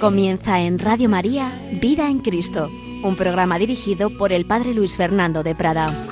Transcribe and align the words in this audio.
Comienza 0.00 0.60
en 0.60 0.78
Radio 0.78 1.08
María 1.08 1.50
Vida 1.72 2.08
en 2.08 2.20
Cristo, 2.20 2.70
un 3.02 3.16
programa 3.16 3.58
dirigido 3.58 4.16
por 4.16 4.32
el 4.32 4.46
Padre 4.46 4.72
Luis 4.72 4.96
Fernando 4.96 5.42
de 5.42 5.56
Prada. 5.56 6.06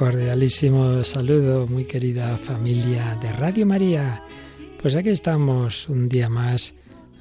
Cordialísimo 0.00 1.04
saludo, 1.04 1.66
muy 1.66 1.84
querida 1.84 2.34
familia 2.38 3.18
de 3.20 3.30
Radio 3.34 3.66
María. 3.66 4.22
Pues 4.80 4.96
aquí 4.96 5.10
estamos 5.10 5.90
un 5.90 6.08
día 6.08 6.30
más 6.30 6.72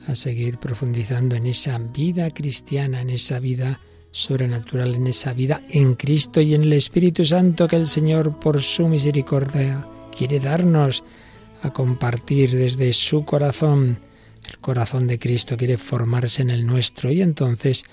a 0.08 0.16
seguir 0.16 0.60
profundizando 0.60 1.36
en 1.36 1.48
esa 1.48 1.78
vida 1.78 2.32
cristiana, 2.32 3.02
en 3.02 3.10
esa 3.10 3.40
vida 3.40 3.82
sobrenatural, 4.12 4.96
en 4.96 5.08
esa 5.08 5.34
vida 5.34 5.62
en 5.70 5.96
Cristo 5.96 6.40
y 6.40 6.54
en 6.54 6.62
el 6.62 6.72
Espíritu 6.72 7.26
Santo 7.26 7.68
que 7.68 7.76
el 7.76 7.86
Señor 7.86 8.40
por 8.40 8.62
su 8.62 8.88
misericordia 8.88 9.86
quiere 10.18 10.40
darnos 10.40 11.04
a 11.62 11.74
compartir 11.74 12.52
desde 12.56 12.94
su 12.94 13.26
corazón. 13.26 14.00
El 14.48 14.58
corazón 14.60 15.06
de 15.06 15.20
Cristo 15.20 15.58
quiere 15.58 15.78
formarse 15.78 16.44
en 16.44 16.50
el 16.50 16.66
nuestro 16.66 17.12
y 17.12 17.22
entonces 17.22 17.84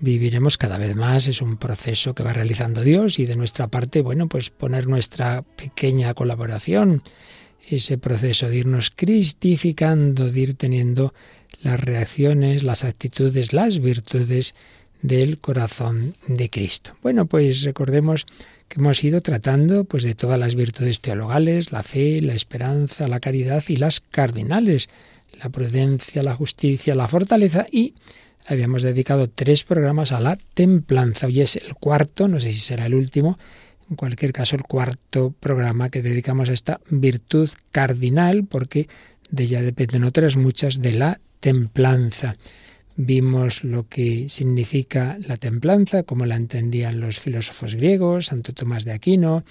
viviremos 0.00 0.58
cada 0.58 0.78
vez 0.78 0.94
más. 0.94 1.28
Es 1.28 1.42
un 1.42 1.56
proceso 1.56 2.14
que 2.14 2.22
va 2.22 2.32
realizando 2.32 2.82
Dios 2.82 3.18
y 3.18 3.26
de 3.26 3.36
nuestra 3.36 3.68
parte, 3.68 4.02
bueno, 4.02 4.28
pues 4.28 4.50
poner 4.50 4.86
nuestra 4.86 5.42
pequeña 5.42 6.14
colaboración. 6.14 7.02
Ese 7.68 7.98
proceso 7.98 8.48
de 8.48 8.58
irnos 8.58 8.90
cristificando, 8.94 10.30
de 10.30 10.40
ir 10.40 10.54
teniendo 10.54 11.12
las 11.62 11.80
reacciones, 11.80 12.62
las 12.62 12.84
actitudes, 12.84 13.52
las 13.52 13.80
virtudes 13.80 14.54
del 15.02 15.38
corazón 15.38 16.14
de 16.26 16.50
Cristo. 16.50 16.96
Bueno, 17.02 17.26
pues 17.26 17.62
recordemos 17.62 18.26
que 18.68 18.80
hemos 18.80 19.02
ido 19.02 19.20
tratando 19.20 19.84
pues 19.84 20.02
de 20.02 20.14
todas 20.14 20.38
las 20.38 20.54
virtudes 20.54 21.00
teologales, 21.00 21.72
la 21.72 21.82
fe, 21.82 22.20
la 22.20 22.34
esperanza, 22.34 23.08
la 23.08 23.20
caridad 23.20 23.62
y 23.68 23.76
las 23.76 24.00
cardinales, 24.00 24.88
la 25.42 25.48
prudencia, 25.50 26.22
la 26.22 26.34
justicia, 26.34 26.94
la 26.94 27.08
fortaleza 27.08 27.66
y 27.70 27.94
habíamos 28.48 28.82
dedicado 28.82 29.28
tres 29.28 29.62
programas 29.62 30.12
a 30.12 30.20
la 30.20 30.36
templanza. 30.54 31.26
Hoy 31.26 31.42
es 31.42 31.56
el 31.56 31.74
cuarto, 31.74 32.28
no 32.28 32.40
sé 32.40 32.52
si 32.52 32.60
será 32.60 32.86
el 32.86 32.94
último, 32.94 33.38
en 33.90 33.96
cualquier 33.96 34.32
caso 34.32 34.56
el 34.56 34.62
cuarto 34.62 35.34
programa 35.38 35.90
que 35.90 36.02
dedicamos 36.02 36.48
a 36.48 36.54
esta 36.54 36.80
virtud 36.90 37.50
cardinal, 37.70 38.46
porque 38.46 38.88
de 39.30 39.44
ella 39.44 39.62
dependen 39.62 40.04
otras 40.04 40.36
muchas 40.36 40.80
de 40.80 40.92
la 40.92 41.20
templanza. 41.40 42.36
Vimos 42.96 43.64
lo 43.64 43.86
que 43.86 44.28
significa 44.30 45.18
la 45.20 45.36
templanza, 45.36 46.02
como 46.02 46.24
la 46.24 46.36
entendían 46.36 47.00
los 47.00 47.18
filósofos 47.18 47.74
griegos, 47.76 48.26
Santo 48.26 48.54
Tomás 48.54 48.84
de 48.84 48.92
Aquino, 48.92 49.44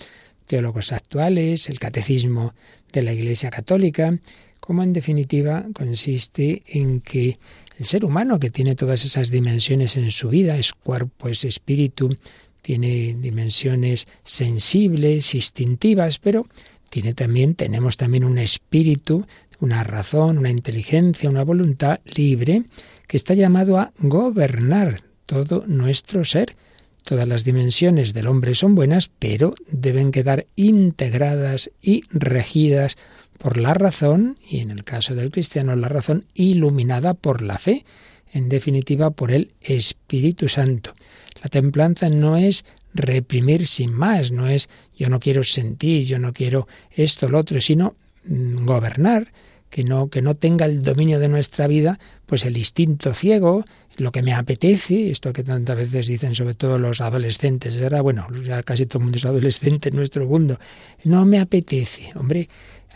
teólogos 0.47 0.91
actuales, 0.91 1.69
el 1.69 1.77
catecismo 1.77 2.55
de 2.91 3.03
la 3.03 3.13
Iglesia 3.13 3.51
Católica, 3.51 4.17
como 4.59 4.81
en 4.83 4.91
definitiva 4.91 5.65
consiste 5.73 6.63
en 6.65 6.99
que 6.99 7.37
el 7.77 7.85
ser 7.85 8.05
humano 8.05 8.39
que 8.39 8.49
tiene 8.49 8.75
todas 8.75 9.05
esas 9.05 9.29
dimensiones 9.29 9.97
en 9.97 10.11
su 10.11 10.29
vida, 10.29 10.57
es 10.57 10.73
cuerpo, 10.73 11.29
es 11.29 11.45
espíritu, 11.45 12.17
tiene 12.61 13.15
dimensiones 13.19 14.07
sensibles, 14.23 15.35
instintivas, 15.35 16.17
pero 16.17 16.47
tiene 16.89 17.13
también, 17.13 17.55
tenemos 17.55 17.95
también 17.97 18.23
un 18.23 18.39
espíritu, 18.39 19.25
una 19.59 19.83
razón, 19.83 20.39
una 20.39 20.49
inteligencia, 20.49 21.29
una 21.29 21.43
voluntad 21.43 21.99
libre 22.05 22.63
que 23.07 23.17
está 23.17 23.33
llamado 23.33 23.77
a 23.77 23.91
gobernar 23.99 25.01
todo 25.25 25.63
nuestro 25.67 26.25
ser. 26.25 26.55
Todas 27.03 27.27
las 27.27 27.45
dimensiones 27.45 28.13
del 28.13 28.27
hombre 28.27 28.55
son 28.55 28.75
buenas, 28.75 29.09
pero 29.19 29.53
deben 29.71 30.11
quedar 30.11 30.45
integradas 30.55 31.71
y 31.81 32.03
regidas 32.09 32.97
por 33.37 33.57
la 33.57 33.73
razón, 33.73 34.37
y 34.47 34.59
en 34.59 34.71
el 34.71 34.83
caso 34.83 35.15
del 35.15 35.31
cristiano 35.31 35.75
la 35.75 35.89
razón 35.89 36.25
iluminada 36.33 37.13
por 37.13 37.41
la 37.41 37.57
fe, 37.57 37.85
en 38.33 38.49
definitiva 38.49 39.11
por 39.11 39.31
el 39.31 39.51
Espíritu 39.61 40.49
Santo. 40.49 40.93
La 41.41 41.49
templanza 41.49 42.09
no 42.09 42.37
es 42.37 42.65
reprimir 42.93 43.67
sin 43.67 43.93
más, 43.93 44.31
no 44.31 44.47
es 44.47 44.69
yo 44.95 45.09
no 45.09 45.19
quiero 45.19 45.43
sentir, 45.43 46.05
yo 46.05 46.19
no 46.19 46.33
quiero 46.33 46.67
esto, 46.91 47.29
lo 47.29 47.37
otro, 47.37 47.61
sino 47.61 47.95
mm, 48.25 48.65
gobernar, 48.65 49.31
que 49.69 49.83
no, 49.83 50.09
que 50.09 50.21
no 50.21 50.35
tenga 50.35 50.65
el 50.65 50.81
dominio 50.81 51.19
de 51.19 51.29
nuestra 51.29 51.67
vida, 51.67 51.99
pues 52.25 52.45
el 52.45 52.57
instinto 52.57 53.13
ciego, 53.13 53.63
lo 53.97 54.11
que 54.11 54.21
me 54.21 54.33
apetece, 54.33 55.09
esto 55.09 55.33
que 55.33 55.43
tantas 55.43 55.75
veces 55.75 56.07
dicen 56.07 56.35
sobre 56.35 56.53
todo 56.53 56.77
los 56.77 57.01
adolescentes, 57.01 57.77
¿verdad? 57.77 58.01
Bueno, 58.01 58.27
ya 58.43 58.63
casi 58.63 58.85
todo 58.85 58.99
el 58.99 59.05
mundo 59.05 59.17
es 59.17 59.25
adolescente 59.25 59.89
en 59.89 59.95
nuestro 59.95 60.25
mundo. 60.25 60.59
No 61.03 61.25
me 61.25 61.39
apetece, 61.39 62.11
hombre, 62.15 62.47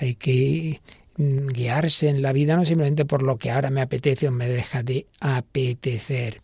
hay 0.02 0.16
que 0.16 0.82
mm, 1.18 1.48
guiarse 1.48 2.10
en 2.10 2.22
la 2.22 2.34
vida 2.34 2.56
no 2.56 2.66
simplemente 2.66 3.06
por 3.06 3.22
lo 3.22 3.38
que 3.38 3.52
ahora 3.52 3.70
me 3.70 3.82
apetece 3.82 4.28
o 4.28 4.32
me 4.32 4.48
deja 4.48 4.84
de 4.84 5.06
apetecer. 5.20 6.42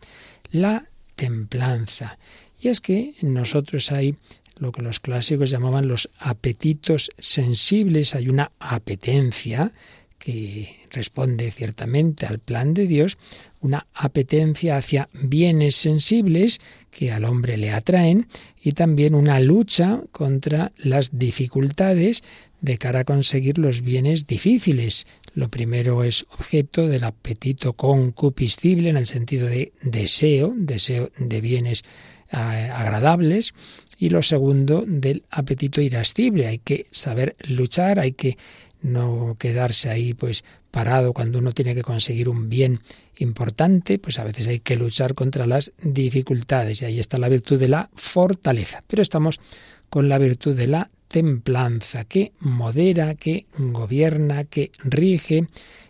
La 0.52 0.86
templanza. 1.16 2.18
Y 2.62 2.70
es 2.70 2.82
que 2.82 3.16
en 3.22 3.34
nosotros 3.34 3.92
hay 3.92 4.16
lo 4.58 4.72
que 4.72 4.82
los 4.82 5.00
clásicos 5.00 5.50
llamaban 5.50 5.88
los 5.88 6.10
apetitos 6.20 7.12
sensibles, 7.18 8.16
hay 8.16 8.30
una 8.30 8.52
apetencia 8.60 9.72
que 10.18 10.88
responde 10.92 11.52
ciertamente 11.52 12.26
al 12.26 12.40
plan 12.40 12.74
de 12.74 12.88
Dios, 12.88 13.18
una 13.62 13.88
apetencia 13.94 14.78
hacia 14.78 15.10
bienes 15.14 15.76
sensibles 15.76 16.60
que 16.98 17.12
al 17.12 17.26
hombre 17.26 17.58
le 17.58 17.70
atraen 17.70 18.26
y 18.60 18.72
también 18.72 19.14
una 19.14 19.40
lucha 19.40 20.02
contra 20.12 20.72
las 20.78 21.20
dificultades 21.20 22.24
de 22.60 22.80
cara 22.80 23.02
a 23.02 23.04
conseguir 23.04 23.60
los 23.60 23.84
bienes 23.84 24.26
difíciles. 24.26 25.06
Lo 25.36 25.50
primero 25.50 26.04
es 26.04 26.26
objeto 26.32 26.88
del 26.88 27.04
apetito 27.04 27.74
concupiscible 27.74 28.90
en 28.90 28.98
el 28.98 29.06
sentido 29.06 29.46
de 29.46 29.74
deseo, 29.84 30.56
deseo 30.58 31.12
de 31.20 31.40
bienes 31.40 31.84
agradables, 32.32 33.54
y 34.00 34.10
lo 34.10 34.24
segundo 34.24 34.84
del 34.88 35.24
apetito 35.30 35.82
irascible. 35.82 36.48
Hay 36.48 36.58
que 36.58 36.88
saber 36.90 37.36
luchar, 37.48 38.00
hay 38.00 38.14
que 38.14 38.38
no 38.82 39.36
quedarse 39.38 39.92
ahí 39.92 40.16
pues 40.16 40.44
parado 40.72 41.14
cuando 41.14 41.38
uno 41.38 41.54
tiene 41.54 41.76
que 41.76 41.84
conseguir 41.84 42.28
un 42.28 42.50
bien 42.50 42.82
importante, 43.20 44.00
pues 44.00 44.20
a 44.20 44.24
veces 44.24 44.48
hay 44.48 44.60
que 44.60 44.76
luchar 44.76 45.16
contra 45.16 45.48
las 45.48 45.72
dificultades 45.82 46.82
y 46.82 46.86
ahí 46.86 47.00
está 47.00 47.18
la 47.18 47.30
virtud 47.30 47.60
de 47.60 47.70
la 47.70 47.90
fortaleza. 47.96 48.84
Pero 48.88 49.02
estamos 49.02 49.40
con 49.90 50.10
la 50.10 50.18
virtud 50.18 50.56
de 50.56 50.68
la 50.68 50.90
templanza 51.08 52.04
que 52.06 52.34
modera, 52.40 53.16
que 53.16 53.46
gobierna, 53.58 54.44
que 54.44 54.72
rige 54.84 55.48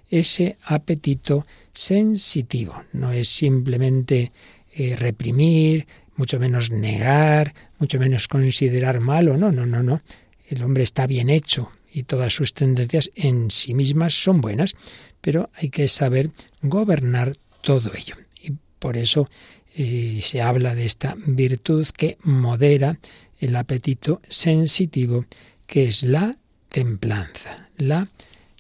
ese 0.10 0.58
apetito 0.64 1.46
sensitivo. 1.74 2.84
No 2.94 3.12
es 3.12 3.28
simplemente 3.28 4.32
eh, 4.74 4.96
reprimir, 4.96 5.88
mucho 6.16 6.40
menos 6.40 6.72
negar, 6.72 7.54
mucho 7.80 8.00
menos 8.00 8.28
considerar 8.28 9.00
malo, 9.00 9.38
no, 9.38 9.52
no, 9.52 9.66
no, 9.66 9.84
no. 9.84 10.02
El 10.50 10.64
hombre 10.64 10.84
está 10.84 11.08
bien 11.08 11.30
hecho 11.30 11.72
y 11.92 12.04
todas 12.04 12.34
sus 12.34 12.54
tendencias 12.54 13.12
en 13.16 13.52
sí 13.52 13.74
mismas 13.74 14.14
son 14.14 14.42
buenas, 14.42 14.76
pero 15.22 15.50
hay 15.54 15.70
que 15.70 15.88
saber 15.88 16.32
gobernar 16.62 17.36
todo 17.62 17.92
ello. 17.94 18.16
Y 18.42 18.54
por 18.80 18.98
eso 18.98 19.30
eh, 19.76 20.20
se 20.22 20.42
habla 20.42 20.74
de 20.74 20.86
esta 20.86 21.16
virtud 21.26 21.88
que 21.96 22.18
modera 22.24 23.00
el 23.40 23.56
apetito 23.56 24.22
sensitivo, 24.28 25.26
que 25.66 25.86
es 25.86 26.04
la 26.04 26.38
templanza. 26.70 27.70
La 27.78 28.08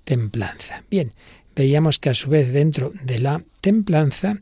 templanza. 0.04 0.84
Bien, 0.90 1.12
veíamos 1.56 2.00
que 2.00 2.10
a 2.10 2.14
su 2.14 2.30
vez 2.30 2.54
dentro 2.54 2.92
de 3.04 3.20
la 3.20 3.44
templanza, 3.62 4.40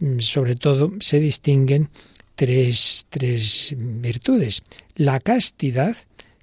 mm, 0.00 0.18
sobre 0.18 0.56
todo, 0.56 0.92
se 1.00 1.18
distinguen 1.18 1.88
tres, 2.34 3.06
tres 3.08 3.74
virtudes. 3.76 4.62
La 4.94 5.20
castidad, 5.20 5.96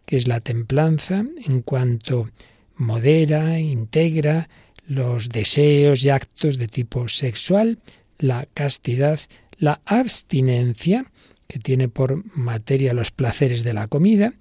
que 0.06 0.18
es 0.18 0.28
la 0.28 0.40
templanza, 0.40 1.24
en 1.46 1.62
cuanto 1.62 2.30
modera, 2.76 3.60
integra 3.60 4.50
los 4.88 5.30
deseos 5.30 6.04
y 6.06 6.10
actos 6.10 6.58
de 6.58 6.68
tipo 6.68 7.08
sexual, 7.08 7.80
la 8.18 8.48
castidad, 8.54 9.20
la 9.58 9.82
abstinencia, 9.86 11.12
que 11.48 11.60
tiene 11.60 11.90
por 11.90 12.24
materia 12.36 12.94
los 12.94 13.12
placeres 13.12 13.64
de 13.64 13.74
la 13.74 13.88
comida, 13.88 14.34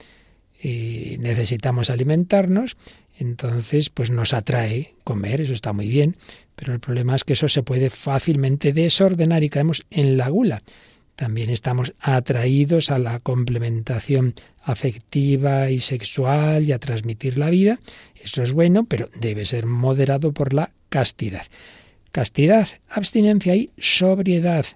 y 0.62 1.17
necesitamos 1.19 1.91
alimentarnos, 1.91 2.76
Entonces, 3.19 3.91
pues 3.91 4.11
nos 4.11 4.35
atrae 4.35 4.94
comer, 5.05 5.41
eso 5.41 5.52
está 5.52 5.73
muy 5.73 5.88
bien, 5.88 6.17
pero 6.56 6.73
el 6.73 6.81
problema 6.81 7.14
es 7.14 7.25
que 7.25 7.35
eso 7.35 7.49
se 7.49 7.62
puede 7.62 7.91
fácilmente 7.91 8.73
desordenar 8.73 9.44
y 9.44 9.50
caemos 9.50 9.85
en 9.91 10.17
la 10.17 10.29
gula. 10.29 10.62
También 11.17 11.51
estamos 11.51 11.95
atraídos 12.01 12.91
a 12.91 12.99
la 12.99 13.21
complementación 13.21 14.35
afectiva 14.63 15.71
y 15.71 15.81
sexual 15.81 16.65
y 16.65 16.73
a 16.73 16.79
transmitir 16.79 17.39
la 17.39 17.51
vida. 17.51 17.79
Eso 18.21 18.43
es 18.43 18.53
bueno, 18.53 18.85
pero 18.85 19.09
debe 19.21 19.45
ser 19.45 19.67
moderado 19.67 20.33
por 20.33 20.55
la 20.55 20.73
castidad. 20.89 21.47
Castidad, 22.11 22.69
abstinencia 22.89 23.55
y 23.55 23.71
sobriedad. 23.79 24.67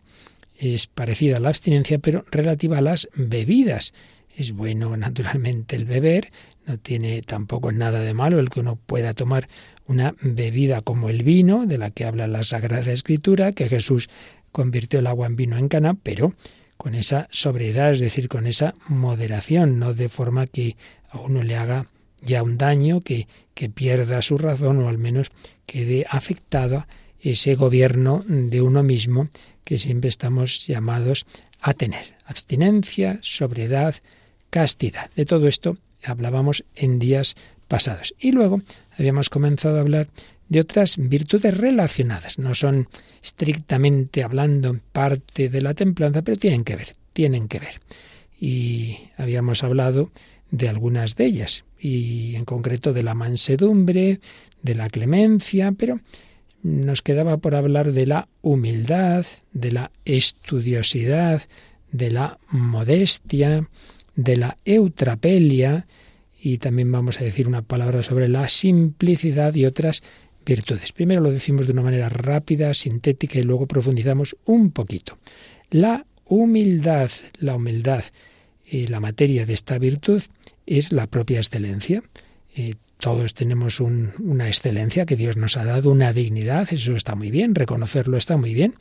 Es 0.56 0.86
parecida 0.86 1.38
a 1.38 1.40
la 1.40 1.48
abstinencia, 1.48 1.98
pero 1.98 2.24
relativa 2.30 2.78
a 2.78 2.82
las 2.82 3.08
bebidas. 3.14 3.94
Es 4.36 4.52
bueno, 4.52 4.96
naturalmente, 4.96 5.76
el 5.76 5.84
beber, 5.84 6.30
no 6.66 6.78
tiene 6.78 7.22
tampoco 7.22 7.72
nada 7.72 8.00
de 8.00 8.14
malo 8.14 8.38
el 8.38 8.50
que 8.50 8.60
uno 8.60 8.76
pueda 8.76 9.14
tomar 9.14 9.48
una 9.86 10.14
bebida 10.20 10.82
como 10.82 11.08
el 11.08 11.22
vino, 11.22 11.64
de 11.64 11.78
la 11.78 11.90
que 11.90 12.04
habla 12.04 12.26
la 12.26 12.44
Sagrada 12.44 12.92
Escritura, 12.92 13.52
que 13.52 13.68
Jesús 13.68 14.10
convirtió 14.52 15.00
el 15.00 15.06
agua 15.06 15.26
en 15.26 15.36
vino 15.36 15.56
en 15.56 15.68
cana, 15.68 15.94
pero 15.94 16.34
con 16.76 16.94
esa 16.94 17.28
sobriedad, 17.30 17.92
es 17.92 18.00
decir, 18.00 18.28
con 18.28 18.46
esa 18.46 18.74
moderación, 18.86 19.78
no 19.78 19.94
de 19.94 20.08
forma 20.08 20.46
que 20.46 20.76
a 21.10 21.18
uno 21.18 21.42
le 21.42 21.56
haga 21.56 21.86
ya 22.22 22.42
un 22.42 22.58
daño, 22.58 23.00
que, 23.00 23.26
que 23.54 23.68
pierda 23.68 24.22
su 24.22 24.38
razón 24.38 24.82
o 24.82 24.88
al 24.88 24.98
menos 24.98 25.30
quede 25.66 26.06
afectada 26.08 26.86
ese 27.20 27.54
gobierno 27.54 28.24
de 28.26 28.62
uno 28.62 28.82
mismo 28.82 29.28
que 29.64 29.78
siempre 29.78 30.08
estamos 30.08 30.66
llamados 30.66 31.26
a 31.60 31.74
tener. 31.74 32.14
Abstinencia, 32.24 33.18
sobriedad, 33.22 33.96
castidad. 34.50 35.10
De 35.14 35.26
todo 35.26 35.48
esto 35.48 35.76
hablábamos 36.04 36.64
en 36.74 36.98
días 36.98 37.34
pasados. 37.66 38.14
Y 38.18 38.32
luego 38.32 38.62
habíamos 38.96 39.28
comenzado 39.30 39.76
a 39.76 39.80
hablar 39.80 40.08
de 40.48 40.60
otras 40.60 40.96
virtudes 40.98 41.56
relacionadas. 41.56 42.38
No 42.38 42.54
son 42.54 42.88
estrictamente 43.22 44.22
hablando 44.22 44.78
parte 44.92 45.48
de 45.48 45.60
la 45.60 45.74
templanza, 45.74 46.22
pero 46.22 46.36
tienen 46.36 46.64
que 46.64 46.76
ver, 46.76 46.92
tienen 47.12 47.48
que 47.48 47.58
ver. 47.58 47.80
Y 48.40 48.98
habíamos 49.16 49.64
hablado 49.64 50.10
de 50.50 50.68
algunas 50.68 51.16
de 51.16 51.26
ellas, 51.26 51.64
y 51.78 52.34
en 52.34 52.44
concreto 52.44 52.92
de 52.92 53.02
la 53.02 53.14
mansedumbre, 53.14 54.20
de 54.62 54.74
la 54.74 54.88
clemencia, 54.88 55.72
pero 55.72 56.00
nos 56.62 57.02
quedaba 57.02 57.36
por 57.36 57.54
hablar 57.54 57.92
de 57.92 58.06
la 58.06 58.28
humildad, 58.42 59.26
de 59.52 59.72
la 59.72 59.90
estudiosidad, 60.04 61.42
de 61.92 62.10
la 62.10 62.38
modestia, 62.50 63.68
de 64.16 64.36
la 64.36 64.56
eutrapelia, 64.64 65.86
y 66.40 66.58
también 66.58 66.90
vamos 66.90 67.20
a 67.20 67.24
decir 67.24 67.48
una 67.48 67.62
palabra 67.62 68.02
sobre 68.02 68.28
la 68.28 68.48
simplicidad 68.48 69.54
y 69.54 69.66
otras 69.66 70.02
virtudes. 70.48 70.92
Primero 70.92 71.20
lo 71.20 71.30
decimos 71.30 71.66
de 71.66 71.72
una 71.72 71.82
manera 71.82 72.08
rápida, 72.08 72.72
sintética 72.74 73.38
y 73.38 73.42
luego 73.42 73.66
profundizamos 73.66 74.36
un 74.46 74.72
poquito. 74.72 75.18
La 75.70 76.06
humildad, 76.24 77.10
la 77.38 77.54
humildad, 77.56 78.04
y 78.70 78.86
la 78.86 79.00
materia 79.00 79.46
de 79.46 79.54
esta 79.54 79.78
virtud 79.78 80.22
es 80.66 80.92
la 80.92 81.06
propia 81.06 81.38
excelencia. 81.38 82.02
Eh, 82.54 82.74
todos 82.98 83.34
tenemos 83.34 83.80
una 83.80 84.48
excelencia 84.48 85.06
que 85.06 85.16
Dios 85.16 85.36
nos 85.36 85.56
ha 85.56 85.64
dado, 85.64 85.92
una 85.92 86.12
dignidad, 86.12 86.68
eso 86.72 86.96
está 86.96 87.14
muy 87.14 87.30
bien, 87.30 87.54
reconocerlo 87.54 88.16
está 88.16 88.36
muy 88.36 88.54
bien. 88.54 88.74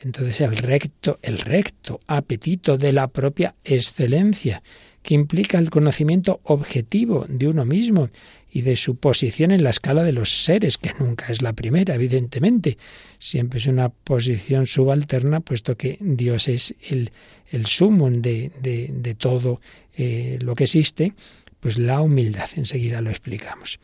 Entonces 0.00 0.40
el 0.40 0.56
recto, 0.56 1.18
el 1.20 1.38
recto 1.38 2.00
apetito 2.06 2.78
de 2.78 2.92
la 2.92 3.08
propia 3.08 3.54
excelencia 3.64 4.62
que 5.02 5.14
implica 5.14 5.58
el 5.58 5.70
conocimiento 5.70 6.40
objetivo 6.44 7.26
de 7.28 7.48
uno 7.48 7.64
mismo 7.64 8.08
y 8.50 8.62
de 8.62 8.76
su 8.76 8.96
posición 8.96 9.52
en 9.52 9.62
la 9.62 9.70
escala 9.70 10.02
de 10.02 10.12
los 10.12 10.44
seres, 10.44 10.76
que 10.76 10.92
nunca 10.98 11.26
es 11.28 11.40
la 11.42 11.52
primera, 11.52 11.94
evidentemente. 11.94 12.78
Siempre 13.18 13.58
es 13.58 13.66
una 13.66 13.88
posición 13.88 14.66
subalterna, 14.66 15.40
puesto 15.40 15.76
que 15.76 15.98
Dios 16.00 16.48
es 16.48 16.74
el, 16.88 17.12
el 17.50 17.66
sumum 17.66 18.20
de, 18.20 18.50
de, 18.60 19.14
todo 19.14 19.60
eh, 19.96 20.38
lo 20.40 20.54
que 20.54 20.64
existe, 20.64 21.12
pues 21.60 21.78
la 21.78 22.00
humildad, 22.00 22.48
enseguida 22.56 23.00
lo 23.00 23.10
explicamos. 23.10 23.78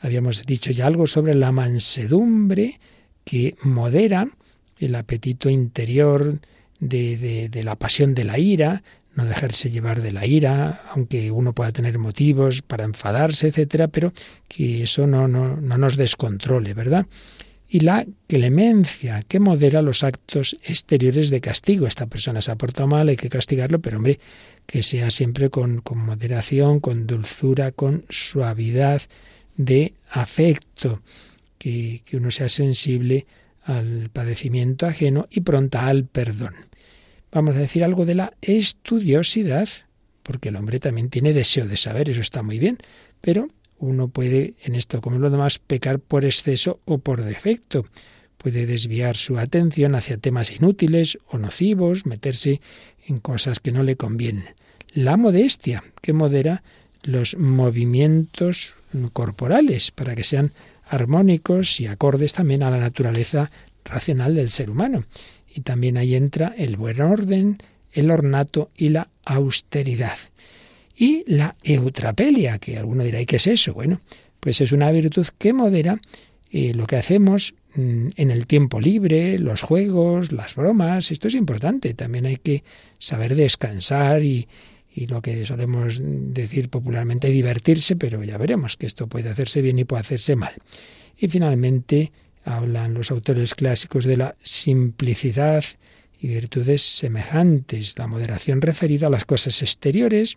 Habíamos 0.00 0.44
dicho 0.44 0.70
ya 0.70 0.86
algo 0.86 1.06
sobre 1.06 1.34
la 1.34 1.52
mansedumbre 1.52 2.78
que 3.24 3.56
modera 3.62 4.28
el 4.78 4.94
apetito 4.94 5.50
interior 5.50 6.38
de, 6.78 7.48
de, 7.50 7.64
la 7.64 7.76
pasión 7.76 8.14
de 8.14 8.24
la 8.24 8.38
ira, 8.38 8.82
no 9.16 9.24
dejarse 9.24 9.70
llevar 9.70 10.02
de 10.02 10.12
la 10.12 10.26
ira, 10.26 10.82
aunque 10.92 11.30
uno 11.30 11.54
pueda 11.54 11.72
tener 11.72 11.98
motivos 11.98 12.60
para 12.60 12.84
enfadarse, 12.84 13.48
etcétera, 13.48 13.88
pero 13.88 14.12
que 14.46 14.82
eso 14.82 15.06
no, 15.06 15.26
no, 15.26 15.56
no 15.56 15.78
nos 15.78 15.96
descontrole, 15.96 16.74
¿verdad? 16.74 17.06
Y 17.68 17.80
la 17.80 18.06
clemencia, 18.28 19.22
que 19.26 19.40
modera 19.40 19.80
los 19.80 20.04
actos 20.04 20.58
exteriores 20.62 21.30
de 21.30 21.40
castigo. 21.40 21.86
Esta 21.86 22.06
persona 22.06 22.40
se 22.42 22.52
ha 22.52 22.56
portado 22.56 22.86
mal, 22.86 23.08
hay 23.08 23.16
que 23.16 23.30
castigarlo, 23.30 23.80
pero 23.80 23.96
hombre, 23.96 24.20
que 24.66 24.82
sea 24.82 25.10
siempre 25.10 25.48
con, 25.48 25.80
con 25.80 25.98
moderación, 25.98 26.78
con 26.78 27.06
dulzura, 27.06 27.72
con 27.72 28.04
suavidad 28.10 29.00
de 29.56 29.94
afecto, 30.10 31.00
que, 31.58 32.02
que 32.04 32.18
uno 32.18 32.30
sea 32.30 32.50
sensible 32.50 33.26
al 33.64 34.10
padecimiento 34.10 34.86
ajeno 34.86 35.26
y 35.30 35.40
pronta 35.40 35.88
al 35.88 36.04
perdón 36.04 36.54
vamos 37.32 37.56
a 37.56 37.60
decir 37.60 37.84
algo 37.84 38.04
de 38.04 38.14
la 38.14 38.32
estudiosidad, 38.40 39.68
porque 40.22 40.48
el 40.48 40.56
hombre 40.56 40.80
también 40.80 41.10
tiene 41.10 41.32
deseo 41.32 41.66
de 41.66 41.76
saber, 41.76 42.10
eso 42.10 42.20
está 42.20 42.42
muy 42.42 42.58
bien, 42.58 42.78
pero 43.20 43.48
uno 43.78 44.08
puede, 44.08 44.54
en 44.62 44.74
esto 44.74 45.00
como 45.00 45.16
en 45.16 45.22
lo 45.22 45.30
demás, 45.30 45.58
pecar 45.58 45.98
por 46.00 46.24
exceso 46.24 46.80
o 46.84 46.98
por 46.98 47.22
defecto. 47.22 47.86
Puede 48.38 48.66
desviar 48.66 49.16
su 49.16 49.38
atención 49.38 49.94
hacia 49.94 50.18
temas 50.18 50.50
inútiles 50.52 51.18
o 51.28 51.38
nocivos, 51.38 52.06
meterse 52.06 52.60
en 53.06 53.18
cosas 53.18 53.60
que 53.60 53.72
no 53.72 53.82
le 53.82 53.96
convienen. 53.96 54.54
La 54.92 55.16
modestia, 55.16 55.84
que 56.00 56.12
modera 56.12 56.62
los 57.02 57.36
movimientos 57.36 58.76
corporales 59.12 59.90
para 59.90 60.16
que 60.16 60.24
sean 60.24 60.52
armónicos 60.88 61.80
y 61.80 61.86
acordes 61.86 62.32
también 62.32 62.62
a 62.62 62.70
la 62.70 62.78
naturaleza 62.78 63.50
racional 63.84 64.34
del 64.34 64.50
ser 64.50 64.70
humano. 64.70 65.04
Y 65.56 65.62
también 65.62 65.96
ahí 65.96 66.14
entra 66.14 66.54
el 66.58 66.76
buen 66.76 67.00
orden, 67.00 67.56
el 67.94 68.10
ornato 68.10 68.70
y 68.76 68.90
la 68.90 69.08
austeridad. 69.24 70.18
Y 70.94 71.24
la 71.26 71.56
eutrapelia, 71.64 72.58
que 72.58 72.76
alguno 72.76 73.02
dirá, 73.02 73.22
¿y 73.22 73.26
qué 73.26 73.36
es 73.36 73.46
eso? 73.46 73.72
Bueno, 73.72 74.02
pues 74.38 74.60
es 74.60 74.72
una 74.72 74.92
virtud 74.92 75.26
que 75.38 75.54
modera 75.54 75.98
eh, 76.50 76.74
lo 76.74 76.86
que 76.86 76.96
hacemos 76.96 77.54
mm, 77.74 78.08
en 78.16 78.30
el 78.30 78.46
tiempo 78.46 78.82
libre, 78.82 79.38
los 79.38 79.62
juegos, 79.62 80.30
las 80.30 80.54
bromas. 80.54 81.10
Esto 81.10 81.28
es 81.28 81.34
importante. 81.34 81.94
También 81.94 82.26
hay 82.26 82.36
que 82.36 82.62
saber 82.98 83.34
descansar 83.34 84.22
y, 84.22 84.48
y 84.94 85.06
lo 85.06 85.22
que 85.22 85.46
solemos 85.46 86.02
decir 86.02 86.68
popularmente 86.68 87.28
divertirse, 87.28 87.96
pero 87.96 88.22
ya 88.24 88.36
veremos 88.36 88.76
que 88.76 88.84
esto 88.84 89.06
puede 89.06 89.30
hacerse 89.30 89.62
bien 89.62 89.78
y 89.78 89.84
puede 89.84 90.00
hacerse 90.00 90.36
mal. 90.36 90.52
Y 91.18 91.28
finalmente, 91.28 92.12
hablan 92.46 92.94
los 92.94 93.10
autores 93.10 93.54
clásicos 93.54 94.04
de 94.04 94.16
la 94.16 94.36
simplicidad 94.42 95.64
y 96.18 96.28
virtudes 96.28 96.82
semejantes, 96.82 97.98
la 97.98 98.06
moderación 98.06 98.62
referida 98.62 99.08
a 99.08 99.10
las 99.10 99.24
cosas 99.24 99.60
exteriores, 99.60 100.36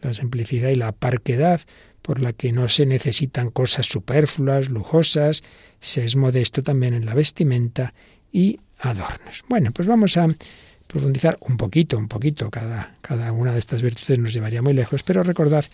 la 0.00 0.12
simplicidad 0.12 0.70
y 0.70 0.76
la 0.76 0.92
parquedad, 0.92 1.60
por 2.00 2.20
la 2.20 2.32
que 2.32 2.50
no 2.50 2.68
se 2.68 2.86
necesitan 2.86 3.50
cosas 3.50 3.86
superfluas, 3.86 4.68
lujosas, 4.68 5.44
se 5.78 6.04
es 6.04 6.16
modesto 6.16 6.62
también 6.62 6.94
en 6.94 7.06
la 7.06 7.14
vestimenta 7.14 7.94
y 8.32 8.58
adornos. 8.78 9.44
Bueno, 9.48 9.70
pues 9.72 9.86
vamos 9.86 10.16
a 10.16 10.28
profundizar 10.88 11.38
un 11.42 11.56
poquito, 11.56 11.96
un 11.98 12.08
poquito, 12.08 12.50
cada, 12.50 12.96
cada 13.02 13.30
una 13.30 13.52
de 13.52 13.60
estas 13.60 13.82
virtudes 13.82 14.18
nos 14.18 14.32
llevaría 14.32 14.62
muy 14.62 14.72
lejos, 14.72 15.02
pero 15.02 15.22
recordad 15.22 15.64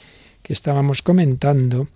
que 0.42 0.52
estábamos 0.52 1.02
comentando 1.02 1.88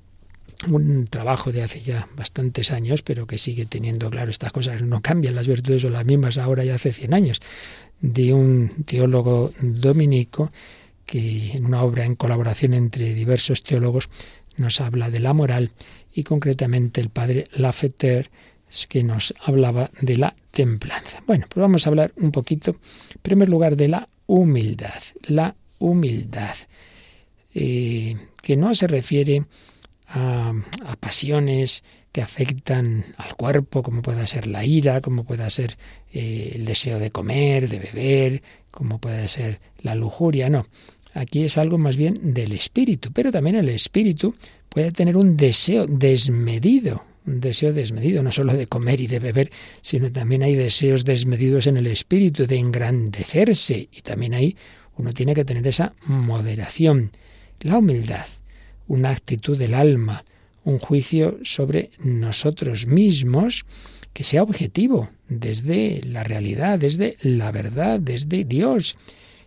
un 0.68 1.06
trabajo 1.06 1.52
de 1.52 1.62
hace 1.62 1.80
ya 1.80 2.08
bastantes 2.16 2.70
años, 2.70 3.02
pero 3.02 3.26
que 3.26 3.38
sigue 3.38 3.66
teniendo 3.66 4.10
claro 4.10 4.30
estas 4.30 4.52
cosas, 4.52 4.82
no 4.82 5.00
cambian 5.00 5.34
las 5.34 5.46
virtudes 5.46 5.84
o 5.84 5.90
las 5.90 6.04
mismas 6.04 6.38
ahora 6.38 6.64
ya 6.64 6.76
hace 6.76 6.92
100 6.92 7.14
años, 7.14 7.40
de 8.00 8.32
un 8.32 8.84
teólogo 8.84 9.52
dominico 9.60 10.52
que 11.06 11.52
en 11.52 11.66
una 11.66 11.82
obra 11.82 12.04
en 12.04 12.14
colaboración 12.14 12.74
entre 12.74 13.14
diversos 13.14 13.62
teólogos 13.62 14.08
nos 14.56 14.80
habla 14.80 15.10
de 15.10 15.20
la 15.20 15.32
moral 15.32 15.72
y 16.14 16.24
concretamente 16.24 17.00
el 17.00 17.10
padre 17.10 17.46
Lafeter 17.56 18.30
que 18.88 19.02
nos 19.02 19.34
hablaba 19.44 19.90
de 20.00 20.16
la 20.16 20.34
templanza. 20.50 21.22
Bueno, 21.26 21.46
pues 21.48 21.60
vamos 21.60 21.86
a 21.86 21.90
hablar 21.90 22.12
un 22.16 22.32
poquito, 22.32 22.70
en 22.70 23.20
primer 23.20 23.48
lugar, 23.48 23.76
de 23.76 23.88
la 23.88 24.08
humildad. 24.26 25.02
La 25.26 25.54
humildad, 25.78 26.54
eh, 27.54 28.16
que 28.40 28.56
no 28.56 28.74
se 28.74 28.86
refiere 28.86 29.44
a, 30.12 30.54
pasiones 31.00 31.82
que 32.12 32.22
afectan 32.22 33.04
al 33.16 33.34
cuerpo, 33.36 33.82
como 33.82 34.02
pueda 34.02 34.26
ser 34.26 34.46
la 34.46 34.64
ira, 34.64 35.00
como 35.00 35.24
pueda 35.24 35.48
ser 35.50 35.78
eh, 36.12 36.52
el 36.54 36.64
deseo 36.64 36.98
de 36.98 37.10
comer, 37.10 37.68
de 37.68 37.78
beber, 37.78 38.42
como 38.70 38.98
pueda 38.98 39.26
ser 39.28 39.60
la 39.78 39.94
lujuria, 39.94 40.48
no. 40.48 40.66
Aquí 41.14 41.44
es 41.44 41.58
algo 41.58 41.78
más 41.78 41.96
bien 41.96 42.34
del 42.34 42.52
espíritu, 42.52 43.10
pero 43.12 43.32
también 43.32 43.56
el 43.56 43.68
espíritu 43.68 44.34
puede 44.68 44.92
tener 44.92 45.16
un 45.16 45.36
deseo 45.36 45.86
desmedido, 45.86 47.04
un 47.26 47.40
deseo 47.40 47.72
desmedido, 47.72 48.22
no 48.22 48.32
solo 48.32 48.54
de 48.54 48.66
comer 48.66 49.00
y 49.00 49.06
de 49.06 49.18
beber, 49.18 49.50
sino 49.82 50.10
también 50.10 50.42
hay 50.42 50.54
deseos 50.54 51.04
desmedidos 51.04 51.66
en 51.66 51.76
el 51.76 51.86
espíritu, 51.86 52.46
de 52.46 52.58
engrandecerse, 52.58 53.88
y 53.92 54.00
también 54.00 54.34
ahí 54.34 54.56
uno 54.96 55.12
tiene 55.12 55.34
que 55.34 55.44
tener 55.44 55.66
esa 55.66 55.92
moderación. 56.06 57.12
La 57.60 57.78
humildad, 57.78 58.26
una 58.86 59.10
actitud 59.10 59.58
del 59.58 59.74
alma, 59.74 60.24
un 60.64 60.78
juicio 60.78 61.38
sobre 61.42 61.90
nosotros 62.04 62.86
mismos 62.86 63.64
que 64.12 64.24
sea 64.24 64.42
objetivo, 64.42 65.08
desde 65.28 66.02
la 66.04 66.22
realidad, 66.22 66.78
desde 66.78 67.16
la 67.22 67.50
verdad, 67.50 67.98
desde 67.98 68.44
Dios. 68.44 68.96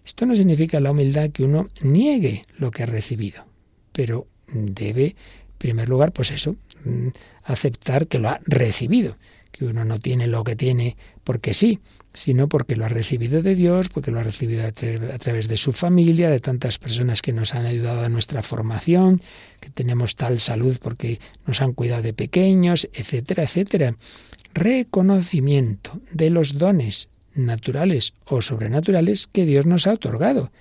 Esto 0.05 0.25
no 0.25 0.35
significa 0.35 0.79
la 0.79 0.91
humildad 0.91 1.29
que 1.29 1.43
uno 1.43 1.69
niegue 1.81 2.43
lo 2.57 2.71
que 2.71 2.83
ha 2.83 2.87
recibido, 2.87 3.45
pero 3.91 4.27
debe, 4.51 5.05
en 5.05 5.15
primer 5.57 5.89
lugar, 5.89 6.11
pues 6.11 6.31
eso, 6.31 6.55
mm, 6.83 7.07
aceptar 7.43 8.07
que 8.07 8.19
lo 8.19 8.29
ha 8.29 8.39
recibido, 8.45 9.17
que 9.51 9.65
uno 9.65 9.85
no 9.85 9.99
tiene 9.99 10.27
lo 10.27 10.43
que 10.43 10.55
tiene 10.55 10.97
porque 11.23 11.53
sí, 11.53 11.79
sino 12.15 12.47
porque 12.47 12.75
lo 12.75 12.85
ha 12.85 12.89
recibido 12.89 13.41
de 13.41 13.55
Dios, 13.55 13.89
porque 13.89 14.09
lo 14.09 14.19
ha 14.19 14.23
recibido 14.23 14.65
a, 14.65 14.71
través 14.71 15.47
de 15.47 15.57
su 15.57 15.73
familia, 15.73 16.29
de 16.29 16.39
tantas 16.39 16.77
personas 16.77 17.21
que 17.21 17.33
nos 17.33 17.53
han 17.53 17.65
ayudado 17.65 18.03
a 18.03 18.09
nuestra 18.09 18.41
formación, 18.41 19.21
que 19.59 19.69
tenemos 19.69 20.15
tal 20.15 20.39
salud 20.39 20.77
porque 20.81 21.19
nos 21.45 21.61
han 21.61 21.73
cuidado 21.73 22.01
de 22.01 22.13
pequeños, 22.13 22.89
etcétera, 22.93 23.43
etcétera. 23.43 23.95
Reconocimiento 24.53 25.99
de 26.11 26.29
los 26.29 26.57
dones 26.57 27.09
naturales 27.33 28.13
o 28.25 28.41
sobrenaturales 28.41 29.27
que 29.27 29.45
Dios 29.45 29.65
nos 29.65 29.85
ha 29.85 29.93
otorgado. 29.93 30.51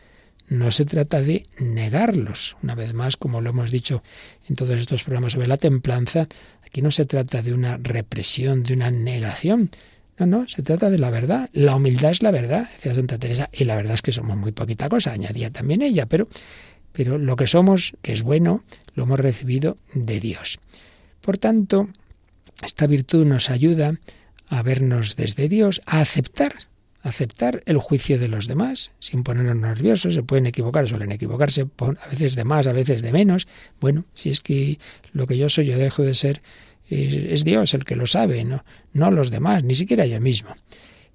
No 0.49 0.71
se 0.73 0.85
trata 0.85 1.23
de 1.23 1.45
negarlos. 1.59 2.57
Una 2.63 2.75
vez 2.75 2.93
más, 2.93 3.17
como 3.17 3.41
lo 3.41 3.51
hemos 3.51 3.71
dicho 3.71 4.03
en 4.49 4.57
todos 4.57 4.77
estos 4.77 5.05
programas 5.05 5.33
sobre 5.33 5.47
la 5.47 5.57
templanza, 5.57 6.29
aquí 6.67 6.83
no 6.83 6.91
se 6.91 7.07
trata 7.07 7.41
de 7.41 7.55
una 7.55 7.79
represión, 7.79 8.63
de 8.63 8.75
una 8.75 8.91
negación, 8.91 9.71
no, 10.19 10.27
no, 10.27 10.49
se 10.49 10.63
trata 10.63 10.91
de 10.91 10.99
la 10.99 11.11
verdad. 11.11 11.51
La 11.53 11.75
humildad 11.77 12.13
es 12.13 12.23
la 12.23 12.31
verdad, 12.31 12.69
decía 12.75 12.95
Santa 12.95 13.19
Teresa, 13.19 13.51
y 13.53 13.65
la 13.65 13.77
verdad 13.77 13.95
es 13.95 14.03
que 14.03 14.13
somos 14.13 14.37
muy 14.37 14.53
poquita 14.53 14.89
cosa, 14.89 15.13
añadía 15.13 15.51
también 15.51 15.83
ella, 15.83 16.07
pero, 16.07 16.29
pero 16.93 17.19
lo 17.19 17.37
que 17.37 17.47
somos, 17.47 17.95
que 18.03 18.13
es 18.13 18.23
bueno, 18.23 18.65
lo 18.95 19.05
hemos 19.05 19.19
recibido 19.19 19.77
de 19.93 20.21
Dios. 20.21 20.61
Por 21.21 21.39
tanto, 21.39 21.89
esta 22.63 22.87
virtud 22.87 23.27
nos 23.27 23.51
ayuda 23.51 23.99
a 24.49 24.63
vernos 24.63 25.17
desde 25.17 25.49
Dios, 25.49 25.81
a 25.87 26.01
aceptar, 26.01 26.55
aceptar 27.03 27.63
el 27.67 27.79
juicio 27.79 28.19
de 28.19 28.29
los 28.29 28.47
demás, 28.47 28.93
sin 29.01 29.25
ponernos 29.25 29.57
nerviosos, 29.57 30.15
se 30.15 30.23
pueden 30.23 30.47
equivocar, 30.47 30.89
suelen 30.89 31.13
equivocarse 31.13 31.67
a 31.79 32.09
veces 32.09 32.37
de 32.37 32.45
más, 32.45 32.67
a 32.67 32.73
veces 32.73 33.03
de 33.03 33.13
menos. 33.13 33.49
Bueno, 33.81 34.05
si 34.15 34.31
es 34.31 34.41
que 34.41 34.79
lo 35.13 35.27
que 35.27 35.37
yo 35.37 35.49
soy, 35.49 35.67
yo 35.67 35.79
dejo 35.79 36.03
de 36.03 36.15
ser 36.15 36.43
es, 36.89 37.45
Dios 37.45 37.75
el 37.75 37.85
que 37.85 37.97
lo 37.97 38.07
sabe, 38.07 38.45
¿no? 38.45 38.65
no 38.93 39.11
los 39.11 39.31
demás, 39.31 39.65
ni 39.65 39.75
siquiera 39.75 40.07
yo 40.07 40.21
mismo. 40.21 40.55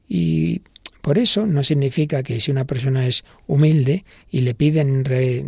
Y 0.08 0.62
por 1.02 1.18
eso 1.18 1.46
no 1.46 1.64
significa 1.64 2.24
que 2.24 2.40
si 2.40 2.52
una 2.52 2.66
persona 2.66 3.08
es 3.08 3.24
humilde 3.48 4.04
y 4.30 4.42
le 4.42 4.54
piden 4.56 5.04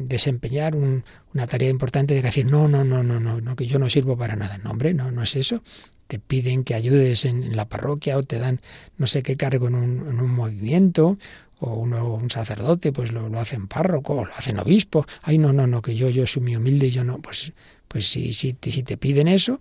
desempeñar 0.07 0.75
una 0.75 1.47
tarea 1.47 1.69
importante, 1.69 2.13
de 2.13 2.21
decir, 2.21 2.45
no, 2.45 2.67
no, 2.67 2.83
no, 2.83 3.03
no, 3.03 3.19
no, 3.19 3.41
no, 3.41 3.55
que 3.55 3.67
yo 3.67 3.79
no 3.79 3.89
sirvo 3.89 4.17
para 4.17 4.35
nada. 4.35 4.57
No, 4.59 4.71
hombre, 4.71 4.93
no, 4.93 5.11
no 5.11 5.23
es 5.23 5.35
eso. 5.35 5.63
Te 6.07 6.19
piden 6.19 6.63
que 6.63 6.75
ayudes 6.75 7.25
en, 7.25 7.55
la 7.55 7.67
parroquia 7.67 8.17
o 8.17 8.23
te 8.23 8.39
dan 8.39 8.61
no 8.97 9.07
sé 9.07 9.23
qué 9.23 9.37
cargo 9.37 9.67
en 9.67 9.75
un, 9.75 9.99
en 10.07 10.19
un 10.19 10.31
movimiento 10.31 11.17
o 11.59 11.75
uno, 11.75 12.15
un 12.15 12.29
sacerdote, 12.29 12.91
pues 12.91 13.11
lo, 13.11 13.29
lo 13.29 13.39
hacen 13.39 13.67
párroco 13.67 14.15
o 14.15 14.25
lo 14.25 14.33
hacen 14.33 14.59
obispo. 14.59 15.05
Ay, 15.21 15.37
no, 15.37 15.53
no, 15.53 15.67
no, 15.67 15.81
que 15.81 15.95
yo, 15.95 16.09
yo 16.09 16.25
soy 16.27 16.43
muy 16.43 16.55
humilde 16.55 16.87
y 16.87 16.91
yo 16.91 17.03
no. 17.03 17.19
Pues, 17.19 17.53
pues 17.87 18.07
si, 18.07 18.33
si, 18.33 18.55
si 18.59 18.83
te 18.83 18.97
piden 18.97 19.27
eso, 19.27 19.59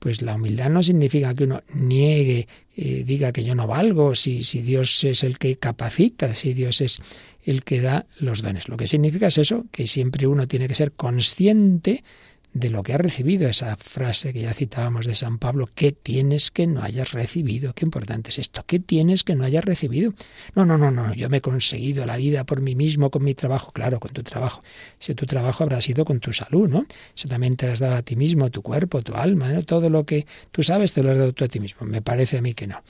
pues 0.00 0.22
la 0.22 0.34
humildad 0.34 0.70
no 0.70 0.82
significa 0.82 1.34
que 1.34 1.44
uno 1.44 1.62
niegue, 1.74 2.48
eh, 2.74 3.04
diga 3.06 3.32
que 3.32 3.44
yo 3.44 3.54
no 3.54 3.66
valgo, 3.66 4.14
si, 4.14 4.42
si 4.42 4.62
Dios 4.62 5.04
es 5.04 5.22
el 5.22 5.38
que 5.38 5.56
capacita, 5.56 6.34
si 6.34 6.54
Dios 6.54 6.80
es 6.80 7.00
el 7.44 7.62
que 7.62 7.82
da 7.82 8.06
los 8.18 8.42
dones. 8.42 8.68
Lo 8.68 8.78
que 8.78 8.86
significa 8.86 9.28
es 9.28 9.36
eso, 9.36 9.66
que 9.70 9.86
siempre 9.86 10.26
uno 10.26 10.48
tiene 10.48 10.68
que 10.68 10.74
ser 10.74 10.92
consciente 10.92 12.02
de 12.52 12.68
lo 12.68 12.82
que 12.82 12.94
ha 12.94 12.98
recibido, 12.98 13.48
esa 13.48 13.76
frase 13.76 14.32
que 14.32 14.42
ya 14.42 14.52
citábamos 14.52 15.06
de 15.06 15.14
San 15.14 15.38
Pablo, 15.38 15.68
¿qué 15.74 15.92
tienes 15.92 16.50
que 16.50 16.66
no 16.66 16.82
hayas 16.82 17.12
recibido? 17.12 17.74
Qué 17.74 17.84
importante 17.84 18.30
es 18.30 18.40
esto, 18.40 18.64
¿qué 18.66 18.80
tienes 18.80 19.22
que 19.22 19.36
no 19.36 19.44
hayas 19.44 19.64
recibido? 19.64 20.14
No, 20.56 20.66
no, 20.66 20.76
no, 20.76 20.90
no, 20.90 21.14
yo 21.14 21.28
me 21.30 21.36
he 21.36 21.40
conseguido 21.40 22.06
la 22.06 22.16
vida 22.16 22.44
por 22.44 22.60
mí 22.60 22.74
mismo, 22.74 23.10
con 23.10 23.22
mi 23.22 23.34
trabajo, 23.34 23.70
claro, 23.70 24.00
con 24.00 24.12
tu 24.12 24.24
trabajo. 24.24 24.62
Si 24.98 25.14
tu 25.14 25.26
trabajo 25.26 25.62
habrá 25.62 25.80
sido 25.80 26.04
con 26.04 26.18
tu 26.18 26.32
salud, 26.32 26.68
¿no? 26.68 26.86
Eso 27.16 27.28
también 27.28 27.56
te 27.56 27.68
has 27.68 27.78
dado 27.78 27.94
a 27.94 28.02
ti 28.02 28.16
mismo, 28.16 28.50
tu 28.50 28.62
cuerpo, 28.62 29.02
tu 29.02 29.14
alma, 29.14 29.52
¿no? 29.52 29.62
Todo 29.62 29.88
lo 29.88 30.04
que 30.04 30.26
tú 30.50 30.64
sabes 30.64 30.92
te 30.92 31.04
lo 31.04 31.12
has 31.12 31.18
dado 31.18 31.32
tú 31.32 31.44
a 31.44 31.48
ti 31.48 31.60
mismo. 31.60 31.86
Me 31.86 32.02
parece 32.02 32.38
a 32.38 32.42
mí 32.42 32.54
que 32.54 32.66
no. 32.66 32.82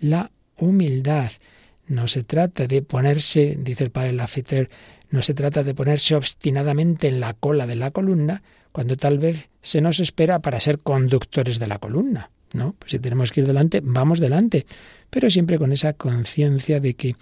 La 0.00 0.30
humildad. 0.56 1.30
No 1.86 2.08
se 2.08 2.24
trata 2.24 2.66
de 2.66 2.82
ponerse, 2.82 3.56
dice 3.60 3.84
el 3.84 3.90
padre 3.92 4.12
Lafeter, 4.12 4.68
no 5.10 5.22
se 5.22 5.34
trata 5.34 5.62
de 5.62 5.72
ponerse 5.72 6.16
obstinadamente 6.16 7.06
en 7.06 7.20
la 7.20 7.34
cola 7.34 7.66
de 7.66 7.76
la 7.76 7.92
columna, 7.92 8.42
cuando 8.76 8.98
tal 8.98 9.18
vez 9.18 9.48
se 9.62 9.80
nos 9.80 10.00
espera 10.00 10.40
para 10.40 10.60
ser 10.60 10.80
conductores 10.80 11.58
de 11.58 11.66
la 11.66 11.78
columna. 11.78 12.28
¿no? 12.52 12.74
Pues 12.78 12.90
si 12.90 12.98
tenemos 12.98 13.32
que 13.32 13.40
ir 13.40 13.46
delante, 13.46 13.80
vamos 13.82 14.20
delante, 14.20 14.66
pero 15.08 15.30
siempre 15.30 15.58
con 15.58 15.72
esa 15.72 15.94
conciencia 15.94 16.78
de 16.78 16.92
que 16.92 17.16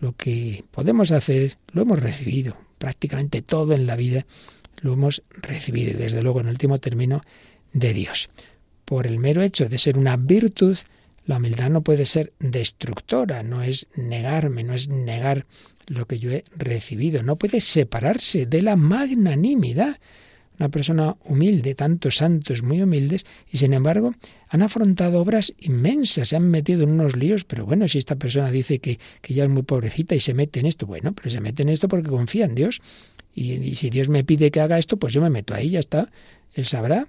lo 0.00 0.12
que 0.12 0.64
podemos 0.70 1.10
hacer 1.10 1.56
lo 1.72 1.80
hemos 1.80 1.98
recibido, 1.98 2.58
prácticamente 2.76 3.40
todo 3.40 3.72
en 3.72 3.86
la 3.86 3.96
vida 3.96 4.26
lo 4.82 4.92
hemos 4.92 5.22
recibido 5.30 5.92
y 5.92 5.94
desde 5.94 6.22
luego 6.22 6.42
en 6.42 6.48
último 6.48 6.78
término 6.78 7.22
de 7.72 7.94
Dios. 7.94 8.28
Por 8.84 9.06
el 9.06 9.18
mero 9.18 9.40
hecho 9.40 9.66
de 9.66 9.78
ser 9.78 9.96
una 9.96 10.18
virtud, 10.18 10.76
la 11.24 11.38
humildad 11.38 11.70
no 11.70 11.80
puede 11.80 12.04
ser 12.04 12.34
destructora, 12.38 13.42
no 13.42 13.62
es 13.62 13.86
negarme, 13.96 14.62
no 14.62 14.74
es 14.74 14.90
negar 14.90 15.46
lo 15.86 16.06
que 16.06 16.18
yo 16.18 16.30
he 16.32 16.44
recibido, 16.54 17.22
no 17.22 17.36
puede 17.36 17.62
separarse 17.62 18.44
de 18.44 18.60
la 18.60 18.76
magnanimidad 18.76 19.96
una 20.58 20.68
persona 20.68 21.16
humilde, 21.24 21.74
tantos 21.74 22.16
santos 22.16 22.62
muy 22.62 22.82
humildes, 22.82 23.24
y 23.50 23.58
sin 23.58 23.72
embargo 23.72 24.14
han 24.48 24.62
afrontado 24.62 25.20
obras 25.20 25.52
inmensas, 25.60 26.28
se 26.28 26.36
han 26.36 26.50
metido 26.50 26.82
en 26.82 26.90
unos 26.90 27.16
líos, 27.16 27.44
pero 27.44 27.66
bueno, 27.66 27.86
si 27.88 27.98
esta 27.98 28.16
persona 28.16 28.50
dice 28.50 28.78
que, 28.78 28.98
que 29.20 29.34
ya 29.34 29.44
es 29.44 29.50
muy 29.50 29.62
pobrecita 29.62 30.14
y 30.14 30.20
se 30.20 30.34
mete 30.34 30.60
en 30.60 30.66
esto, 30.66 30.86
bueno, 30.86 31.12
pero 31.12 31.30
se 31.30 31.40
mete 31.40 31.62
en 31.62 31.68
esto 31.68 31.88
porque 31.88 32.08
confía 32.08 32.46
en 32.46 32.54
Dios. 32.54 32.80
Y, 33.34 33.52
y 33.54 33.74
si 33.76 33.90
Dios 33.90 34.08
me 34.08 34.24
pide 34.24 34.50
que 34.50 34.60
haga 34.60 34.78
esto, 34.78 34.96
pues 34.96 35.12
yo 35.12 35.20
me 35.20 35.30
meto 35.30 35.54
ahí, 35.54 35.70
ya 35.70 35.78
está. 35.78 36.10
Él 36.54 36.64
sabrá. 36.64 37.08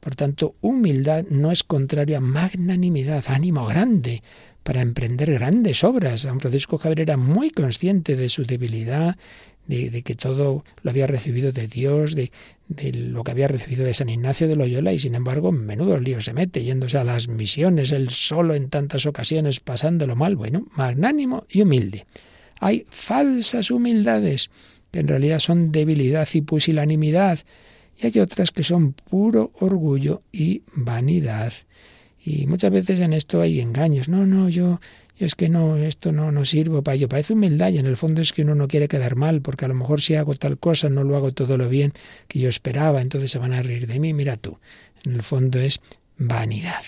Por 0.00 0.16
tanto, 0.16 0.54
humildad 0.60 1.24
no 1.28 1.50
es 1.50 1.64
contrario 1.64 2.16
a 2.16 2.20
magnanimidad, 2.20 3.24
ánimo 3.28 3.66
grande 3.66 4.22
para 4.62 4.82
emprender 4.82 5.32
grandes 5.32 5.82
obras. 5.82 6.20
San 6.20 6.40
Francisco 6.40 6.78
Javier 6.78 7.00
era 7.00 7.16
muy 7.16 7.50
consciente 7.50 8.16
de 8.16 8.28
su 8.28 8.44
debilidad, 8.44 9.16
de, 9.68 10.02
que 10.02 10.14
todo 10.14 10.64
lo 10.82 10.90
había 10.90 11.06
recibido 11.06 11.52
de 11.52 11.68
Dios, 11.68 12.14
de, 12.14 12.32
de, 12.68 12.92
lo 12.92 13.22
que 13.22 13.32
había 13.32 13.48
recibido 13.48 13.84
de 13.84 13.92
San 13.92 14.08
Ignacio 14.08 14.48
de 14.48 14.56
Loyola, 14.56 14.92
y 14.94 14.98
sin 14.98 15.14
embargo, 15.14 15.52
menudo 15.52 15.98
lío 15.98 16.20
se 16.22 16.32
mete, 16.32 16.64
yéndose 16.64 16.96
a 16.96 17.04
las 17.04 17.28
misiones, 17.28 17.92
él 17.92 18.08
solo 18.10 18.54
en 18.54 18.70
tantas 18.70 19.04
ocasiones, 19.04 19.60
pasándolo 19.60 20.16
mal. 20.16 20.36
Bueno, 20.36 20.66
magnánimo 20.74 21.44
y 21.50 21.60
humilde. 21.60 22.06
Hay 22.60 22.86
falsas 22.88 23.70
humildades, 23.70 24.50
que 24.90 25.00
en 25.00 25.08
realidad 25.08 25.38
son 25.38 25.70
debilidad 25.70 26.26
y 26.32 26.40
pusilanimidad, 26.40 27.40
y 28.00 28.06
hay 28.06 28.20
otras 28.20 28.50
que 28.50 28.64
son 28.64 28.94
puro 28.94 29.52
orgullo 29.60 30.22
y 30.32 30.62
vanidad. 30.72 31.52
Y 32.24 32.46
muchas 32.46 32.72
veces 32.72 33.00
en 33.00 33.12
esto 33.12 33.40
hay 33.42 33.60
engaños. 33.60 34.08
No, 34.08 34.24
no, 34.24 34.48
yo, 34.48 34.80
es 35.24 35.34
que 35.34 35.48
no, 35.48 35.76
esto 35.76 36.12
no, 36.12 36.30
no 36.30 36.44
sirvo 36.44 36.82
para 36.82 36.94
ello. 36.94 37.08
Parece 37.08 37.32
humildad 37.32 37.70
y 37.70 37.78
en 37.78 37.86
el 37.86 37.96
fondo 37.96 38.22
es 38.22 38.32
que 38.32 38.42
uno 38.42 38.54
no 38.54 38.68
quiere 38.68 38.88
quedar 38.88 39.16
mal, 39.16 39.40
porque 39.40 39.64
a 39.64 39.68
lo 39.68 39.74
mejor 39.74 40.00
si 40.00 40.14
hago 40.14 40.34
tal 40.34 40.58
cosa 40.58 40.88
no 40.88 41.04
lo 41.04 41.16
hago 41.16 41.32
todo 41.32 41.58
lo 41.58 41.68
bien 41.68 41.92
que 42.28 42.38
yo 42.38 42.48
esperaba, 42.48 43.00
entonces 43.00 43.30
se 43.30 43.38
van 43.38 43.52
a 43.52 43.62
reír 43.62 43.86
de 43.86 43.98
mí. 43.98 44.12
Mira 44.12 44.36
tú, 44.36 44.58
en 45.04 45.14
el 45.14 45.22
fondo 45.22 45.58
es 45.58 45.80
vanidad. 46.16 46.82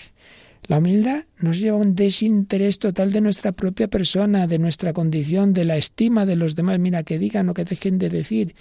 La 0.67 0.77
humildad 0.77 1.25
nos 1.39 1.59
lleva 1.59 1.77
a 1.77 1.81
un 1.81 1.95
desinterés 1.95 2.79
total 2.79 3.11
de 3.11 3.21
nuestra 3.21 3.51
propia 3.51 3.87
persona, 3.87 4.47
de 4.47 4.59
nuestra 4.59 4.93
condición, 4.93 5.53
de 5.53 5.65
la 5.65 5.77
estima 5.77 6.25
de 6.25 6.35
los 6.35 6.55
demás. 6.55 6.79
Mira, 6.79 7.03
que 7.03 7.19
digan 7.19 7.49
o 7.49 7.53
que 7.53 7.65
dejen 7.65 7.97
de 7.97 8.09
decir. 8.09 8.55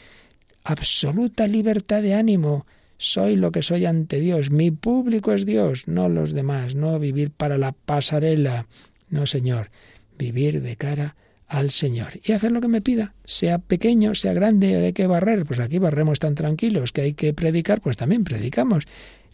Absoluta 0.65 1.47
libertad 1.47 2.03
de 2.03 2.15
ánimo. 2.15 2.67
Soy 2.97 3.37
lo 3.37 3.53
que 3.53 3.63
soy 3.63 3.87
ante 3.87 4.21
Dios. 4.21 4.51
Mi 4.51 4.71
público 4.71 5.33
es 5.33 5.47
Dios, 5.47 5.89
no 5.89 6.09
los 6.09 6.33
demás. 6.33 6.75
No 6.75 6.99
vivir 6.99 7.31
para 7.31 7.59
la 7.59 7.73
pasarela, 7.73 8.67
no, 9.11 9.27
Señor, 9.27 9.71
vivir 10.19 10.63
de 10.63 10.77
cara 10.77 11.17
al 11.47 11.73
Señor 11.73 12.21
y 12.23 12.33
hacer 12.33 12.53
lo 12.53 12.61
que 12.61 12.69
me 12.69 12.81
pida, 12.81 13.13
sea 13.25 13.59
pequeño, 13.59 14.15
sea 14.15 14.33
grande, 14.33 14.77
hay 14.77 14.93
que 14.93 15.07
barrer, 15.07 15.45
pues 15.45 15.59
aquí 15.59 15.79
barremos 15.79 16.21
tan 16.21 16.37
tranquilos, 16.37 16.93
que 16.93 17.01
hay 17.01 17.15
que 17.15 17.35
predicar, 17.35 17.81
pues 17.81 17.97
también 17.97 18.23
predicamos 18.23 18.87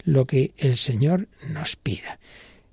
lo 0.03 0.25
que 0.25 0.51
el 0.57 0.77
Señor 0.77 1.27
nos 1.53 1.75
pida. 1.75 2.19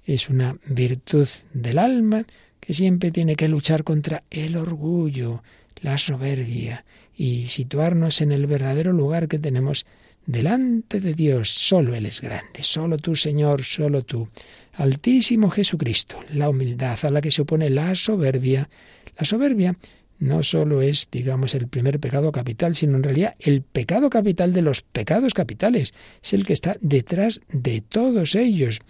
Es 0.07 0.31
una 0.31 0.57
virtud 0.67 1.29
del 1.53 1.79
alma 1.79 2.25
que 2.61 2.73
siempre 2.73 3.11
tiene 3.11 3.37
que 3.37 3.49
luchar 3.49 3.85
contra 3.85 4.23
el 4.31 4.57
orgullo, 4.57 5.43
la 5.83 5.99
soberbia 5.99 6.85
y 7.15 7.49
situarnos 7.49 8.23
en 8.23 8.33
el 8.33 8.47
verdadero 8.47 8.93
lugar 8.93 9.29
que 9.29 9.39
tenemos 9.39 9.85
delante 10.25 11.01
de 11.01 11.13
Dios. 11.13 11.51
Solo 11.51 11.95
Él 11.95 12.07
es 12.07 12.23
grande, 12.23 12.63
solo 12.63 12.97
tú, 12.97 13.15
Señor, 13.15 13.63
solo 13.65 14.03
tú. 14.03 14.29
Altísimo 14.77 15.51
Jesucristo, 15.51 16.21
la 16.33 16.49
humildad 16.49 16.99
a 17.03 17.11
la 17.11 17.21
que 17.21 17.31
se 17.31 17.43
opone 17.43 17.71
la 17.71 17.95
soberbia. 17.95 18.69
La 19.17 19.25
soberbia 19.25 19.77
no 20.19 20.43
solo 20.43 20.83
es, 20.83 21.09
digamos, 21.11 21.55
el 21.55 21.69
primer 21.69 22.01
pecado 22.01 22.33
capital, 22.33 22.75
sino 22.75 22.97
en 22.97 23.03
realidad 23.03 23.37
el 23.39 23.63
pecado 23.63 24.11
capital 24.11 24.53
de 24.53 24.63
los 24.63 24.83
pecados 24.83 25.35
capitales. 25.35 25.95
Es 26.23 26.33
el 26.33 26.45
que 26.45 26.53
está 26.53 26.77
detrás 26.81 27.41
de 27.51 27.83
todos 27.83 28.35
ellos. 28.35 28.81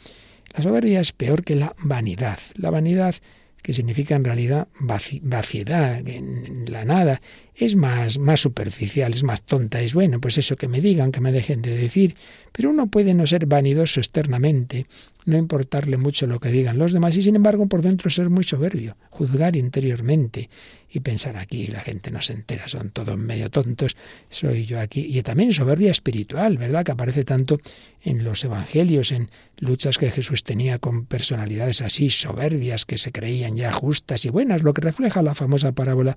La 0.57 0.63
soberbia 0.63 1.01
es 1.01 1.13
peor 1.13 1.45
que 1.45 1.57
la 1.57 1.75
vanidad. 1.79 2.39
La 2.55 2.71
vanidad 2.71 3.17
que 3.63 3.75
significa 3.75 4.15
en 4.15 4.25
realidad 4.25 4.69
vaciedad, 4.79 6.07
en 6.07 6.71
la 6.71 6.85
nada, 6.85 7.23
es 7.55 7.77
más, 7.77 8.19
más 8.19 8.41
superficial, 8.41 9.13
es 9.13 9.23
más 9.23 9.43
tonta, 9.43 9.81
es 9.81 9.95
bueno, 9.95 10.21
pues 10.21 10.39
eso 10.39 10.57
que 10.57 10.69
me 10.69 10.81
digan, 10.81 11.13
que 11.13 11.21
me 11.21 11.33
dejen 11.33 11.63
de 11.63 11.77
decir, 11.77 12.17
pero 12.53 12.71
uno 12.71 12.89
puede 12.89 13.15
no 13.15 13.27
ser 13.27 13.47
vanidoso 13.47 14.01
externamente, 14.01 14.87
no 15.25 15.37
importarle 15.37 15.97
mucho 15.97 16.27
lo 16.27 16.41
que 16.41 16.51
digan 16.51 16.79
los 16.79 16.93
demás 16.93 17.17
y 17.17 17.23
sin 17.23 17.37
embargo 17.37 17.67
por 17.67 17.83
dentro 17.83 18.11
ser 18.11 18.29
muy 18.29 18.45
soberbio, 18.45 18.97
juzgar 19.11 19.57
interiormente 19.57 20.51
y 20.91 21.01
pensar 21.01 21.37
aquí 21.37 21.67
la 21.67 21.81
gente 21.81 22.11
no 22.13 22.23
se 22.23 22.35
entera, 22.35 22.69
son 22.69 22.91
todos 22.91 23.19
medio 23.19 23.51
tontos, 23.51 23.97
soy 24.31 24.65
yo 24.65 24.79
aquí. 24.79 25.05
Y 25.11 25.23
también 25.23 25.53
soberbia 25.53 25.91
espiritual, 25.91 26.57
¿verdad? 26.57 26.85
Que 26.85 26.93
aparece 26.93 27.25
tanto 27.25 27.59
en 28.01 28.23
los 28.23 28.45
evangelios, 28.45 29.11
en 29.11 29.29
luchas 29.59 29.99
que 29.99 30.13
Jesús 30.13 30.45
tenía 30.45 30.79
con 30.79 31.07
personalidades 31.07 31.83
así 31.83 32.11
soberbias 32.11 32.85
que 32.85 32.99
se 32.99 33.11
creían 33.11 33.57
ya 33.57 33.73
justas 33.73 34.25
y 34.25 34.29
buenas, 34.29 34.63
lo 34.63 34.73
que 34.73 34.83
refleja 34.83 35.21
la 35.23 35.35
famosa 35.35 35.73
parábola 35.73 36.17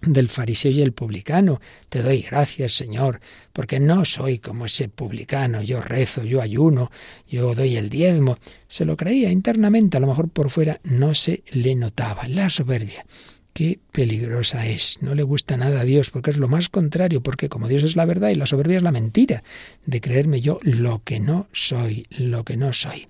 del 0.00 0.28
fariseo 0.28 0.70
y 0.70 0.82
el 0.82 0.92
publicano. 0.92 1.60
Te 1.88 2.02
doy 2.02 2.22
gracias, 2.22 2.72
Señor, 2.72 3.20
porque 3.52 3.80
no 3.80 4.04
soy 4.04 4.38
como 4.38 4.66
ese 4.66 4.88
publicano. 4.88 5.62
Yo 5.62 5.80
rezo, 5.80 6.22
yo 6.22 6.40
ayuno, 6.40 6.90
yo 7.28 7.54
doy 7.54 7.76
el 7.76 7.90
diezmo. 7.90 8.38
Se 8.68 8.84
lo 8.84 8.96
creía 8.96 9.30
internamente, 9.30 9.96
a 9.96 10.00
lo 10.00 10.06
mejor 10.06 10.28
por 10.28 10.50
fuera 10.50 10.80
no 10.84 11.14
se 11.14 11.42
le 11.50 11.74
notaba. 11.74 12.28
La 12.28 12.50
soberbia. 12.50 13.04
Qué 13.52 13.78
peligrosa 13.90 14.66
es. 14.66 14.98
No 15.00 15.14
le 15.14 15.22
gusta 15.22 15.56
nada 15.56 15.80
a 15.80 15.84
Dios 15.84 16.10
porque 16.10 16.30
es 16.30 16.36
lo 16.36 16.46
más 16.46 16.68
contrario, 16.68 17.22
porque 17.22 17.48
como 17.48 17.68
Dios 17.68 17.84
es 17.84 17.96
la 17.96 18.04
verdad 18.04 18.28
y 18.28 18.34
la 18.34 18.44
soberbia 18.44 18.76
es 18.76 18.82
la 18.82 18.92
mentira, 18.92 19.42
de 19.86 20.02
creerme 20.02 20.42
yo 20.42 20.58
lo 20.60 21.02
que 21.02 21.20
no 21.20 21.48
soy, 21.52 22.06
lo 22.10 22.44
que 22.44 22.58
no 22.58 22.74
soy. 22.74 23.08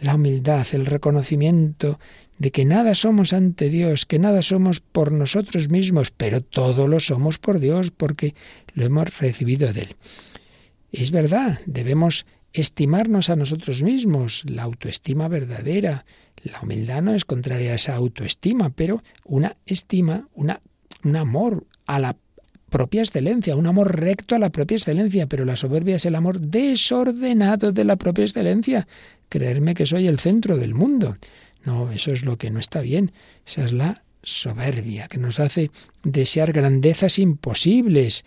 La 0.00 0.16
humildad, 0.16 0.66
el 0.72 0.86
reconocimiento 0.86 1.98
de 2.38 2.50
que 2.50 2.64
nada 2.64 2.94
somos 2.94 3.32
ante 3.32 3.68
Dios, 3.68 4.06
que 4.06 4.18
nada 4.18 4.42
somos 4.42 4.80
por 4.80 5.12
nosotros 5.12 5.70
mismos, 5.70 6.10
pero 6.10 6.40
todo 6.40 6.88
lo 6.88 7.00
somos 7.00 7.38
por 7.38 7.60
Dios 7.60 7.90
porque 7.90 8.34
lo 8.74 8.84
hemos 8.84 9.18
recibido 9.18 9.72
de 9.72 9.82
Él. 9.82 9.96
Es 10.90 11.10
verdad, 11.10 11.60
debemos 11.66 12.26
estimarnos 12.52 13.30
a 13.30 13.36
nosotros 13.36 13.82
mismos, 13.82 14.44
la 14.46 14.62
autoestima 14.62 15.28
verdadera. 15.28 16.06
La 16.42 16.60
humildad 16.60 17.02
no 17.02 17.14
es 17.14 17.24
contraria 17.24 17.72
a 17.72 17.76
esa 17.76 17.96
autoestima, 17.96 18.70
pero 18.70 19.02
una 19.24 19.56
estima, 19.66 20.28
una, 20.34 20.60
un 21.02 21.16
amor 21.16 21.66
a 21.86 21.98
la 21.98 22.16
propia 22.70 23.02
excelencia, 23.02 23.56
un 23.56 23.66
amor 23.66 24.00
recto 24.00 24.34
a 24.34 24.38
la 24.38 24.50
propia 24.50 24.76
excelencia, 24.76 25.28
pero 25.28 25.44
la 25.44 25.56
soberbia 25.56 25.96
es 25.96 26.06
el 26.06 26.14
amor 26.16 26.40
desordenado 26.40 27.72
de 27.72 27.84
la 27.84 27.96
propia 27.96 28.24
excelencia, 28.24 28.86
creerme 29.34 29.74
que 29.74 29.84
soy 29.84 30.06
el 30.06 30.20
centro 30.20 30.56
del 30.56 30.74
mundo. 30.74 31.16
No, 31.64 31.90
eso 31.90 32.12
es 32.12 32.24
lo 32.24 32.38
que 32.38 32.50
no 32.50 32.60
está 32.60 32.82
bien. 32.82 33.10
Esa 33.44 33.64
es 33.64 33.72
la 33.72 34.04
soberbia 34.22 35.08
que 35.08 35.18
nos 35.18 35.40
hace 35.40 35.72
desear 36.04 36.52
grandezas 36.52 37.18
imposibles. 37.18 38.24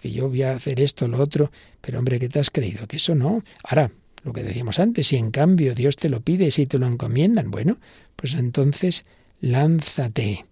Que 0.00 0.10
yo 0.10 0.28
voy 0.28 0.42
a 0.42 0.56
hacer 0.56 0.80
esto, 0.80 1.06
lo 1.06 1.20
otro, 1.22 1.52
pero 1.80 2.00
hombre, 2.00 2.18
¿qué 2.18 2.28
te 2.28 2.40
has 2.40 2.50
creído? 2.50 2.88
Que 2.88 2.96
eso 2.96 3.14
no. 3.14 3.44
Ahora, 3.62 3.92
lo 4.24 4.32
que 4.32 4.42
decíamos 4.42 4.80
antes, 4.80 5.06
si 5.06 5.16
en 5.16 5.30
cambio 5.30 5.76
Dios 5.76 5.94
te 5.94 6.08
lo 6.08 6.20
pide, 6.22 6.50
si 6.50 6.66
te 6.66 6.80
lo 6.80 6.88
encomiendan, 6.88 7.52
bueno, 7.52 7.78
pues 8.16 8.34
entonces 8.34 9.04
lánzate. 9.40 10.44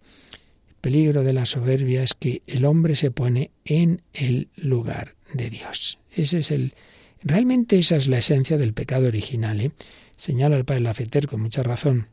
El 0.68 0.74
peligro 0.80 1.24
de 1.24 1.32
la 1.32 1.46
soberbia 1.46 2.04
es 2.04 2.14
que 2.14 2.42
el 2.46 2.64
hombre 2.64 2.94
se 2.94 3.10
pone 3.10 3.50
en 3.64 4.02
el 4.12 4.50
lugar 4.54 5.16
de 5.32 5.50
Dios. 5.50 5.98
Ese 6.12 6.38
es 6.38 6.52
el. 6.52 6.74
Realmente 7.24 7.78
esa 7.78 7.96
es 7.96 8.06
la 8.06 8.18
esencia 8.18 8.58
del 8.58 8.74
pecado 8.74 9.08
original. 9.08 9.60
¿eh? 9.60 9.72
Señala 10.16 10.56
el 10.56 10.66
padre 10.66 10.82
Lafeter 10.82 11.26
con 11.26 11.40
mucha 11.40 11.62
razón 11.62 12.08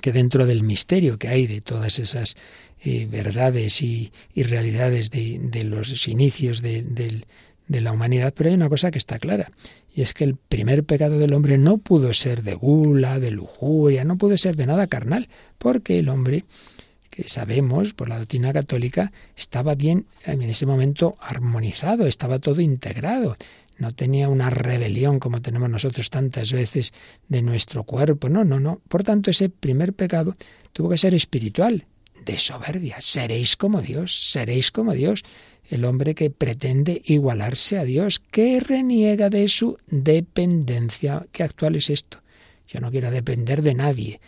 que 0.00 0.12
dentro 0.12 0.46
del 0.46 0.62
misterio 0.62 1.18
que 1.18 1.28
hay 1.28 1.46
de 1.46 1.60
todas 1.60 1.98
esas 1.98 2.36
eh, 2.84 3.06
verdades 3.10 3.82
y, 3.82 4.12
realidades 4.34 5.10
de, 5.10 5.64
los 5.64 6.08
inicios 6.08 6.62
de, 6.62 6.82
de, 6.82 7.80
la 7.80 7.92
humanidad, 7.92 8.34
pero 8.36 8.50
hay 8.50 8.56
una 8.56 8.68
cosa 8.68 8.90
que 8.90 8.98
está 8.98 9.18
clara, 9.18 9.52
y 9.94 10.02
es 10.02 10.12
que 10.12 10.24
el 10.24 10.36
primer 10.36 10.84
pecado 10.84 11.18
del 11.18 11.32
hombre 11.32 11.58
no 11.58 11.78
pudo 11.78 12.12
ser 12.12 12.42
de 12.42 12.54
gula, 12.54 13.20
de 13.20 13.30
lujuria, 13.30 14.04
no 14.04 14.18
pudo 14.18 14.36
ser 14.36 14.56
de 14.56 14.66
nada 14.66 14.86
carnal, 14.86 15.28
porque 15.58 15.98
el 15.98 16.08
hombre, 16.08 16.44
que 17.10 17.28
sabemos 17.28 17.94
por 17.94 18.08
la 18.08 18.18
doctrina 18.18 18.52
católica, 18.52 19.12
estaba 19.36 19.74
bien 19.76 20.06
en 20.26 20.42
ese 20.42 20.66
momento 20.66 21.16
armonizado, 21.20 22.06
estaba 22.06 22.38
todo 22.38 22.60
integrado 22.60 23.36
no 23.78 23.92
tenía 23.92 24.28
una 24.28 24.50
rebelión 24.50 25.18
como 25.18 25.42
tenemos 25.42 25.68
nosotros 25.68 26.10
tantas 26.10 26.52
veces 26.52 26.92
de 27.28 27.42
nuestro 27.42 27.84
cuerpo. 27.84 28.28
No, 28.28 28.44
no, 28.44 28.60
no. 28.60 28.80
Por 28.88 29.04
tanto, 29.04 29.30
ese 29.30 29.48
primer 29.48 29.92
pecado 29.92 30.36
tuvo 30.72 30.90
que 30.90 30.98
ser 30.98 31.14
espiritual, 31.14 31.86
de 32.24 32.38
soberbia. 32.38 32.96
Seréis 33.00 33.56
como 33.56 33.82
Dios, 33.82 34.30
seréis 34.30 34.70
como 34.70 34.92
Dios. 34.94 35.22
El 35.68 35.84
hombre 35.84 36.14
que 36.14 36.30
pretende 36.30 37.02
igualarse 37.06 37.78
a 37.78 37.84
Dios, 37.84 38.20
que 38.30 38.60
reniega 38.60 39.30
de 39.30 39.48
su 39.48 39.78
dependencia. 39.86 41.26
¿Qué 41.32 41.42
actual 41.42 41.76
es 41.76 41.88
esto? 41.90 42.18
Yo 42.68 42.80
no 42.80 42.90
quiero 42.90 43.10
depender 43.10 43.62
de 43.62 43.74
nadie. 43.74 44.20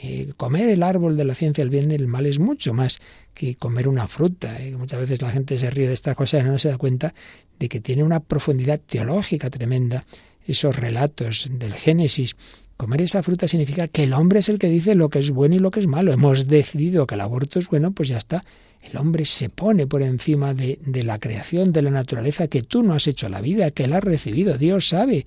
Eh, 0.00 0.32
comer 0.36 0.70
el 0.70 0.82
árbol 0.82 1.16
de 1.16 1.24
la 1.24 1.34
ciencia 1.34 1.62
del 1.62 1.70
bien 1.70 1.84
y 1.90 1.96
del 1.96 2.08
mal 2.08 2.26
es 2.26 2.38
mucho 2.38 2.72
más 2.72 2.98
que 3.34 3.54
comer 3.56 3.88
una 3.88 4.08
fruta. 4.08 4.60
Eh. 4.60 4.76
Muchas 4.76 5.00
veces 5.00 5.22
la 5.22 5.30
gente 5.30 5.58
se 5.58 5.70
ríe 5.70 5.86
de 5.86 5.94
esta 5.94 6.14
cosa 6.14 6.38
y 6.38 6.44
no 6.44 6.58
se 6.58 6.70
da 6.70 6.78
cuenta 6.78 7.14
de 7.58 7.68
que 7.68 7.80
tiene 7.80 8.02
una 8.02 8.20
profundidad 8.20 8.80
teológica 8.80 9.50
tremenda 9.50 10.04
esos 10.46 10.74
relatos 10.74 11.48
del 11.50 11.74
Génesis. 11.74 12.36
Comer 12.76 13.02
esa 13.02 13.22
fruta 13.22 13.46
significa 13.46 13.86
que 13.86 14.04
el 14.04 14.12
hombre 14.12 14.40
es 14.40 14.48
el 14.48 14.58
que 14.58 14.68
dice 14.68 14.94
lo 14.94 15.08
que 15.08 15.20
es 15.20 15.30
bueno 15.30 15.54
y 15.54 15.58
lo 15.58 15.70
que 15.70 15.80
es 15.80 15.86
malo. 15.86 16.12
Hemos 16.12 16.48
decidido 16.48 17.06
que 17.06 17.14
el 17.14 17.20
aborto 17.20 17.58
es 17.58 17.68
bueno, 17.68 17.92
pues 17.92 18.08
ya 18.08 18.16
está. 18.16 18.44
El 18.82 18.96
hombre 18.96 19.24
se 19.24 19.48
pone 19.48 19.86
por 19.86 20.02
encima 20.02 20.54
de, 20.54 20.80
de 20.84 21.04
la 21.04 21.18
creación, 21.18 21.70
de 21.70 21.82
la 21.82 21.90
naturaleza, 21.90 22.48
que 22.48 22.62
tú 22.62 22.82
no 22.82 22.94
has 22.94 23.06
hecho 23.06 23.28
la 23.28 23.40
vida, 23.40 23.70
que 23.70 23.84
él 23.84 23.92
ha 23.92 24.00
recibido. 24.00 24.58
Dios 24.58 24.88
sabe 24.88 25.26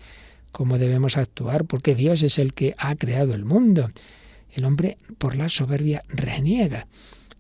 cómo 0.52 0.78
debemos 0.78 1.16
actuar, 1.16 1.64
porque 1.64 1.96
Dios 1.96 2.24
es 2.24 2.40
el 2.40 2.54
que 2.54 2.76
ha 2.78 2.96
creado 2.96 3.34
el 3.34 3.46
mundo. 3.46 3.90
El 4.56 4.64
hombre, 4.64 4.98
por 5.18 5.36
la 5.36 5.50
soberbia, 5.50 6.04
reniega 6.08 6.88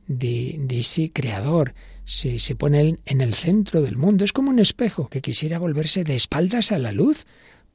de, 0.05 0.59
ese 0.69 1.11
creador, 1.11 1.73
se, 2.03 2.39
se 2.39 2.55
pone 2.55 2.97
en 3.05 3.21
el 3.21 3.33
centro 3.33 3.81
del 3.81 3.95
mundo. 3.95 4.25
Es 4.25 4.33
como 4.33 4.49
un 4.49 4.59
espejo 4.59 5.07
que 5.07 5.21
quisiera 5.21 5.57
volverse 5.57 6.03
de 6.03 6.15
espaldas 6.15 6.73
a 6.73 6.77
la 6.77 6.91
luz 6.91 7.25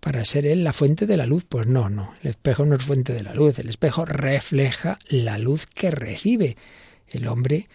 para 0.00 0.26
ser 0.26 0.46
él 0.46 0.62
la 0.62 0.74
fuente 0.74 1.06
de 1.06 1.16
la 1.16 1.24
luz. 1.24 1.46
Pues 1.48 1.66
no, 1.66 1.88
no, 1.88 2.14
el 2.22 2.30
espejo 2.30 2.66
no 2.66 2.76
es 2.76 2.82
fuente 2.82 3.14
de 3.14 3.22
la 3.22 3.34
luz, 3.34 3.58
el 3.58 3.70
espejo 3.70 4.04
refleja 4.04 4.98
la 5.08 5.38
luz 5.38 5.66
que 5.66 5.90
recibe. 5.90 6.58
El 7.08 7.26
hombre 7.26 7.68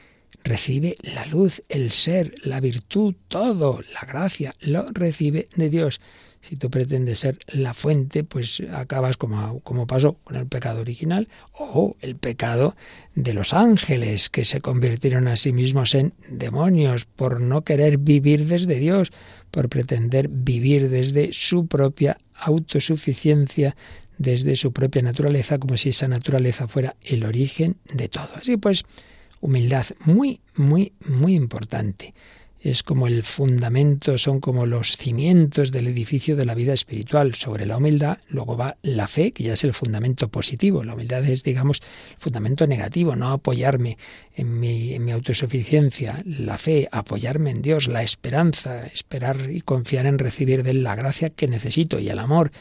recibe 0.43 0.97
la 1.01 1.25
luz, 1.25 1.63
el 1.67 1.91
ser, 1.91 2.35
la 2.43 2.59
virtud, 2.59 3.15
todo, 3.27 3.81
la 3.91 4.01
gracia, 4.01 4.53
lo 4.59 4.85
recibe 4.91 5.49
de 5.55 5.71
Dios. 5.71 5.99
Si 6.47 6.57
tú 6.57 6.69
pretendes 6.69 7.19
ser 7.19 7.39
la 7.47 7.73
fuente, 7.73 8.23
pues 8.23 8.61
acabas 8.71 9.17
como, 9.17 9.61
como 9.61 9.87
pasó 9.87 10.13
con 10.23 10.35
el 10.35 10.45
pecado 10.45 10.81
original 10.81 11.27
o 11.53 11.95
el 12.01 12.17
pecado 12.17 12.75
de 13.15 13.33
los 13.33 13.53
ángeles 13.53 14.29
que 14.29 14.45
se 14.45 14.61
convirtieron 14.61 15.27
a 15.27 15.37
sí 15.37 15.53
mismos 15.53 15.95
en 15.95 16.13
demonios 16.29 17.05
por 17.05 17.41
no 17.41 17.63
querer 17.63 17.97
vivir 17.97 18.45
desde 18.45 18.75
Dios, 18.75 19.11
por 19.49 19.69
pretender 19.69 20.27
vivir 20.27 20.89
desde 20.89 21.33
su 21.33 21.65
propia 21.65 22.17
autosuficiencia, 22.35 23.75
desde 24.19 24.55
su 24.55 24.71
propia 24.71 25.01
naturaleza, 25.01 25.57
como 25.57 25.77
si 25.77 25.89
esa 25.89 26.07
naturaleza 26.07 26.67
fuera 26.67 26.95
el 27.01 27.23
origen 27.23 27.77
de 27.91 28.07
todo. 28.07 28.29
Así 28.35 28.57
pues, 28.57 28.83
humildad 29.41 29.87
muy, 30.05 30.41
muy, 30.55 30.93
muy 31.07 31.33
importante 31.33 32.13
es 32.65 32.81
como 32.81 33.05
el 33.05 33.21
fundamento, 33.21 34.17
son 34.17 34.39
como 34.39 34.65
los 34.65 34.97
cimientos 34.97 35.71
del 35.71 35.85
edificio 35.85 36.35
de 36.35 36.45
la 36.45 36.55
vida 36.55 36.73
espiritual. 36.73 37.35
Sobre 37.35 37.67
la 37.67 37.77
humildad, 37.77 38.17
luego 38.27 38.57
va 38.57 38.77
la 38.81 39.07
fe, 39.07 39.33
que 39.33 39.43
ya 39.43 39.53
es 39.53 39.63
el 39.63 39.75
fundamento 39.75 40.29
positivo. 40.29 40.83
La 40.83 40.95
humildad 40.95 41.23
es, 41.25 41.43
digamos, 41.43 41.83
el 42.09 42.17
fundamento 42.17 42.65
negativo, 42.65 43.15
no 43.15 43.31
apoyarme 43.31 43.99
en 44.33 44.59
mi, 44.59 44.93
en 44.93 45.05
mi 45.05 45.11
autosuficiencia. 45.11 46.23
La 46.25 46.57
fe, 46.57 46.89
apoyarme 46.91 47.51
en 47.51 47.61
Dios, 47.61 47.87
la 47.87 48.01
esperanza, 48.01 48.87
esperar 48.87 49.51
y 49.51 49.61
confiar 49.61 50.07
en 50.07 50.17
recibir 50.17 50.63
de 50.63 50.71
Él 50.71 50.83
la 50.83 50.95
gracia 50.95 51.29
que 51.29 51.47
necesito 51.47 51.99
y 51.99 52.09
el 52.09 52.17
amor. 52.17 52.51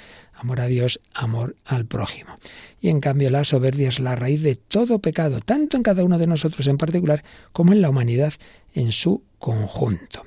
Amor 0.44 0.60
a 0.60 0.66
Dios, 0.66 1.00
amor 1.14 1.56
al 1.64 1.86
prójimo. 1.86 2.38
Y 2.78 2.90
en 2.90 3.00
cambio 3.00 3.30
la 3.30 3.44
soberbia 3.44 3.88
es 3.88 3.98
la 3.98 4.14
raíz 4.14 4.42
de 4.42 4.56
todo 4.56 4.98
pecado, 4.98 5.40
tanto 5.40 5.78
en 5.78 5.82
cada 5.82 6.04
uno 6.04 6.18
de 6.18 6.26
nosotros 6.26 6.66
en 6.66 6.76
particular 6.76 7.24
como 7.52 7.72
en 7.72 7.80
la 7.80 7.88
humanidad 7.88 8.34
en 8.74 8.92
su 8.92 9.22
conjunto. 9.38 10.22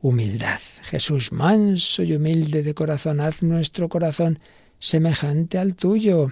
humildad. 0.00 0.60
Jesús, 0.82 1.32
manso 1.32 2.04
y 2.04 2.14
humilde 2.14 2.62
de 2.62 2.72
corazón, 2.72 3.18
haz 3.18 3.42
nuestro 3.42 3.88
corazón 3.88 4.38
semejante 4.78 5.58
al 5.58 5.74
tuyo. 5.74 6.30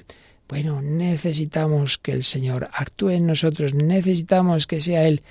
Bueno, 0.48 0.80
necesitamos 0.80 1.98
que 1.98 2.12
el 2.12 2.22
Señor 2.22 2.68
actúe 2.72 3.10
en 3.10 3.26
nosotros, 3.26 3.74
necesitamos 3.74 4.68
que 4.68 4.80
sea 4.80 5.08
Él 5.08 5.24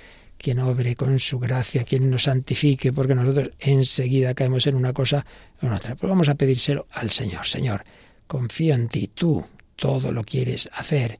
quien 0.46 0.60
obre 0.60 0.94
con 0.94 1.18
su 1.18 1.40
gracia, 1.40 1.82
quien 1.82 2.08
nos 2.08 2.22
santifique, 2.22 2.92
porque 2.92 3.16
nosotros 3.16 3.50
enseguida 3.58 4.32
caemos 4.32 4.64
en 4.68 4.76
una 4.76 4.92
cosa 4.92 5.26
o 5.60 5.66
en 5.66 5.72
otra. 5.72 5.96
Pero 5.96 6.10
vamos 6.10 6.28
a 6.28 6.36
pedírselo 6.36 6.86
al 6.92 7.10
Señor. 7.10 7.48
Señor, 7.48 7.82
confío 8.28 8.76
en 8.76 8.86
ti, 8.86 9.10
tú 9.12 9.44
todo 9.74 10.12
lo 10.12 10.22
quieres 10.22 10.70
hacer. 10.72 11.18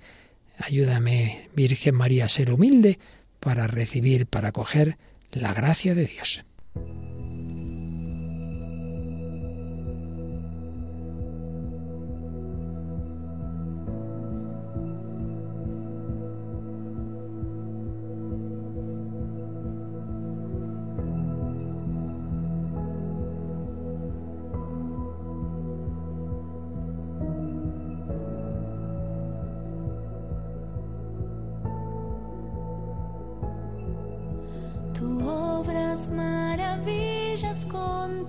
Ayúdame, 0.59 1.49
Virgen 1.57 1.97
María, 1.97 2.27
a 2.27 2.29
ser 2.29 2.53
humilde 2.53 3.01
para 3.41 3.67
recibir, 3.67 4.27
para 4.27 4.51
acoger 4.51 4.97
la 5.33 5.53
gracia 5.53 5.97
de 5.97 6.07
Dios. 6.07 6.45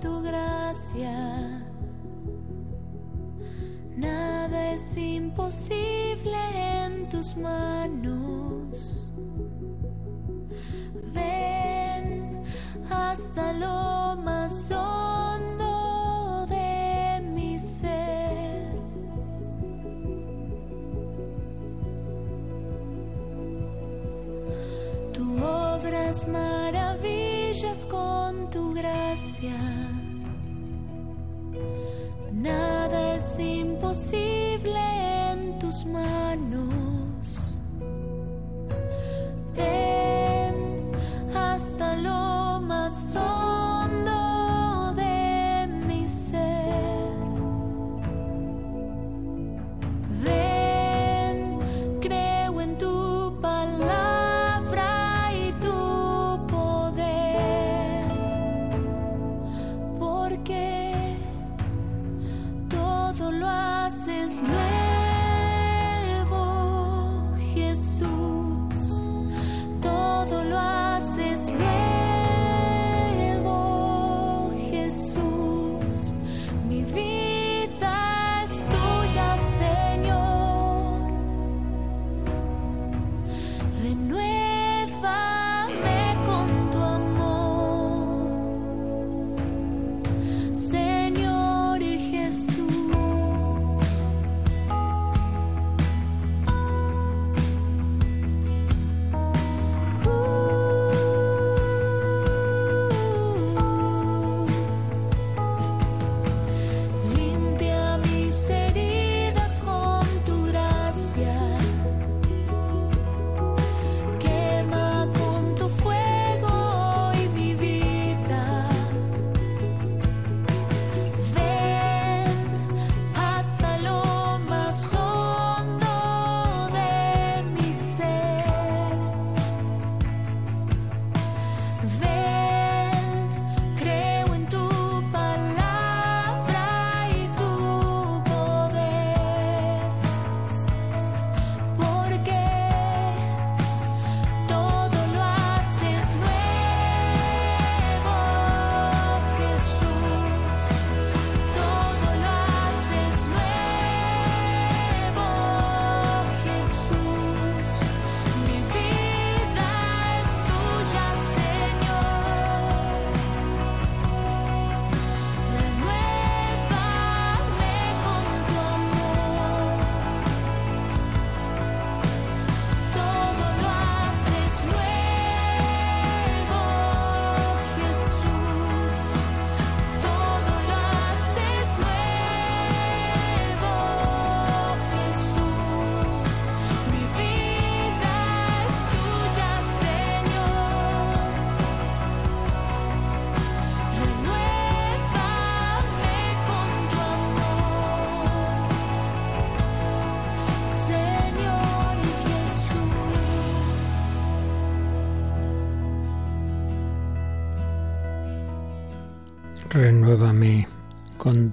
Tu 0.00 0.22
gracia. 0.22 1.64
Nada 3.96 4.72
es 4.72 4.96
imposible 4.96 6.38
en 6.84 7.08
tus 7.08 7.36
manos. 7.36 9.10
Ven 11.12 12.44
hasta 12.90 13.52
lo 13.52 14.16
más 14.22 14.70
hondo 14.70 16.46
de 16.46 17.20
mi 17.34 17.58
ser. 17.58 18.72
Tu 25.12 25.44
obra 25.44 26.10
es 26.10 26.28
maravillas 26.28 27.84
con 27.86 28.48
tu 28.50 28.72
gracia. 28.74 29.87
Nada 32.38 33.16
es 33.16 33.36
imposible 33.40 35.27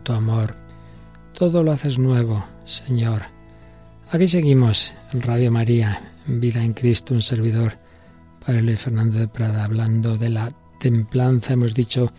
tu 0.06 0.14
amor. 0.14 0.56
Todo 1.34 1.64
lo 1.64 1.72
haces 1.72 1.98
nuevo, 1.98 2.46
Señor. 2.64 3.24
Aquí 4.12 4.28
seguimos 4.28 4.94
en 5.12 5.24
Radio 5.24 5.52
María, 5.52 6.00
Vida 6.28 6.64
en 6.64 6.74
Cristo, 6.74 7.16
un 7.16 7.24
servidor, 7.24 7.80
Padre 8.46 8.62
Luis 8.62 8.80
Fernando 8.80 9.18
de 9.18 9.28
Prada, 9.28 9.66
hablando 9.66 10.18
de 10.18 10.30
la 10.30 10.54
templanza. 10.80 11.54
Hemos 11.54 11.74
dicho 11.74 12.14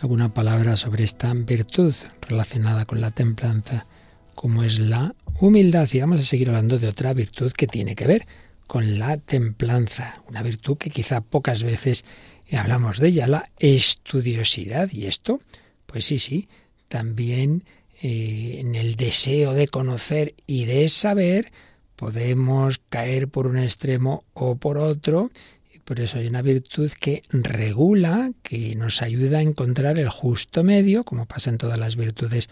alguna 0.00 0.32
palabra 0.32 0.78
sobre 0.78 1.04
esta 1.04 1.32
virtud 1.34 1.94
relacionada 2.22 2.86
con 2.86 3.02
la 3.02 3.10
templanza, 3.10 3.86
como 4.34 4.62
es 4.62 4.78
la 4.78 5.14
humildad. 5.38 5.88
Y 5.92 6.00
vamos 6.00 6.20
a 6.20 6.22
seguir 6.22 6.48
hablando 6.48 6.78
de 6.78 6.88
otra 6.88 7.12
virtud 7.12 7.52
que 7.52 7.66
tiene 7.66 7.94
que 7.94 8.06
ver 8.06 8.26
con 8.66 8.98
la 8.98 9.18
templanza, 9.18 10.22
una 10.26 10.42
virtud 10.42 10.78
que 10.78 10.90
quizá 10.90 11.20
pocas 11.20 11.62
veces 11.62 12.06
hablamos 12.50 12.98
de 12.98 13.08
ella, 13.08 13.26
la 13.26 13.44
estudiosidad. 13.58 14.90
Y 14.90 15.04
esto, 15.04 15.40
pues 15.84 16.06
sí, 16.06 16.18
sí, 16.18 16.48
también 16.88 17.64
eh, 18.02 18.56
en 18.58 18.74
el 18.74 18.96
deseo 18.96 19.54
de 19.54 19.68
conocer 19.68 20.34
y 20.46 20.66
de 20.66 20.88
saber 20.88 21.52
podemos 21.96 22.78
caer 22.90 23.28
por 23.28 23.46
un 23.46 23.58
extremo 23.58 24.24
o 24.34 24.56
por 24.56 24.78
otro. 24.78 25.30
Y 25.74 25.78
por 25.78 26.00
eso 26.00 26.18
hay 26.18 26.26
una 26.26 26.42
virtud 26.42 26.90
que 27.00 27.22
regula, 27.30 28.32
que 28.42 28.74
nos 28.74 29.02
ayuda 29.02 29.38
a 29.38 29.42
encontrar 29.42 29.98
el 29.98 30.10
justo 30.10 30.62
medio, 30.62 31.04
como 31.04 31.26
pasa 31.26 31.50
en 31.50 31.58
todas 31.58 31.78
las 31.78 31.96
virtudes 31.96 32.48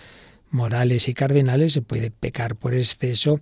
morales 0.51 1.09
y 1.09 1.15
cardinales, 1.15 1.73
se 1.73 1.83
puede 1.83 2.11
pecar 2.11 2.57
por 2.57 2.75
exceso 2.75 3.41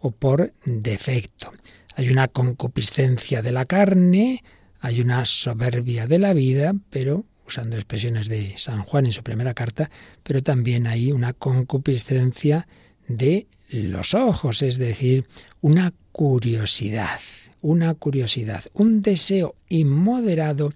o 0.00 0.10
por 0.10 0.52
defecto. 0.64 1.52
Hay 1.96 2.08
una 2.08 2.28
concupiscencia 2.28 3.42
de 3.42 3.52
la 3.52 3.64
carne, 3.64 4.42
hay 4.80 5.00
una 5.00 5.24
soberbia 5.24 6.06
de 6.06 6.18
la 6.18 6.34
vida, 6.34 6.74
pero 6.90 7.24
usando 7.46 7.76
expresiones 7.76 8.28
de 8.28 8.54
San 8.56 8.82
Juan 8.82 9.06
en 9.06 9.12
su 9.12 9.22
primera 9.22 9.54
carta, 9.54 9.90
pero 10.22 10.42
también 10.42 10.86
hay 10.86 11.12
una 11.12 11.32
concupiscencia 11.32 12.66
de 13.08 13.46
los 13.68 14.14
ojos, 14.14 14.62
es 14.62 14.78
decir, 14.78 15.26
una 15.60 15.92
curiosidad, 16.12 17.20
una 17.60 17.94
curiosidad, 17.94 18.64
un 18.74 19.02
deseo 19.02 19.56
inmoderado 19.68 20.70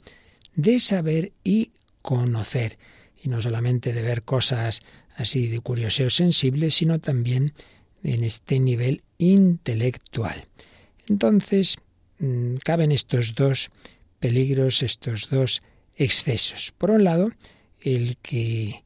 de 0.55 0.81
saber 0.81 1.33
y 1.45 1.73
conocer. 2.03 2.79
Y 3.23 3.29
no 3.29 3.41
solamente 3.43 3.93
de 3.93 4.03
ver 4.03 4.23
cosas 4.23 4.81
así 5.17 5.49
de 5.49 5.61
curioseo 5.61 6.11
sensible, 6.11 6.71
sino 6.71 6.99
también 6.99 7.53
en 8.03 8.25
este 8.25 8.61
nivel 8.61 9.03
intelectual. 9.19 10.47
Entonces, 11.09 11.77
mm, 12.19 12.55
caben 12.65 12.93
estos 12.93 13.35
dos 13.35 13.71
peligros, 14.21 14.83
estos 14.83 15.29
dos 15.31 15.63
excesos. 15.99 16.73
Por 16.79 16.91
un 16.91 17.05
lado, 17.05 17.31
el 17.83 18.17
que 18.23 18.83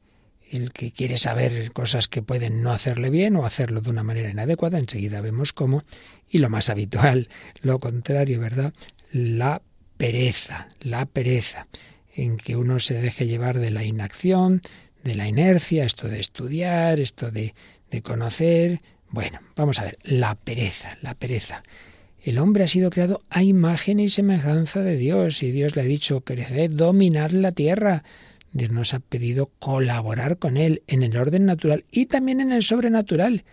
el 0.51 0.71
que 0.71 0.91
quiere 0.91 1.17
saber 1.17 1.71
cosas 1.71 2.07
que 2.07 2.21
pueden 2.21 2.61
no 2.61 2.71
hacerle 2.71 3.09
bien 3.09 3.35
o 3.35 3.45
hacerlo 3.45 3.81
de 3.81 3.89
una 3.89 4.03
manera 4.03 4.29
inadecuada, 4.29 4.77
enseguida 4.77 5.19
vemos 5.19 5.51
cómo, 5.51 5.83
y 6.29 6.37
lo 6.37 6.49
más 6.49 6.69
habitual, 6.69 7.27
lo 7.61 7.79
contrario, 7.79 8.39
¿verdad? 8.39 8.71
La 9.11 9.63
pereza, 9.97 10.69
la 10.79 11.07
pereza, 11.07 11.67
en 12.15 12.37
que 12.37 12.55
uno 12.55 12.79
se 12.79 12.95
deje 12.95 13.25
llevar 13.25 13.59
de 13.59 13.71
la 13.71 13.83
inacción, 13.83 14.61
de 15.03 15.15
la 15.15 15.27
inercia, 15.27 15.85
esto 15.85 16.07
de 16.07 16.19
estudiar, 16.19 16.99
esto 16.99 17.31
de, 17.31 17.55
de 17.89 18.01
conocer. 18.03 18.81
Bueno, 19.09 19.39
vamos 19.55 19.79
a 19.79 19.85
ver, 19.85 19.97
la 20.03 20.35
pereza, 20.35 20.97
la 21.01 21.15
pereza. 21.15 21.63
El 22.23 22.39
hombre 22.39 22.63
ha 22.63 22.67
sido 22.69 22.89
creado 22.89 23.21
a 23.29 23.43
imagen 23.43 23.99
y 23.99 24.07
semejanza 24.07 24.79
de 24.79 24.95
Dios, 24.95 25.43
y 25.43 25.51
Dios 25.51 25.75
le 25.75 25.81
ha 25.81 25.85
dicho, 25.85 26.21
creced, 26.21 26.71
dominar 26.71 27.33
la 27.33 27.51
tierra. 27.51 28.05
Dios 28.53 28.71
nos 28.71 28.93
ha 28.93 29.01
pedido 29.01 29.51
colaborar 29.59 30.37
con 30.37 30.55
Él 30.55 30.83
en 30.87 31.03
el 31.03 31.17
orden 31.17 31.45
natural 31.45 31.83
y 31.91 32.05
también 32.05 32.39
en 32.39 32.53
el 32.53 32.63
sobrenatural. 32.63 33.43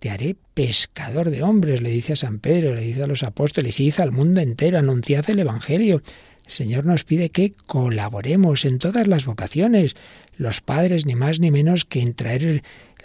Te 0.00 0.10
haré 0.10 0.34
pescador 0.52 1.30
de 1.30 1.44
hombres, 1.44 1.80
le 1.80 1.90
dice 1.90 2.14
a 2.14 2.16
San 2.16 2.40
Pedro, 2.40 2.74
le 2.74 2.82
dice 2.82 3.04
a 3.04 3.06
los 3.06 3.22
apóstoles, 3.22 3.78
y 3.78 3.84
dice 3.84 4.02
al 4.02 4.10
mundo 4.10 4.40
entero, 4.40 4.78
anunciad 4.78 5.30
el 5.30 5.38
Evangelio. 5.38 6.02
El 6.44 6.52
Señor 6.52 6.86
nos 6.86 7.04
pide 7.04 7.30
que 7.30 7.52
colaboremos 7.52 8.64
en 8.64 8.78
todas 8.78 9.06
las 9.06 9.26
vocaciones, 9.26 9.94
los 10.36 10.60
padres 10.60 11.06
ni 11.06 11.14
más 11.14 11.38
ni 11.38 11.52
menos 11.52 11.84
que 11.84 12.00
en 12.00 12.14
traer 12.14 12.64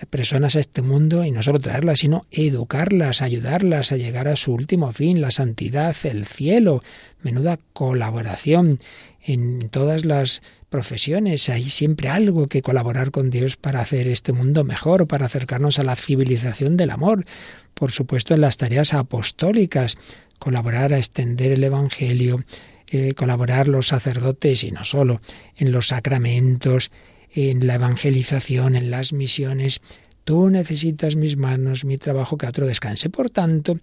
personas 0.10 0.56
a 0.56 0.60
este 0.60 0.82
mundo 0.82 1.23
y 1.23 1.32
no 1.32 1.43
solo 1.43 1.60
traerlas, 1.60 1.99
sino 1.99 2.25
educarlas, 2.32 3.21
ayudarlas 3.21 3.91
a 3.91 3.97
llegar 3.97 4.27
a 4.27 4.36
su 4.36 4.53
último 4.53 4.91
fin, 4.91 5.21
la 5.21 5.32
santidad, 5.32 5.95
el 6.03 6.25
cielo. 6.25 6.84
Menuda 7.21 7.60
colaboración 7.73 8.79
en 9.21 9.69
todas 9.69 10.06
las 10.06 10.41
profesiones. 10.69 11.49
Hay 11.49 11.69
siempre 11.69 12.10
algo 12.10 12.47
que 12.47 12.62
colaborar 12.62 13.12
con 13.12 13.29
Dios 13.29 13.58
para 13.58 13.79
hacer 13.79 14.08
este 14.08 14.34
mundo 14.34 14.63
mejor, 14.63 15.08
para 15.08 15.27
acercarnos 15.27 15.79
a 15.79 15.84
la 15.84 15.95
civilización 15.95 16.77
del 16.77 16.91
amor. 16.91 17.25
Por 17.73 17.91
supuesto, 17.91 18.34
en 18.34 18.41
las 18.41 18.58
tareas 18.58 18.93
apostólicas, 18.93 19.97
colaborar 20.39 20.93
a 20.93 20.97
extender 20.97 21.51
el 21.51 21.63
Evangelio, 21.63 22.43
eh, 22.89 23.13
colaborar 23.13 23.67
los 23.67 23.88
sacerdotes 23.88 24.63
y 24.63 24.71
no 24.71 24.84
solo, 24.84 25.21
en 25.58 25.71
los 25.71 25.88
sacramentos, 25.88 26.91
en 27.33 27.65
la 27.67 27.75
evangelización, 27.75 28.75
en 28.75 28.91
las 28.91 29.11
misiones. 29.11 29.81
Tú 30.23 30.49
necesitas 30.49 31.15
mis 31.15 31.35
manos, 31.35 31.83
mi 31.83 31.97
trabajo, 31.97 32.37
que 32.37 32.47
otro 32.47 32.65
descanse. 32.65 33.09
Por 33.09 33.29
tanto, 33.29 33.77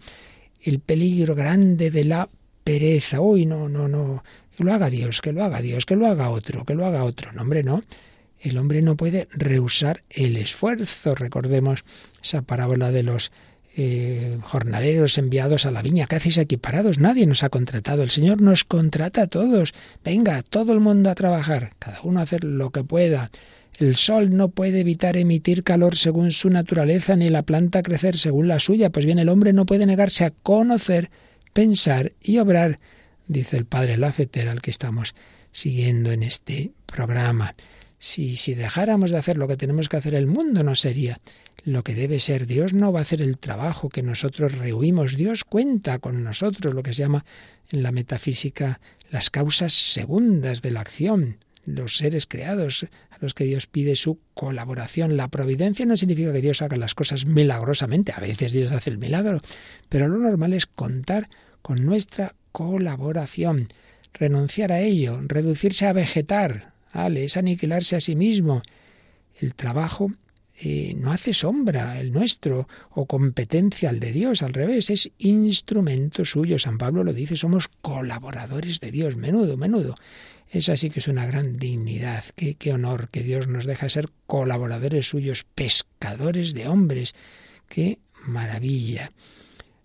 el 0.62 0.80
peligro 0.80 1.34
grande 1.34 1.90
de 1.90 2.04
la 2.04 2.28
pereza, 2.64 3.20
uy, 3.20 3.46
no, 3.46 3.68
no, 3.68 3.88
no, 3.88 4.22
que 4.56 4.64
lo 4.64 4.72
haga 4.72 4.88
Dios, 4.88 5.20
que 5.20 5.32
lo 5.32 5.44
haga 5.44 5.60
Dios, 5.60 5.84
que 5.84 5.96
lo 5.96 6.06
haga 6.06 6.30
otro, 6.30 6.64
que 6.64 6.74
lo 6.74 6.86
haga 6.86 7.04
otro. 7.04 7.32
No, 7.32 7.42
hombre, 7.42 7.62
no. 7.62 7.82
El 8.38 8.56
hombre 8.56 8.80
no 8.80 8.96
puede 8.96 9.28
rehusar 9.32 10.02
el 10.08 10.36
esfuerzo. 10.36 11.14
Recordemos 11.14 11.84
esa 12.22 12.40
parábola 12.40 12.90
de 12.90 13.02
los 13.02 13.32
eh, 13.82 14.38
jornaleros 14.42 15.16
enviados 15.16 15.64
a 15.64 15.70
la 15.70 15.80
viña. 15.80 16.04
¿Qué 16.04 16.16
hacéis 16.16 16.36
aquí 16.36 16.58
parados? 16.58 16.98
Nadie 16.98 17.26
nos 17.26 17.42
ha 17.44 17.48
contratado. 17.48 18.02
El 18.02 18.10
Señor 18.10 18.42
nos 18.42 18.62
contrata 18.64 19.22
a 19.22 19.26
todos. 19.26 19.72
Venga, 20.04 20.42
todo 20.42 20.74
el 20.74 20.80
mundo 20.80 21.08
a 21.08 21.14
trabajar, 21.14 21.72
cada 21.78 21.98
uno 22.02 22.20
a 22.20 22.24
hacer 22.24 22.44
lo 22.44 22.68
que 22.72 22.84
pueda. 22.84 23.30
El 23.78 23.96
sol 23.96 24.36
no 24.36 24.50
puede 24.50 24.80
evitar 24.80 25.16
emitir 25.16 25.64
calor 25.64 25.96
según 25.96 26.30
su 26.30 26.50
naturaleza, 26.50 27.16
ni 27.16 27.30
la 27.30 27.40
planta 27.40 27.82
crecer 27.82 28.18
según 28.18 28.48
la 28.48 28.60
suya. 28.60 28.90
Pues 28.90 29.06
bien, 29.06 29.18
el 29.18 29.30
hombre 29.30 29.54
no 29.54 29.64
puede 29.64 29.86
negarse 29.86 30.26
a 30.26 30.30
conocer, 30.30 31.10
pensar 31.54 32.12
y 32.22 32.36
obrar, 32.36 32.80
dice 33.28 33.56
el 33.56 33.64
padre 33.64 33.96
Lafeter 33.96 34.50
al 34.50 34.60
que 34.60 34.72
estamos 34.72 35.14
siguiendo 35.52 36.12
en 36.12 36.22
este 36.22 36.72
programa. 36.84 37.54
Si, 37.98 38.36
si 38.36 38.52
dejáramos 38.52 39.10
de 39.10 39.16
hacer 39.16 39.38
lo 39.38 39.48
que 39.48 39.56
tenemos 39.56 39.88
que 39.88 39.96
hacer, 39.96 40.14
el 40.14 40.26
mundo 40.26 40.62
no 40.62 40.74
sería 40.74 41.18
lo 41.64 41.82
que 41.84 41.94
debe 41.94 42.20
ser. 42.20 42.46
Dios 42.46 42.74
no 42.74 42.92
va 42.92 43.00
a 43.00 43.02
hacer 43.02 43.22
el 43.22 43.38
trabajo 43.38 43.88
que 43.88 44.02
nosotros 44.02 44.58
rehuimos. 44.58 45.16
Dios 45.16 45.44
cuenta 45.44 45.98
con 45.98 46.22
nosotros, 46.22 46.74
lo 46.74 46.82
que 46.82 46.92
se 46.92 47.02
llama 47.02 47.24
en 47.70 47.82
la 47.82 47.92
metafísica 47.92 48.80
las 49.10 49.30
causas 49.30 49.72
segundas 49.72 50.62
de 50.62 50.70
la 50.70 50.80
acción, 50.80 51.36
los 51.66 51.96
seres 51.96 52.26
creados 52.26 52.86
a 53.10 53.16
los 53.20 53.34
que 53.34 53.44
Dios 53.44 53.66
pide 53.66 53.96
su 53.96 54.18
colaboración. 54.34 55.16
La 55.16 55.28
providencia 55.28 55.84
no 55.84 55.96
significa 55.96 56.32
que 56.32 56.40
Dios 56.40 56.62
haga 56.62 56.76
las 56.76 56.94
cosas 56.94 57.26
milagrosamente, 57.26 58.12
a 58.12 58.20
veces 58.20 58.52
Dios 58.52 58.72
hace 58.72 58.90
el 58.90 58.98
milagro, 58.98 59.40
pero 59.88 60.08
lo 60.08 60.18
normal 60.18 60.52
es 60.52 60.66
contar 60.66 61.28
con 61.62 61.84
nuestra 61.84 62.34
colaboración, 62.52 63.68
renunciar 64.14 64.72
a 64.72 64.80
ello, 64.80 65.20
reducirse 65.22 65.86
a 65.86 65.92
vegetar, 65.92 66.72
¿vale? 66.94 67.24
es 67.24 67.36
aniquilarse 67.36 67.96
a 67.96 68.00
sí 68.00 68.16
mismo. 68.16 68.62
El 69.38 69.54
trabajo 69.54 70.12
eh, 70.62 70.94
no 70.94 71.10
hace 71.10 71.32
sombra 71.32 71.98
el 71.98 72.12
nuestro 72.12 72.68
o 72.90 73.06
competencia 73.06 73.88
al 73.88 73.98
de 73.98 74.12
Dios, 74.12 74.42
al 74.42 74.52
revés, 74.52 74.90
es 74.90 75.10
instrumento 75.16 76.26
suyo. 76.26 76.58
San 76.58 76.76
Pablo 76.76 77.02
lo 77.02 77.14
dice, 77.14 77.38
somos 77.38 77.68
colaboradores 77.80 78.78
de 78.80 78.90
Dios, 78.90 79.16
menudo, 79.16 79.56
menudo. 79.56 79.96
Es 80.50 80.68
así 80.68 80.90
que 80.90 80.98
es 80.98 81.08
una 81.08 81.24
gran 81.24 81.56
dignidad, 81.56 82.24
qué, 82.36 82.56
qué 82.56 82.74
honor 82.74 83.08
que 83.08 83.22
Dios 83.22 83.48
nos 83.48 83.64
deja 83.64 83.88
ser 83.88 84.10
colaboradores 84.26 85.08
suyos, 85.08 85.46
pescadores 85.54 86.52
de 86.52 86.68
hombres. 86.68 87.14
Qué 87.66 87.98
maravilla. 88.26 89.12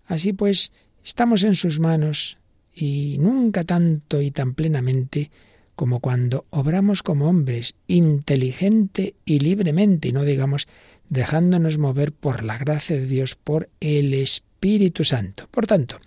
Así 0.06 0.34
pues, 0.34 0.72
estamos 1.02 1.42
en 1.42 1.54
sus 1.54 1.80
manos 1.80 2.36
y 2.74 3.16
nunca 3.18 3.64
tanto 3.64 4.20
y 4.20 4.30
tan 4.30 4.52
plenamente 4.52 5.30
como 5.76 6.00
cuando 6.00 6.46
obramos 6.50 7.02
como 7.02 7.28
hombres, 7.28 7.74
inteligente 7.86 9.14
y 9.24 9.38
libremente, 9.38 10.08
y 10.08 10.12
no 10.12 10.24
digamos 10.24 10.66
dejándonos 11.08 11.78
mover 11.78 12.12
por 12.12 12.42
la 12.42 12.58
gracia 12.58 12.96
de 12.96 13.06
Dios, 13.06 13.36
por 13.36 13.68
el 13.80 14.14
Espíritu 14.14 15.04
Santo. 15.04 15.48
Por 15.50 15.66
tanto, 15.66 15.98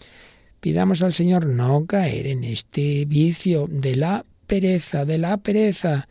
pidamos 0.59 1.03
al 1.03 1.13
Señor 1.13 1.45
no 1.45 1.85
caer 1.85 2.27
en 2.27 2.43
este 2.43 3.05
vicio 3.05 3.67
de 3.69 3.95
la 3.95 4.25
pereza, 4.47 5.05
de 5.05 5.19
la 5.19 5.37
pereza. 5.37 6.09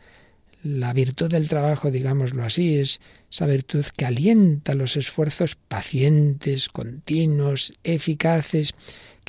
La 0.63 0.91
virtud 0.93 1.29
del 1.29 1.47
trabajo, 1.47 1.91
digámoslo 1.91 2.43
así, 2.43 2.77
es 2.77 2.99
esa 3.31 3.45
virtud 3.45 3.85
que 3.95 4.05
alienta 4.05 4.73
los 4.73 4.97
esfuerzos 4.97 5.55
pacientes, 5.55 6.67
continuos, 6.67 7.73
eficaces, 7.83 8.73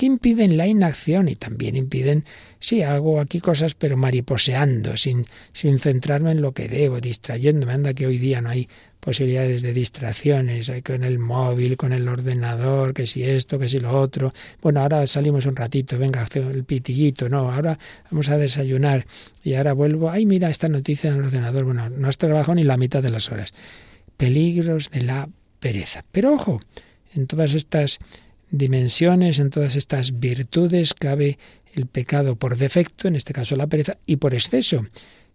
que 0.00 0.06
impiden 0.06 0.56
la 0.56 0.66
inacción 0.66 1.28
y 1.28 1.34
también 1.34 1.76
impiden, 1.76 2.24
sí, 2.58 2.80
hago 2.80 3.20
aquí 3.20 3.38
cosas, 3.38 3.74
pero 3.74 3.98
mariposeando, 3.98 4.96
sin, 4.96 5.26
sin 5.52 5.78
centrarme 5.78 6.30
en 6.30 6.40
lo 6.40 6.52
que 6.52 6.68
debo, 6.68 7.02
distrayéndome. 7.02 7.74
Anda 7.74 7.92
que 7.92 8.06
hoy 8.06 8.16
día 8.16 8.40
no 8.40 8.48
hay 8.48 8.66
posibilidades 8.98 9.60
de 9.60 9.74
distracciones, 9.74 10.70
hay 10.70 10.80
con 10.80 11.04
el 11.04 11.18
móvil, 11.18 11.76
con 11.76 11.92
el 11.92 12.08
ordenador, 12.08 12.94
que 12.94 13.04
si 13.04 13.24
esto, 13.24 13.58
que 13.58 13.68
si 13.68 13.78
lo 13.78 13.92
otro. 13.92 14.32
Bueno, 14.62 14.80
ahora 14.80 15.06
salimos 15.06 15.44
un 15.44 15.54
ratito, 15.54 15.98
venga, 15.98 16.26
el 16.32 16.64
pitillito, 16.64 17.28
no, 17.28 17.52
ahora 17.52 17.78
vamos 18.10 18.30
a 18.30 18.38
desayunar 18.38 19.06
y 19.44 19.52
ahora 19.52 19.74
vuelvo, 19.74 20.08
ay, 20.08 20.24
mira 20.24 20.48
esta 20.48 20.70
noticia 20.70 21.10
en 21.10 21.16
el 21.16 21.24
ordenador, 21.24 21.64
bueno, 21.64 21.90
no 21.90 22.08
has 22.08 22.16
trabajado 22.16 22.54
ni 22.54 22.62
la 22.62 22.78
mitad 22.78 23.02
de 23.02 23.10
las 23.10 23.30
horas. 23.30 23.52
Peligros 24.16 24.90
de 24.90 25.02
la 25.02 25.28
pereza. 25.58 26.06
Pero 26.10 26.32
ojo, 26.32 26.58
en 27.14 27.26
todas 27.26 27.52
estas 27.52 27.98
dimensiones, 28.50 29.38
en 29.38 29.50
todas 29.50 29.76
estas 29.76 30.18
virtudes, 30.18 30.94
cabe 30.94 31.38
el 31.74 31.86
pecado 31.86 32.36
por 32.36 32.56
defecto, 32.56 33.08
en 33.08 33.16
este 33.16 33.32
caso 33.32 33.56
la 33.56 33.66
pereza, 33.66 33.98
y 34.06 34.16
por 34.16 34.34
exceso. 34.34 34.86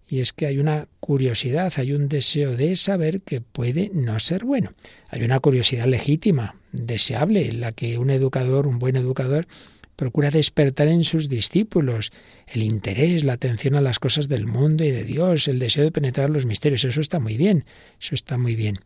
Y 0.08 0.20
es 0.20 0.34
que 0.34 0.46
hay 0.46 0.60
una 0.60 0.88
curiosidad, 1.00 1.74
hay 1.78 1.94
un 1.94 2.10
deseo 2.10 2.56
de 2.56 2.76
saber 2.76 3.22
que 3.22 3.42
puede 3.42 3.90
no 3.94 4.20
ser 4.20 4.46
bueno. 4.46 4.74
Hay 5.10 5.24
una 5.24 5.40
curiosidad 5.40 5.88
legítima, 5.88 6.56
deseable, 6.72 7.50
en 7.50 7.62
la 7.62 7.72
que 7.72 7.98
un 7.98 8.12
educador, 8.12 8.68
un 8.68 8.78
buen 8.78 8.96
educador, 8.98 9.48
procura 9.96 10.30
despertar 10.30 10.90
en 10.90 11.04
sus 11.04 11.30
discípulos 11.30 12.12
el 12.48 12.62
interés, 12.62 13.24
la 13.24 13.34
atención 13.34 13.76
a 13.76 13.82
las 13.82 13.98
cosas 13.98 14.28
del 14.28 14.46
mundo 14.46 14.84
y 14.84 14.92
de 14.92 15.06
Dios, 15.06 15.48
el 15.48 15.58
deseo 15.58 15.84
de 15.84 15.92
penetrar 15.92 16.30
los 16.30 16.46
misterios. 16.46 16.84
Eso 16.84 17.02
está 17.02 17.20
muy 17.20 17.38
bien, 17.38 17.66
eso 18.00 18.14
está 18.14 18.38
muy 18.38 18.56
bien. 18.56 18.78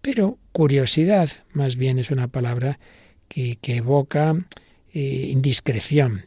Pero 0.00 0.38
curiosidad, 0.52 1.30
más 1.52 1.76
bien, 1.76 1.98
es 1.98 2.10
una 2.10 2.28
palabra 2.28 2.78
que, 3.28 3.58
evoca 3.62 4.34
eh, 4.92 5.28
indiscreción. 5.30 6.24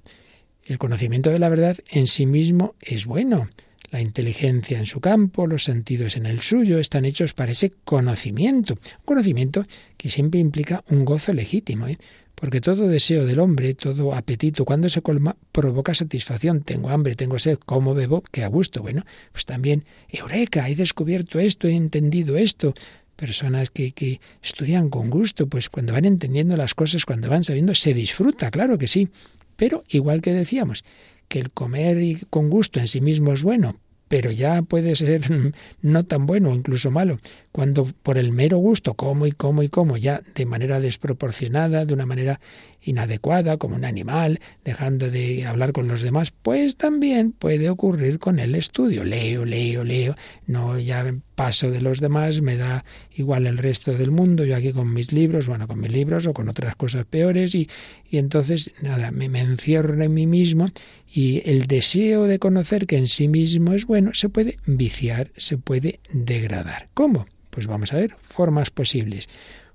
El 0.65 0.77
conocimiento 0.77 1.29
de 1.29 1.39
la 1.39 1.49
verdad 1.49 1.77
en 1.89 2.07
sí 2.07 2.25
mismo 2.25 2.75
es 2.79 3.05
bueno. 3.05 3.49
La 3.89 3.99
inteligencia 3.99 4.79
en 4.79 4.85
su 4.85 5.01
campo, 5.01 5.47
los 5.47 5.65
sentidos 5.65 6.15
en 6.15 6.25
el 6.25 6.41
suyo, 6.41 6.79
están 6.79 7.03
hechos 7.03 7.33
para 7.33 7.51
ese 7.51 7.73
conocimiento. 7.83 8.75
Un 8.75 9.05
conocimiento 9.05 9.65
que 9.97 10.09
siempre 10.09 10.39
implica 10.39 10.81
un 10.87 11.03
gozo 11.03 11.33
legítimo. 11.33 11.87
¿eh? 11.87 11.97
Porque 12.35 12.61
todo 12.61 12.87
deseo 12.87 13.25
del 13.25 13.39
hombre, 13.39 13.73
todo 13.73 14.15
apetito, 14.15 14.63
cuando 14.63 14.89
se 14.89 15.01
colma, 15.01 15.35
provoca 15.51 15.93
satisfacción. 15.93 16.61
Tengo 16.61 16.89
hambre, 16.89 17.15
tengo 17.15 17.37
sed, 17.37 17.57
como 17.57 17.93
bebo, 17.93 18.23
que 18.31 18.43
a 18.43 18.47
gusto. 18.47 18.81
Bueno, 18.81 19.05
pues 19.33 19.45
también, 19.45 19.83
eureka, 20.07 20.69
he 20.69 20.75
descubierto 20.75 21.37
esto, 21.39 21.67
he 21.67 21.75
entendido 21.75 22.37
esto. 22.37 22.73
Personas 23.21 23.69
que, 23.69 23.91
que 23.91 24.19
estudian 24.41 24.89
con 24.89 25.11
gusto, 25.11 25.45
pues 25.45 25.69
cuando 25.69 25.93
van 25.93 26.05
entendiendo 26.05 26.57
las 26.57 26.73
cosas, 26.73 27.05
cuando 27.05 27.29
van 27.29 27.43
sabiendo, 27.43 27.75
se 27.75 27.93
disfruta, 27.93 28.49
claro 28.49 28.79
que 28.79 28.87
sí. 28.87 29.09
Pero 29.57 29.83
igual 29.89 30.21
que 30.21 30.33
decíamos, 30.33 30.83
que 31.27 31.37
el 31.37 31.51
comer 31.51 32.01
y 32.01 32.15
con 32.31 32.49
gusto 32.49 32.79
en 32.79 32.87
sí 32.87 32.99
mismo 32.99 33.31
es 33.31 33.43
bueno, 33.43 33.75
pero 34.07 34.31
ya 34.31 34.63
puede 34.63 34.95
ser 34.95 35.21
no 35.81 36.03
tan 36.03 36.25
bueno, 36.25 36.51
incluso 36.51 36.89
malo, 36.89 37.19
cuando 37.51 37.85
por 37.85 38.17
el 38.17 38.31
mero 38.31 38.57
gusto 38.57 38.95
como 38.95 39.27
y 39.27 39.31
como 39.31 39.61
y 39.61 39.69
como 39.69 39.97
ya 39.97 40.21
de 40.33 40.45
manera 40.47 40.79
desproporcionada, 40.79 41.85
de 41.85 41.93
una 41.93 42.07
manera 42.07 42.41
inadecuada, 42.81 43.57
como 43.57 43.75
un 43.75 43.85
animal, 43.85 44.39
dejando 44.65 45.11
de 45.11 45.45
hablar 45.45 45.73
con 45.73 45.87
los 45.87 46.01
demás, 46.01 46.31
pues 46.31 46.75
también 46.75 47.33
puede 47.33 47.69
ocurrir 47.69 48.19
con 48.19 48.39
el 48.39 48.55
estudio. 48.55 49.03
Leo, 49.03 49.45
leo, 49.45 49.83
leo, 49.83 50.15
no 50.47 50.79
ya 50.79 51.05
paso 51.41 51.71
de 51.71 51.81
los 51.81 51.99
demás, 51.99 52.39
me 52.39 52.55
da 52.55 52.85
igual 53.15 53.47
el 53.47 53.57
resto 53.57 53.93
del 53.93 54.11
mundo, 54.11 54.45
yo 54.45 54.55
aquí 54.55 54.71
con 54.73 54.93
mis 54.93 55.11
libros, 55.11 55.47
bueno, 55.47 55.67
con 55.67 55.79
mis 55.79 55.89
libros 55.89 56.27
o 56.27 56.33
con 56.33 56.47
otras 56.47 56.75
cosas 56.75 57.03
peores 57.05 57.55
y, 57.55 57.67
y 58.07 58.19
entonces 58.19 58.69
nada, 58.83 59.09
me, 59.09 59.25
encierro 59.25 60.03
en 60.03 60.13
mí 60.13 60.27
mismo 60.27 60.67
y 61.11 61.41
el 61.49 61.65
deseo 61.65 62.25
de 62.25 62.37
conocer 62.37 62.85
que 62.85 62.97
en 62.97 63.07
sí 63.07 63.27
mismo 63.27 63.73
es 63.73 63.87
bueno 63.87 64.13
se 64.13 64.29
puede 64.29 64.57
viciar, 64.67 65.31
se 65.35 65.57
puede 65.57 65.99
degradar. 66.13 66.89
¿Cómo? 66.93 67.25
Pues 67.49 67.65
vamos 67.65 67.91
a 67.91 67.97
ver 67.97 68.11
formas 68.29 68.69
posibles. 68.69 69.27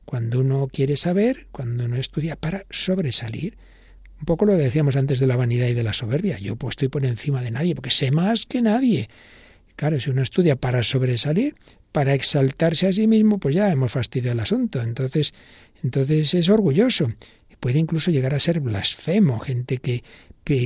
Cuando 0.05 0.39
uno 0.39 0.69
quiere 0.73 0.97
saber, 0.97 1.49
cuando 1.51 1.87
uno 1.87 1.97
estudia 1.97 2.37
para 2.37 2.65
sobresalir. 2.71 3.57
Un 4.21 4.25
poco 4.25 4.45
lo 4.45 4.53
decíamos 4.53 4.95
antes 4.95 5.19
de 5.19 5.27
la 5.27 5.35
vanidad 5.35 5.67
y 5.67 5.75
de 5.75 5.83
la 5.83 5.95
soberbia. 5.95 6.39
Yo 6.39 6.55
pues 6.55 6.75
estoy 6.75 6.87
por 6.87 7.05
encima 7.05 7.43
de 7.43 7.51
nadie 7.51 7.75
porque 7.75 7.91
sé 7.91 8.13
más 8.13 8.47
que 8.47 8.63
nadie. 8.63 9.09
Claro, 9.77 10.01
si 10.01 10.11
uno 10.11 10.23
estudia 10.23 10.57
para 10.57 10.83
sobresalir, 10.83 11.55
para 11.93 12.15
exaltarse 12.15 12.89
a 12.89 12.93
sí 12.93 13.07
mismo, 13.07 13.39
pues 13.39 13.55
ya 13.55 13.71
hemos 13.71 13.93
fastidiado 13.93 14.33
el 14.33 14.41
asunto. 14.41 14.83
Entonces, 14.83 15.35
entonces 15.83 16.35
es 16.35 16.49
orgulloso. 16.49 17.13
Puede 17.61 17.79
incluso 17.79 18.11
llegar 18.11 18.35
a 18.35 18.41
ser 18.41 18.61
blasfemo, 18.61 19.39
gente 19.39 19.79
que 19.79 20.03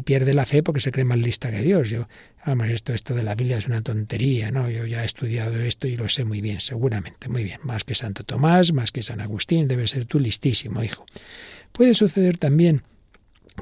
pierde 0.04 0.34
la 0.34 0.44
fe 0.44 0.62
porque 0.62 0.80
se 0.80 0.92
cree 0.92 1.04
más 1.04 1.18
lista 1.18 1.50
que 1.50 1.62
Dios. 1.62 1.88
Yo, 1.88 2.08
además, 2.42 2.70
esto, 2.70 2.92
esto 2.92 3.14
de 3.14 3.22
la 3.22 3.34
Biblia 3.34 3.58
es 3.58 3.66
una 3.66 3.80
tontería, 3.80 4.50
¿no? 4.50 4.68
Yo 4.68 4.86
ya 4.86 5.02
he 5.02 5.06
estudiado 5.06 5.56
esto 5.60 5.86
y 5.86 5.96
lo 5.96 6.08
sé 6.08 6.24
muy 6.24 6.40
bien, 6.40 6.60
seguramente, 6.60 7.28
muy 7.28 7.44
bien. 7.44 7.60
Más 7.62 7.84
que 7.84 7.94
Santo 7.94 8.24
Tomás, 8.24 8.72
más 8.72 8.92
que 8.92 9.02
San 9.02 9.20
Agustín, 9.20 9.68
debe 9.68 9.86
ser 9.86 10.04
tú 10.04 10.18
listísimo, 10.18 10.82
hijo. 10.82 11.06
Puede 11.72 11.94
suceder 11.94 12.38
también 12.38 12.82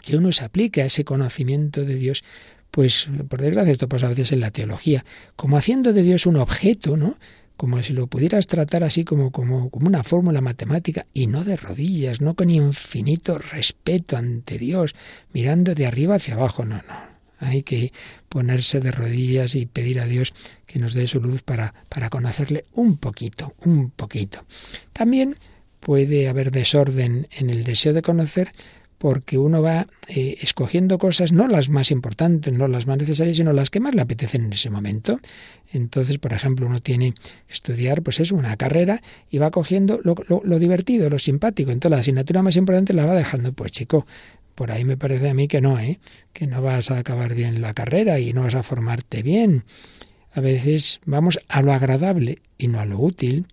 que 0.03 0.17
uno 0.17 0.33
se 0.33 0.45
aplique 0.45 0.83
a 0.83 0.87
ese 0.87 1.05
conocimiento 1.05 1.85
de 1.85 1.95
Dios 1.95 2.25
pues 2.71 3.09
por 3.29 3.41
desgracia 3.41 3.73
esto 3.73 3.89
pasa 3.89 4.07
a 4.07 4.11
veces 4.11 4.33
en 4.33 4.41
la 4.41 4.51
teología, 4.51 5.05
como 5.37 5.57
haciendo 5.57 5.93
de 5.93 6.03
Dios 6.03 6.27
un 6.27 6.37
objeto, 6.37 6.97
¿no? 6.97 7.17
como 7.59 7.83
si 7.83 7.93
lo 7.93 8.07
pudieras 8.07 8.47
tratar 8.47 8.85
así 8.85 9.05
como, 9.05 9.33
como, 9.33 9.69
como 9.69 9.89
una 9.89 10.05
fórmula 10.05 10.41
matemática 10.41 11.07
y 11.13 11.27
no 11.27 11.43
de 11.43 11.57
rodillas, 11.57 12.21
no 12.21 12.35
con 12.35 12.51
infinito 12.51 13.37
respeto 13.37 14.17
ante 14.17 14.59
Dios, 14.59 14.95
mirando 15.33 15.75
de 15.75 15.85
arriba 15.85 16.15
hacia 16.15 16.35
abajo, 16.35 16.65
no, 16.65 16.77
no. 16.77 17.19
Hay 17.41 17.65
que 17.65 17.93
ponerse 18.29 18.79
de 18.79 18.93
rodillas 18.93 19.57
y 19.57 19.67
pedir 19.67 19.99
a 19.99 20.07
Dios 20.07 20.35
que 20.67 20.79
nos 20.79 20.95
dé 20.95 21.09
su 21.09 21.21
luz 21.21 21.43
para, 21.43 21.75
para 21.89 22.11
conocerle 22.11 22.65
un 22.75 22.97
poquito, 22.97 23.55
un 23.65 23.91
poquito. 23.91 24.45
También 24.93 25.35
puede 25.81 26.29
haber 26.29 26.53
desorden 26.53 27.27
en 27.33 27.51
el 27.51 27.65
deseo 27.65 27.93
de 27.93 28.03
conocer 28.03 28.53
porque 28.99 29.39
uno 29.39 29.63
va 29.63 29.87
eh, 30.09 30.37
escogiendo 30.41 30.99
cosas, 30.99 31.33
no 31.33 31.47
las 31.47 31.69
más 31.69 31.91
importantes, 31.91 32.53
no 32.53 32.69
las 32.69 32.87
más 32.87 32.99
necesarias, 32.99 33.37
sino 33.37 33.53
las 33.53 33.71
que 33.71 33.81
más 33.81 33.95
le 33.95 34.03
apetecen 34.03 34.45
en 34.45 34.53
ese 34.53 34.71
momento. 34.71 35.19
Entonces, 35.73 36.19
por 36.19 36.33
ejemplo, 36.33 36.67
uno 36.67 36.81
tiene 36.81 37.13
que 37.13 37.53
estudiar, 37.53 38.03
pues 38.03 38.21
es 38.21 38.33
una 38.33 38.57
carrera 38.57 39.01
y 39.31 39.39
va 39.39 39.51
cogiendo 39.51 40.01
lo, 40.03 40.17
lo, 40.29 40.43
lo 40.45 40.59
divertido, 40.59 41.09
lo 41.09 41.19
simpático. 41.19 41.71
Entonces, 41.71 41.97
la 41.97 42.01
asignatura 42.01 42.43
más 42.43 42.57
importante 42.57 42.93
la 42.93 43.05
va 43.05 43.15
dejando. 43.15 43.53
Pues 43.53 43.73
chico, 43.73 44.05
por 44.59 44.73
ahí 44.73 44.85
me 44.85 44.97
parece 44.97 45.31
a 45.31 45.35
mí 45.35 45.47
que 45.47 45.61
no, 45.61 45.79
¿eh? 45.79 46.01
que 46.33 46.49
no 46.49 46.61
vas 46.61 46.91
a 46.91 46.99
acabar 46.99 47.33
bien 47.33 47.63
la 47.63 47.75
carrera 47.75 48.19
y 48.19 48.33
no 48.33 48.43
vas 48.43 48.57
a 48.57 48.65
formarte 48.65 49.23
bien. 49.23 49.63
A 50.33 50.41
veces 50.41 50.99
vamos 51.05 51.39
a 51.49 51.63
lo 51.63 51.73
agradable 51.73 52.41
y 52.59 52.67
no 52.67 52.81
a 52.81 52.85
lo 52.85 52.99
útil. 52.99 53.47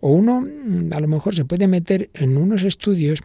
O 0.00 0.10
uno 0.10 0.42
mm, 0.42 0.92
a 0.92 1.00
lo 1.00 1.08
mejor 1.08 1.34
se 1.34 1.46
puede 1.46 1.66
meter 1.66 2.10
en 2.12 2.36
unos 2.36 2.62
estudios 2.64 3.20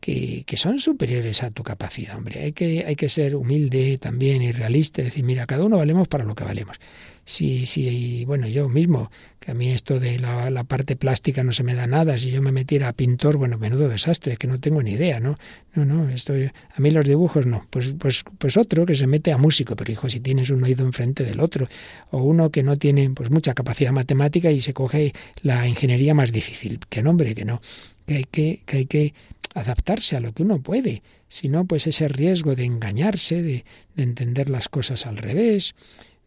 que, 0.00 0.44
son 0.56 0.78
superiores 0.78 1.42
a 1.42 1.50
tu 1.50 1.62
capacidad, 1.62 2.16
hombre. 2.16 2.40
Hay 2.40 2.52
que, 2.52 2.84
hay 2.86 2.96
que 2.96 3.08
ser 3.08 3.36
humilde 3.36 3.98
también 3.98 4.42
y 4.42 4.52
realista, 4.52 5.02
decir, 5.02 5.24
mira, 5.24 5.46
cada 5.46 5.64
uno 5.64 5.76
valemos 5.76 6.08
para 6.08 6.24
lo 6.24 6.34
que 6.34 6.44
valemos. 6.44 6.78
Si, 7.24 7.66
si, 7.66 8.24
bueno, 8.24 8.46
yo 8.46 8.70
mismo, 8.70 9.10
que 9.38 9.50
a 9.50 9.54
mí 9.54 9.70
esto 9.70 10.00
de 10.00 10.18
la, 10.18 10.48
la, 10.48 10.64
parte 10.64 10.96
plástica 10.96 11.44
no 11.44 11.52
se 11.52 11.62
me 11.62 11.74
da 11.74 11.86
nada, 11.86 12.18
si 12.18 12.30
yo 12.30 12.40
me 12.40 12.52
metiera 12.52 12.88
a 12.88 12.94
pintor, 12.94 13.36
bueno, 13.36 13.58
menudo 13.58 13.86
desastre, 13.90 14.38
que 14.38 14.46
no 14.46 14.58
tengo 14.58 14.82
ni 14.82 14.92
idea, 14.92 15.20
¿no? 15.20 15.38
No, 15.74 15.84
no, 15.84 16.08
esto, 16.08 16.32
a 16.32 16.80
mí 16.80 16.90
los 16.90 17.04
dibujos 17.04 17.44
no. 17.44 17.66
Pues, 17.68 17.94
pues, 17.98 18.24
pues 18.38 18.56
otro 18.56 18.86
que 18.86 18.94
se 18.94 19.06
mete 19.06 19.30
a 19.30 19.36
músico, 19.36 19.76
pero 19.76 19.92
hijo, 19.92 20.08
si 20.08 20.20
tienes 20.20 20.48
un 20.48 20.64
oído 20.64 20.86
enfrente 20.86 21.22
del 21.22 21.40
otro, 21.40 21.68
o 22.10 22.22
uno 22.22 22.48
que 22.48 22.62
no 22.62 22.78
tiene 22.78 23.10
pues 23.10 23.30
mucha 23.30 23.52
capacidad 23.52 23.92
matemática 23.92 24.50
y 24.50 24.62
se 24.62 24.72
coge 24.72 25.12
la 25.42 25.68
ingeniería 25.68 26.14
más 26.14 26.32
difícil, 26.32 26.80
que 26.88 27.02
no, 27.02 27.10
hombre, 27.10 27.34
que 27.34 27.44
no, 27.44 27.60
que 28.06 28.16
hay 28.16 28.24
que, 28.24 28.62
que 28.64 28.76
hay 28.78 28.86
que 28.86 29.14
adaptarse 29.60 30.16
a 30.16 30.20
lo 30.20 30.32
que 30.32 30.42
uno 30.42 30.60
puede, 30.60 31.02
si 31.28 31.48
no, 31.48 31.64
pues 31.64 31.86
ese 31.86 32.08
riesgo 32.08 32.54
de 32.54 32.64
engañarse, 32.64 33.42
de, 33.42 33.64
de 33.94 34.02
entender 34.02 34.50
las 34.50 34.68
cosas 34.68 35.06
al 35.06 35.16
revés, 35.16 35.74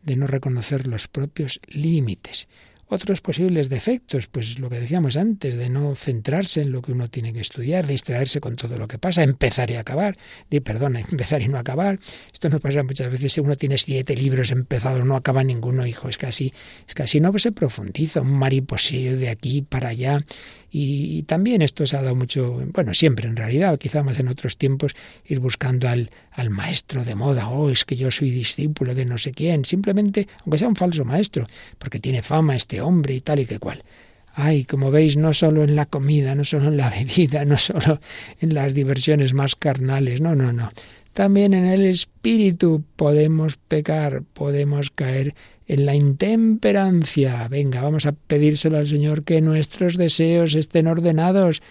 de 0.04 0.16
no 0.16 0.28
reconocer 0.28 0.88
los 0.88 1.08
propios 1.08 1.60
límites. 1.68 2.48
Otros 2.94 3.22
posibles 3.22 3.70
defectos, 3.70 4.28
pues 4.28 4.60
lo 4.60 4.70
que 4.70 4.78
decíamos 4.82 5.16
antes, 5.16 5.56
de 5.56 5.70
no 5.70 5.96
centrarse 5.96 6.62
en 6.62 6.74
lo 6.74 6.82
que 6.82 6.92
uno 6.92 7.08
tiene 7.08 7.32
que 7.32 7.40
estudiar, 7.40 7.88
distraerse 7.88 8.42
con 8.42 8.58
todo 8.58 8.78
lo 8.78 8.90
que 8.90 8.98
pasa, 8.98 9.24
empezar 9.24 9.72
y 9.72 9.76
acabar, 9.76 10.18
de 10.50 10.60
perdona, 10.60 11.00
empezar 11.10 11.42
y 11.42 11.48
no 11.48 11.58
acabar. 11.58 12.00
Esto 12.34 12.50
nos 12.50 12.60
pasa 12.60 12.84
muchas 12.84 13.10
veces, 13.10 13.32
si 13.32 13.40
uno 13.40 13.56
tiene 13.56 13.78
siete 13.78 14.14
libros 14.14 14.52
empezados, 14.52 15.06
no 15.06 15.16
acaba 15.16 15.42
ninguno, 15.42 15.88
hijo, 15.88 16.10
es 16.10 16.18
casi, 16.18 16.52
es 16.86 16.94
casi 16.94 17.22
no 17.22 17.32
se 17.40 17.54
profundiza, 17.54 18.20
un 18.20 18.34
mariposeo 18.34 19.16
de 19.16 19.30
aquí 19.30 19.62
para 19.62 19.88
allá. 19.88 20.26
Y, 20.70 21.18
y, 21.18 21.24
también 21.24 21.62
esto 21.62 21.86
se 21.86 21.96
ha 21.98 22.02
dado 22.02 22.16
mucho, 22.16 22.62
bueno, 22.74 22.94
siempre 22.94 23.28
en 23.28 23.36
realidad, 23.38 23.78
quizá 23.78 24.04
más 24.04 24.20
en 24.20 24.28
otros 24.30 24.58
tiempos, 24.58 24.96
ir 25.26 25.40
buscando 25.40 25.88
al, 25.88 26.10
al 26.32 26.50
maestro 26.50 27.04
de 27.04 27.14
moda, 27.14 27.50
oh, 27.50 27.70
es 27.70 27.84
que 27.84 27.98
yo 27.98 28.10
soy 28.10 28.30
discípulo 28.32 28.96
de 28.96 29.06
no 29.06 29.18
sé 29.18 29.32
quién, 29.32 29.66
simplemente, 29.66 30.28
aunque 30.40 30.58
sea 30.58 30.70
un 30.70 30.78
falso 30.78 31.04
maestro, 31.04 31.46
porque 31.78 32.00
tiene 32.00 32.22
fama 32.22 32.56
este 32.56 32.81
hombre 32.82 33.16
y 33.16 33.22
tal 33.22 33.40
y 33.40 33.46
que 33.46 33.60
cual. 33.60 33.84
Ay, 34.34 34.64
como 34.64 34.92
veis, 34.92 35.18
no 35.18 35.34
solo 35.34 35.64
en 35.64 35.76
la 35.76 35.86
comida, 35.86 36.36
no 36.36 36.46
solo 36.46 36.70
en 36.70 36.78
la 36.78 36.90
bebida, 36.98 37.46
no 37.46 37.58
solo 37.58 38.00
en 38.40 38.54
las 38.54 38.74
diversiones 38.74 39.34
más 39.34 39.56
carnales, 39.56 40.22
no, 40.22 40.36
no, 40.36 40.54
no. 40.54 40.72
También 41.14 41.54
en 41.54 41.66
el 41.66 41.86
espíritu 41.86 42.84
podemos 42.96 43.58
pecar, 43.58 44.24
podemos 44.34 44.90
caer 44.92 45.36
en 45.68 45.86
la 45.86 45.94
intemperancia. 45.94 47.48
Venga, 47.50 47.82
vamos 47.82 48.06
a 48.06 48.14
pedírselo 48.14 48.78
al 48.78 48.88
Señor 48.88 49.24
que 49.24 49.42
nuestros 49.42 49.98
deseos 49.98 50.56
estén 50.56 50.88
ordenados. 50.88 51.62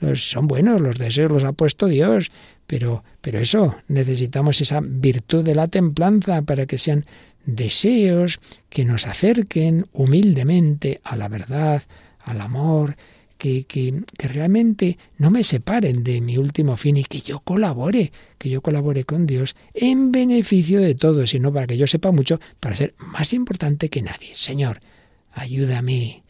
Los, 0.00 0.30
son 0.30 0.46
buenos, 0.46 0.80
los 0.80 0.98
deseos 0.98 1.30
los 1.30 1.44
ha 1.44 1.52
puesto 1.52 1.86
Dios, 1.86 2.30
pero, 2.66 3.02
pero 3.20 3.38
eso, 3.38 3.76
necesitamos 3.88 4.60
esa 4.60 4.80
virtud 4.82 5.44
de 5.44 5.54
la 5.54 5.68
templanza 5.68 6.42
para 6.42 6.66
que 6.66 6.78
sean 6.78 7.04
deseos 7.44 8.40
que 8.68 8.84
nos 8.84 9.06
acerquen 9.06 9.86
humildemente 9.92 11.00
a 11.04 11.16
la 11.16 11.28
verdad, 11.28 11.82
al 12.20 12.40
amor, 12.40 12.96
que, 13.38 13.64
que, 13.64 14.02
que, 14.18 14.28
realmente 14.28 14.98
no 15.16 15.30
me 15.30 15.44
separen 15.44 16.04
de 16.04 16.20
mi 16.20 16.36
último 16.36 16.76
fin 16.76 16.98
y 16.98 17.04
que 17.04 17.22
yo 17.22 17.40
colabore, 17.40 18.12
que 18.36 18.50
yo 18.50 18.60
colabore 18.60 19.04
con 19.04 19.26
Dios 19.26 19.56
en 19.72 20.12
beneficio 20.12 20.80
de 20.80 20.94
todos, 20.94 21.30
sino 21.30 21.50
para 21.52 21.66
que 21.66 21.78
yo 21.78 21.86
sepa 21.86 22.12
mucho, 22.12 22.38
para 22.60 22.76
ser 22.76 22.94
más 22.98 23.32
importante 23.32 23.88
que 23.88 24.02
nadie. 24.02 24.32
Señor, 24.34 24.80
ayúdame, 25.32 26.22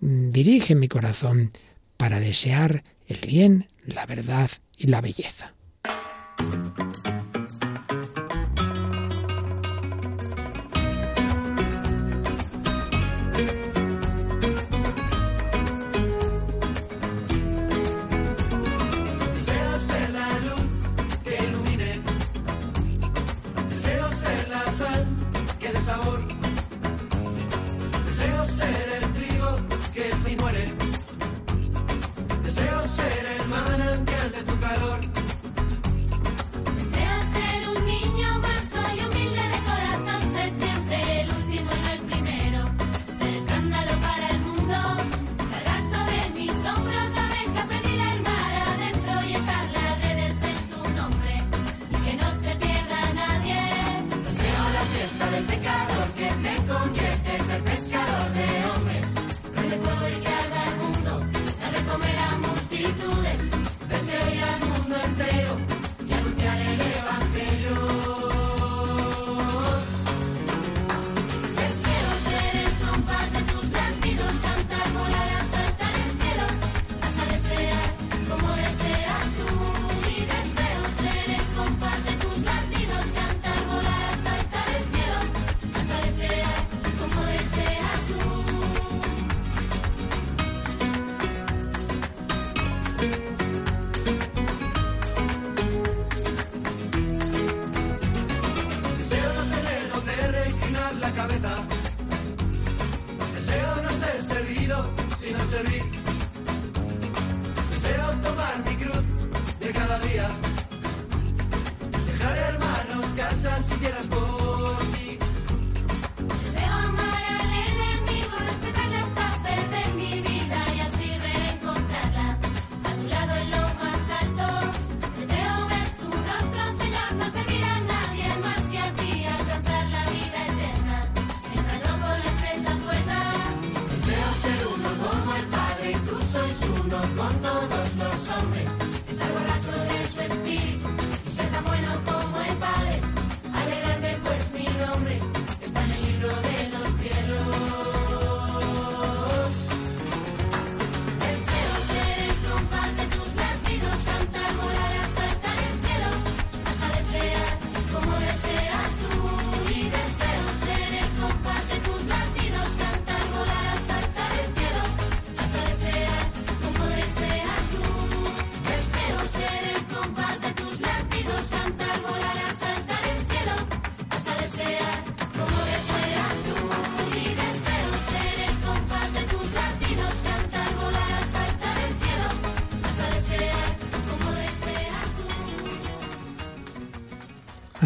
mm, 0.00 0.28
dirige 0.28 0.74
mi 0.74 0.88
corazón 0.88 1.52
para 1.96 2.20
desear 2.20 2.84
el 3.06 3.20
bien, 3.20 3.68
la 3.86 4.04
verdad 4.04 4.50
y 4.76 4.88
la 4.88 5.00
belleza. 5.00 5.54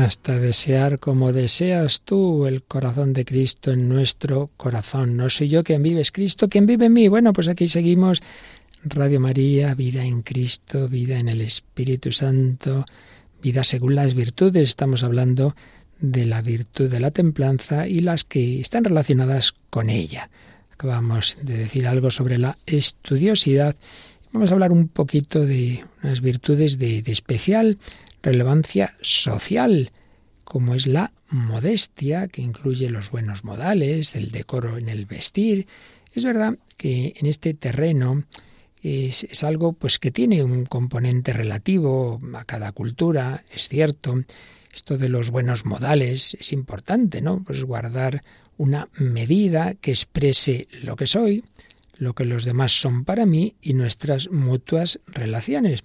Hasta 0.02 0.38
desear 0.38 0.98
como 0.98 1.32
deseas 1.32 2.02
tú 2.02 2.46
el 2.46 2.62
corazón 2.62 3.12
de 3.12 3.24
Cristo 3.24 3.70
en 3.70 3.88
nuestro 3.88 4.50
corazón. 4.56 5.16
No 5.16 5.30
soy 5.30 5.48
yo 5.48 5.64
quien 5.64 5.82
vive, 5.82 6.00
es 6.00 6.12
Cristo 6.12 6.48
quien 6.48 6.66
vive 6.66 6.86
en 6.86 6.92
mí. 6.92 7.08
Bueno, 7.08 7.32
pues 7.32 7.48
aquí 7.48 7.68
seguimos. 7.68 8.22
Radio 8.84 9.20
María, 9.20 9.74
vida 9.74 10.04
en 10.04 10.22
Cristo, 10.22 10.88
vida 10.88 11.18
en 11.18 11.28
el 11.28 11.40
Espíritu 11.40 12.10
Santo, 12.10 12.84
vida 13.40 13.62
según 13.62 13.94
las 13.94 14.14
virtudes. 14.14 14.68
Estamos 14.68 15.04
hablando 15.04 15.54
de 16.00 16.26
la 16.26 16.42
virtud 16.42 16.90
de 16.90 16.98
la 16.98 17.12
templanza 17.12 17.86
y 17.86 18.00
las 18.00 18.24
que 18.24 18.60
están 18.60 18.82
relacionadas 18.82 19.54
con 19.70 19.88
ella. 19.88 20.30
Acabamos 20.72 21.38
de 21.42 21.58
decir 21.58 21.86
algo 21.86 22.10
sobre 22.10 22.38
la 22.38 22.58
estudiosidad. 22.66 23.76
Vamos 24.32 24.50
a 24.50 24.54
hablar 24.54 24.72
un 24.72 24.88
poquito 24.88 25.46
de 25.46 25.84
unas 26.02 26.20
virtudes 26.20 26.78
de, 26.78 27.02
de 27.02 27.12
especial 27.12 27.78
relevancia 28.22 28.96
social, 29.00 29.90
como 30.44 30.74
es 30.74 30.86
la 30.86 31.12
modestia, 31.28 32.28
que 32.28 32.42
incluye 32.42 32.90
los 32.90 33.10
buenos 33.10 33.44
modales, 33.44 34.14
el 34.14 34.30
decoro 34.30 34.78
en 34.78 34.88
el 34.88 35.06
vestir. 35.06 35.66
Es 36.14 36.24
verdad 36.24 36.58
que 36.76 37.14
en 37.16 37.26
este 37.26 37.54
terreno 37.54 38.24
es, 38.82 39.44
algo 39.44 39.72
pues 39.72 39.98
que 39.98 40.10
tiene 40.10 40.42
un 40.42 40.66
componente 40.66 41.32
relativo 41.32 42.20
a 42.34 42.44
cada 42.44 42.72
cultura, 42.72 43.44
es 43.52 43.68
cierto. 43.68 44.24
Esto 44.74 44.96
de 44.96 45.08
los 45.08 45.30
buenos 45.30 45.66
modales 45.66 46.34
es 46.40 46.52
importante, 46.52 47.20
¿no? 47.20 47.42
Pues 47.44 47.62
guardar 47.64 48.22
una 48.56 48.88
medida 48.98 49.74
que 49.74 49.90
exprese 49.90 50.66
lo 50.82 50.96
que 50.96 51.06
soy, 51.06 51.44
lo 51.98 52.14
que 52.14 52.24
los 52.24 52.44
demás 52.44 52.72
son 52.72 53.04
para 53.04 53.26
mí 53.26 53.54
y 53.60 53.74
nuestras 53.74 54.30
mutuas 54.30 54.98
relaciones. 55.06 55.84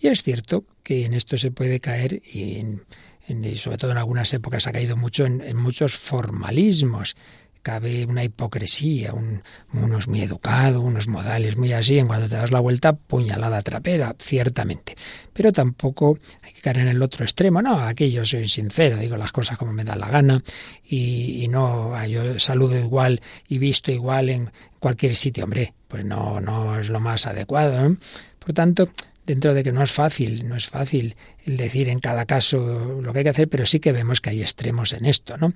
Y 0.00 0.08
es 0.08 0.22
cierto 0.22 0.64
que 0.82 1.04
en 1.04 1.14
esto 1.14 1.36
se 1.36 1.50
puede 1.50 1.80
caer 1.80 2.22
y, 2.24 2.58
en, 2.58 2.84
en, 3.26 3.56
sobre 3.56 3.78
todo 3.78 3.90
en 3.90 3.98
algunas 3.98 4.32
épocas 4.32 4.66
ha 4.66 4.72
caído 4.72 4.96
mucho 4.96 5.26
en, 5.26 5.56
muchos 5.56 5.96
formalismos 5.96 7.16
cabe 7.60 8.06
una 8.06 8.24
hipocresía, 8.24 9.12
un, 9.12 9.42
unos 9.74 10.08
muy 10.08 10.22
educados, 10.22 10.82
unos 10.82 11.08
modales 11.08 11.56
muy 11.56 11.72
así, 11.72 11.98
en 11.98 12.06
cuanto 12.06 12.28
te 12.28 12.36
das 12.36 12.50
la 12.50 12.60
vuelta, 12.60 12.94
puñalada 12.94 13.60
trapera, 13.60 14.16
ciertamente. 14.18 14.96
Pero 15.34 15.52
tampoco 15.52 16.18
hay 16.42 16.52
que 16.52 16.62
caer 16.62 16.78
en 16.78 16.88
el 16.88 17.02
otro 17.02 17.24
extremo, 17.24 17.60
no, 17.60 17.78
aquí 17.80 18.10
yo 18.10 18.24
soy 18.24 18.48
sincero, 18.48 18.96
digo 18.96 19.16
las 19.18 19.32
cosas 19.32 19.58
como 19.58 19.72
me 19.72 19.84
da 19.84 19.96
la 19.96 20.08
gana 20.08 20.42
y, 20.82 21.46
no, 21.50 21.92
yo 22.06 22.38
saludo 22.38 22.78
igual 22.78 23.20
y 23.48 23.58
visto 23.58 23.92
igual 23.92 24.30
en 24.30 24.50
cualquier 24.78 25.14
sitio, 25.14 25.44
hombre, 25.44 25.74
pues 25.88 26.04
no, 26.04 26.40
no 26.40 26.78
es 26.78 26.88
lo 26.88 27.00
más 27.00 27.26
adecuado. 27.26 27.86
¿eh? 27.86 27.96
Por 28.38 28.54
tanto, 28.54 28.88
dentro 29.28 29.52
de 29.54 29.62
que 29.62 29.72
no 29.72 29.82
es 29.82 29.92
fácil, 29.92 30.48
no 30.48 30.56
es 30.56 30.66
fácil 30.66 31.14
el 31.44 31.56
decir 31.58 31.88
en 31.88 32.00
cada 32.00 32.24
caso 32.24 33.00
lo 33.02 33.12
que 33.12 33.18
hay 33.20 33.24
que 33.24 33.30
hacer, 33.30 33.48
pero 33.48 33.66
sí 33.66 33.78
que 33.78 33.92
vemos 33.92 34.20
que 34.20 34.30
hay 34.30 34.40
extremos 34.42 34.92
en 34.94 35.04
esto, 35.04 35.36
¿no? 35.36 35.52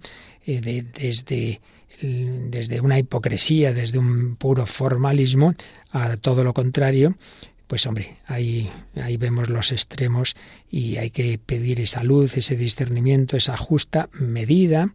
Eh, 0.46 0.60
de- 0.60 0.82
desde, 0.82 1.60
desde 2.00 2.80
una 2.80 2.98
hipocresía, 2.98 3.72
desde 3.72 3.98
un 3.98 4.36
puro 4.36 4.66
formalismo, 4.66 5.54
a 5.90 6.16
todo 6.18 6.44
lo 6.44 6.52
contrario, 6.52 7.16
pues 7.66 7.86
hombre, 7.86 8.18
ahí, 8.26 8.70
ahí 8.96 9.16
vemos 9.16 9.48
los 9.48 9.72
extremos 9.72 10.34
y 10.70 10.98
hay 10.98 11.08
que 11.10 11.38
pedir 11.38 11.80
esa 11.80 12.02
luz, 12.04 12.36
ese 12.36 12.56
discernimiento, 12.56 13.36
esa 13.38 13.56
justa 13.56 14.10
medida 14.12 14.92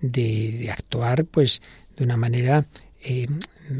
de, 0.00 0.52
de 0.58 0.70
actuar 0.70 1.26
pues 1.26 1.60
de 1.96 2.04
una 2.04 2.16
manera 2.16 2.66
eh, 3.02 3.26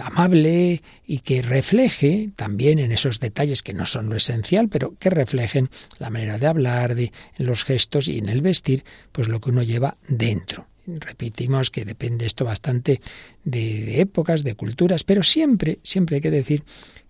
amable 0.00 0.82
y 1.06 1.18
que 1.18 1.42
refleje 1.42 2.30
también 2.36 2.78
en 2.78 2.92
esos 2.92 3.20
detalles 3.20 3.62
que 3.62 3.74
no 3.74 3.86
son 3.86 4.08
lo 4.08 4.16
esencial, 4.16 4.68
pero 4.68 4.94
que 4.98 5.10
reflejen 5.10 5.70
la 5.98 6.10
manera 6.10 6.38
de 6.38 6.46
hablar, 6.46 6.94
de 6.94 7.12
en 7.36 7.46
los 7.46 7.64
gestos 7.64 8.08
y 8.08 8.18
en 8.18 8.28
el 8.28 8.42
vestir, 8.42 8.84
pues 9.12 9.28
lo 9.28 9.40
que 9.40 9.50
uno 9.50 9.62
lleva 9.62 9.96
dentro. 10.08 10.66
Repetimos 10.86 11.70
que 11.70 11.84
depende 11.84 12.26
esto 12.26 12.44
bastante 12.44 13.00
de, 13.44 14.00
épocas, 14.00 14.44
de 14.44 14.54
culturas, 14.54 15.02
pero 15.02 15.22
siempre, 15.22 15.80
siempre 15.82 16.16
hay 16.16 16.22
que 16.22 16.30
decir 16.30 16.62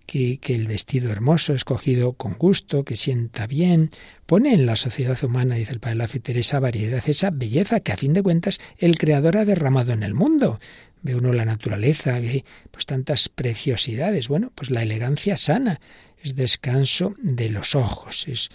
que, 0.07 0.39
que, 0.39 0.55
el 0.55 0.67
vestido 0.67 1.11
hermoso, 1.11 1.53
escogido 1.53 2.13
con 2.13 2.33
gusto, 2.33 2.83
que 2.83 2.95
sienta 2.95 3.45
bien, 3.45 3.91
pone 4.25 4.53
en 4.53 4.65
la 4.65 4.77
sociedad 4.77 5.21
humana, 5.23 5.55
dice 5.55 5.73
el 5.73 5.79
padre 5.79 5.97
Lafiter, 5.97 6.37
esa 6.37 6.59
variedad, 6.59 7.03
esa 7.07 7.29
belleza 7.29 7.81
que 7.81 7.91
a 7.91 7.97
fin 7.97 8.13
de 8.13 8.23
cuentas 8.23 8.59
el 8.77 8.97
Creador 8.97 9.37
ha 9.37 9.45
derramado 9.45 9.93
en 9.93 10.01
el 10.01 10.15
mundo. 10.15 10.59
Ve 11.07 11.15
uno 11.15 11.31
la 11.31 11.45
naturaleza, 11.45 12.19
ve 12.19 12.43
pues 12.69 12.85
tantas 12.85 13.29
preciosidades. 13.29 14.27
Bueno, 14.27 14.51
pues 14.53 14.71
la 14.71 14.83
elegancia 14.83 15.37
sana 15.37 15.79
es 16.21 16.35
descanso 16.35 17.15
de 17.21 17.49
los 17.49 17.75
ojos, 17.75 18.27
es 18.27 18.49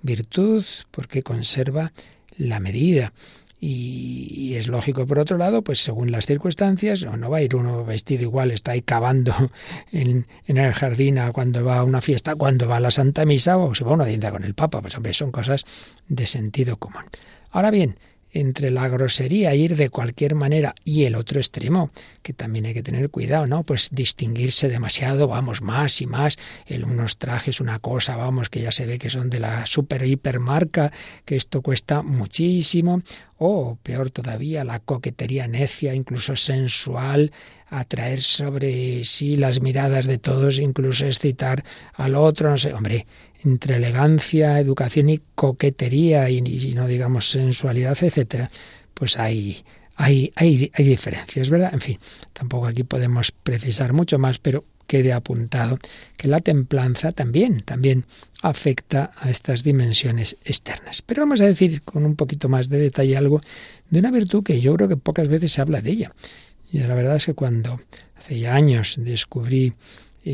virtud 0.00 0.64
porque 0.90 1.22
conserva 1.22 1.92
la 2.38 2.60
medida. 2.60 3.12
Y, 3.60 4.54
es 4.54 4.68
lógico, 4.68 5.04
por 5.04 5.18
otro 5.18 5.36
lado, 5.36 5.62
pues 5.62 5.80
según 5.80 6.10
las 6.10 6.24
circunstancias, 6.24 7.02
no, 7.02 7.18
no 7.18 7.28
va 7.28 7.38
a 7.38 7.42
ir 7.42 7.56
uno 7.56 7.84
vestido 7.84 8.22
igual, 8.22 8.52
está 8.52 8.72
ahí 8.72 8.80
cavando 8.80 9.34
en, 9.92 10.26
en, 10.46 10.56
el 10.56 10.72
jardín 10.72 11.18
a 11.18 11.30
cuando 11.32 11.62
va 11.62 11.78
a 11.78 11.84
una 11.84 12.00
fiesta, 12.00 12.36
cuando 12.36 12.66
va 12.68 12.76
a 12.76 12.80
la 12.80 12.90
Santa 12.90 13.26
Misa 13.26 13.58
o 13.58 13.74
se 13.74 13.84
va 13.84 13.90
a 13.90 13.94
una 13.94 14.06
tienda 14.06 14.30
con 14.30 14.44
el 14.44 14.54
Papa. 14.54 14.80
Pues 14.80 14.96
hombre, 14.96 15.12
son 15.12 15.30
cosas 15.30 15.66
de 16.08 16.26
sentido 16.26 16.78
común. 16.78 17.04
Ahora 17.50 17.70
bien, 17.70 17.98
entre 18.32 18.70
la 18.70 18.88
grosería, 18.88 19.54
ir 19.54 19.76
de 19.76 19.90
cualquier 19.90 20.34
manera, 20.34 20.74
y 20.84 21.04
el 21.04 21.14
otro 21.14 21.40
extremo, 21.40 21.90
que 22.22 22.32
también 22.32 22.66
hay 22.66 22.74
que 22.74 22.82
tener 22.82 23.10
cuidado, 23.10 23.46
¿no? 23.46 23.64
Pues 23.64 23.88
distinguirse 23.90 24.68
demasiado, 24.68 25.28
vamos, 25.28 25.62
más 25.62 26.00
y 26.00 26.06
más, 26.06 26.36
en 26.66 26.84
unos 26.84 27.18
trajes, 27.18 27.60
una 27.60 27.78
cosa, 27.78 28.16
vamos, 28.16 28.50
que 28.50 28.60
ya 28.60 28.72
se 28.72 28.86
ve 28.86 28.98
que 28.98 29.10
son 29.10 29.30
de 29.30 29.40
la 29.40 29.66
super 29.66 30.06
hipermarca, 30.06 30.92
que 31.24 31.36
esto 31.36 31.62
cuesta 31.62 32.02
muchísimo, 32.02 33.02
o 33.38 33.78
peor 33.82 34.10
todavía, 34.10 34.64
la 34.64 34.80
coquetería 34.80 35.46
necia, 35.46 35.94
incluso 35.94 36.34
sensual, 36.34 37.32
atraer 37.70 38.22
sobre 38.22 39.04
sí 39.04 39.36
las 39.36 39.60
miradas 39.60 40.06
de 40.06 40.18
todos, 40.18 40.58
incluso 40.58 41.06
excitar 41.06 41.64
al 41.94 42.14
otro, 42.14 42.50
no 42.50 42.58
sé, 42.58 42.72
hombre, 42.72 43.06
entre 43.44 43.76
elegancia, 43.76 44.58
educación 44.58 45.10
y 45.10 45.20
coquetería 45.34 46.28
y, 46.30 46.40
no 46.74 46.86
digamos 46.86 47.30
sensualidad, 47.30 47.96
etcétera, 48.00 48.50
pues 48.94 49.18
hay, 49.18 49.64
hay, 49.96 50.32
hay, 50.34 50.70
hay 50.74 50.84
diferencias, 50.84 51.50
¿verdad? 51.50 51.70
En 51.72 51.80
fin, 51.80 51.98
tampoco 52.32 52.66
aquí 52.66 52.84
podemos 52.84 53.32
precisar 53.32 53.92
mucho 53.92 54.18
más, 54.18 54.38
pero 54.38 54.64
quede 54.88 55.12
apuntado 55.12 55.78
que 56.16 56.26
la 56.26 56.40
templanza 56.40 57.12
también, 57.12 57.60
también 57.60 58.06
afecta 58.42 59.12
a 59.16 59.30
estas 59.30 59.62
dimensiones 59.62 60.36
externas. 60.44 61.02
Pero 61.02 61.22
vamos 61.22 61.40
a 61.40 61.44
decir 61.44 61.82
con 61.82 62.04
un 62.04 62.16
poquito 62.16 62.48
más 62.48 62.68
de 62.68 62.78
detalle 62.78 63.16
algo 63.16 63.40
de 63.90 64.00
una 64.00 64.10
virtud 64.10 64.42
que 64.42 64.60
yo 64.60 64.74
creo 64.74 64.88
que 64.88 64.96
pocas 64.96 65.28
veces 65.28 65.52
se 65.52 65.60
habla 65.60 65.82
de 65.82 65.90
ella. 65.90 66.12
Y 66.72 66.78
la 66.78 66.94
verdad 66.94 67.16
es 67.16 67.26
que 67.26 67.34
cuando 67.34 67.80
hace 68.16 68.40
ya 68.40 68.54
años 68.54 68.96
descubrí 68.98 69.74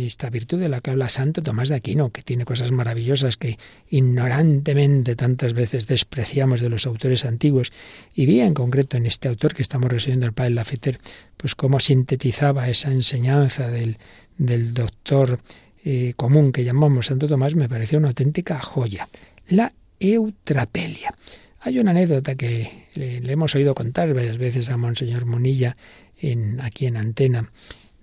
esta 0.03 0.29
virtud 0.31 0.59
de 0.59 0.69
la 0.69 0.81
que 0.81 0.91
habla 0.91 1.09
Santo 1.09 1.43
Tomás 1.43 1.69
de 1.69 1.77
Aquino, 1.77 2.11
que 2.11 2.23
tiene 2.23 2.45
cosas 2.45 2.73
maravillosas 2.73 3.37
que 3.37 3.59
ignorantemente 3.89 5.15
tantas 5.15 5.53
veces 5.53 5.87
despreciamos 5.87 6.61
de 6.61 6.69
los 6.69 6.87
autores 6.87 7.25
antiguos, 7.25 7.73
y 8.15 8.27
vi 8.27 8.41
en 8.41 8.55
concreto 8.55 8.97
en 8.97 9.07
este 9.07 9.29
autor 9.29 9.55
que 9.55 9.63
estamos 9.63 9.91
recibiendo 9.91 10.27
el 10.27 10.33
padre 10.33 10.51
Lafeter, 10.51 10.99
pues 11.37 11.55
cómo 11.55 11.79
sintetizaba 11.81 12.69
esa 12.69 12.91
enseñanza 12.91 13.69
del, 13.69 13.99
del 14.37 14.75
doctor 14.75 15.41
eh, 15.85 16.15
común 16.17 16.51
que 16.51 16.65
llamamos 16.65 17.07
Santo 17.07 17.29
Tomás, 17.29 17.55
me 17.55 17.69
pareció 17.69 17.99
una 17.99 18.09
auténtica 18.09 18.59
joya. 18.59 19.09
La 19.49 19.73
eutrapelia. 20.01 21.15
Hay 21.61 21.79
una 21.79 21.93
anécdota 21.93 22.35
que 22.35 22.89
le, 22.95 23.31
hemos 23.31 23.55
oído 23.55 23.75
contar 23.75 24.13
varias 24.13 24.39
veces 24.39 24.69
a 24.71 24.77
Monseñor 24.77 25.25
Munilla 25.25 25.77
en, 26.19 26.61
aquí 26.61 26.87
en 26.87 26.97
Antena, 26.97 27.51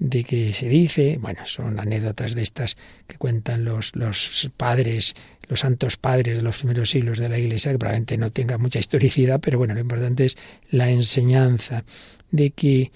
de 0.01 0.23
que 0.23 0.51
se 0.51 0.67
dice, 0.67 1.19
bueno, 1.21 1.45
son 1.45 1.79
anécdotas 1.79 2.33
de 2.33 2.41
estas 2.41 2.75
que 3.05 3.19
cuentan 3.19 3.63
los, 3.63 3.95
los 3.95 4.49
padres, 4.57 5.13
los 5.47 5.59
santos 5.59 5.95
padres 5.95 6.37
de 6.37 6.41
los 6.41 6.57
primeros 6.57 6.89
siglos 6.89 7.19
de 7.19 7.29
la 7.29 7.37
Iglesia, 7.37 7.71
que 7.71 7.77
probablemente 7.77 8.17
no 8.17 8.31
tenga 8.31 8.57
mucha 8.57 8.79
historicidad, 8.79 9.39
pero 9.39 9.59
bueno, 9.59 9.75
lo 9.75 9.79
importante 9.79 10.25
es 10.25 10.39
la 10.71 10.89
enseñanza 10.89 11.83
de 12.31 12.49
que 12.49 12.91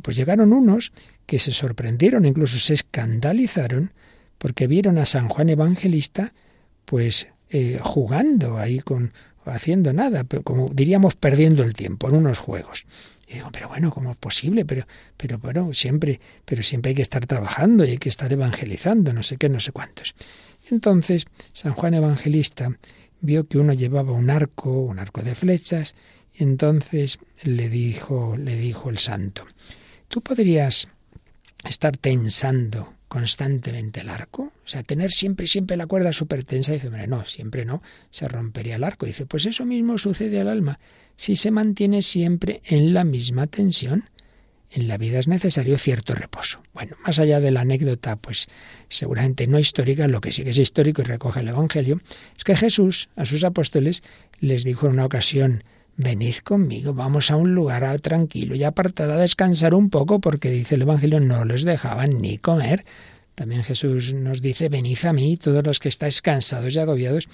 pues 0.00 0.16
llegaron 0.16 0.54
unos 0.54 0.92
que 1.26 1.38
se 1.38 1.52
sorprendieron, 1.52 2.24
incluso 2.24 2.58
se 2.58 2.72
escandalizaron, 2.72 3.92
porque 4.38 4.66
vieron 4.66 4.96
a 4.96 5.04
San 5.04 5.28
Juan 5.28 5.50
Evangelista, 5.50 6.32
pues 6.86 7.28
eh, 7.50 7.78
jugando 7.82 8.56
ahí 8.56 8.80
con, 8.80 9.12
haciendo 9.44 9.92
nada, 9.92 10.24
pero 10.24 10.42
como 10.42 10.70
diríamos 10.70 11.16
perdiendo 11.16 11.64
el 11.64 11.74
tiempo 11.74 12.08
en 12.08 12.16
unos 12.16 12.38
juegos. 12.38 12.86
Y 13.26 13.34
digo, 13.34 13.50
pero 13.52 13.68
bueno, 13.68 13.90
¿cómo 13.90 14.12
es 14.12 14.16
posible? 14.16 14.64
Pero, 14.64 14.86
pero 15.16 15.38
bueno, 15.38 15.74
siempre, 15.74 16.20
pero 16.44 16.62
siempre 16.62 16.90
hay 16.90 16.94
que 16.94 17.02
estar 17.02 17.26
trabajando 17.26 17.84
y 17.84 17.90
hay 17.90 17.98
que 17.98 18.08
estar 18.08 18.32
evangelizando, 18.32 19.12
no 19.12 19.22
sé 19.22 19.36
qué, 19.36 19.48
no 19.48 19.60
sé 19.60 19.72
cuántos. 19.72 20.14
Entonces, 20.70 21.26
San 21.52 21.72
Juan 21.72 21.94
Evangelista 21.94 22.76
vio 23.20 23.46
que 23.48 23.58
uno 23.58 23.72
llevaba 23.72 24.12
un 24.12 24.30
arco, 24.30 24.70
un 24.70 24.98
arco 24.98 25.22
de 25.22 25.34
flechas, 25.34 25.94
y 26.34 26.44
entonces 26.44 27.18
le 27.42 27.68
dijo, 27.68 28.36
le 28.36 28.56
dijo 28.56 28.90
el 28.90 28.98
santo, 28.98 29.46
¿tú 30.08 30.20
podrías 30.20 30.88
estar 31.64 31.96
tensando 31.96 32.95
constantemente 33.16 34.00
el 34.00 34.10
arco? 34.10 34.52
O 34.62 34.68
sea, 34.68 34.82
tener 34.82 35.10
siempre, 35.10 35.46
siempre 35.46 35.78
la 35.78 35.86
cuerda 35.86 36.12
súper 36.12 36.44
tensa. 36.44 36.72
Dice, 36.72 36.88
hombre, 36.88 37.06
no, 37.06 37.24
siempre 37.24 37.64
no, 37.64 37.82
se 38.10 38.28
rompería 38.28 38.76
el 38.76 38.84
arco. 38.84 39.06
Dice, 39.06 39.24
pues 39.24 39.46
eso 39.46 39.64
mismo 39.64 39.96
sucede 39.96 40.38
al 40.38 40.48
alma. 40.48 40.78
Si 41.16 41.34
se 41.34 41.50
mantiene 41.50 42.02
siempre 42.02 42.60
en 42.66 42.92
la 42.92 43.04
misma 43.04 43.46
tensión, 43.46 44.10
en 44.70 44.86
la 44.86 44.98
vida 44.98 45.18
es 45.18 45.28
necesario 45.28 45.78
cierto 45.78 46.14
reposo. 46.14 46.60
Bueno, 46.74 46.94
más 47.06 47.18
allá 47.18 47.40
de 47.40 47.52
la 47.52 47.62
anécdota, 47.62 48.16
pues 48.16 48.48
seguramente 48.90 49.46
no 49.46 49.58
histórica, 49.58 50.08
lo 50.08 50.20
que 50.20 50.30
sí 50.30 50.44
que 50.44 50.50
es 50.50 50.58
histórico 50.58 51.00
y 51.00 51.06
recoge 51.06 51.40
el 51.40 51.48
Evangelio, 51.48 51.98
es 52.36 52.44
que 52.44 52.54
Jesús 52.54 53.08
a 53.16 53.24
sus 53.24 53.44
apóstoles 53.44 54.02
les 54.40 54.62
dijo 54.62 54.88
en 54.88 54.92
una 54.92 55.06
ocasión, 55.06 55.64
venid 55.96 56.36
conmigo, 56.44 56.92
vamos 56.94 57.30
a 57.30 57.36
un 57.36 57.54
lugar 57.54 58.00
tranquilo 58.00 58.54
y 58.54 58.64
apartado 58.64 59.14
a 59.14 59.16
descansar 59.16 59.74
un 59.74 59.90
poco, 59.90 60.20
porque 60.20 60.50
dice 60.50 60.74
el 60.74 60.82
Evangelio, 60.82 61.20
no 61.20 61.44
les 61.44 61.64
dejaban 61.64 62.20
ni 62.20 62.38
comer. 62.38 62.84
También 63.34 63.64
Jesús 63.64 64.14
nos 64.14 64.40
dice, 64.40 64.68
venid 64.68 65.04
a 65.04 65.12
mí 65.12 65.36
todos 65.36 65.64
los 65.64 65.78
que 65.78 65.90
estáis 65.90 66.22
cansados 66.22 66.74
y 66.74 66.78
agobiados, 66.78 67.28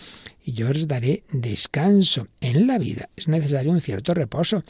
y 0.44 0.52
yo 0.52 0.70
os 0.70 0.88
daré 0.88 1.22
descanso. 1.32 2.26
En 2.40 2.66
la 2.66 2.78
vida 2.78 3.08
es 3.16 3.28
necesario 3.28 3.70
un 3.70 3.80
cierto 3.80 4.12
reposo. 4.12 4.64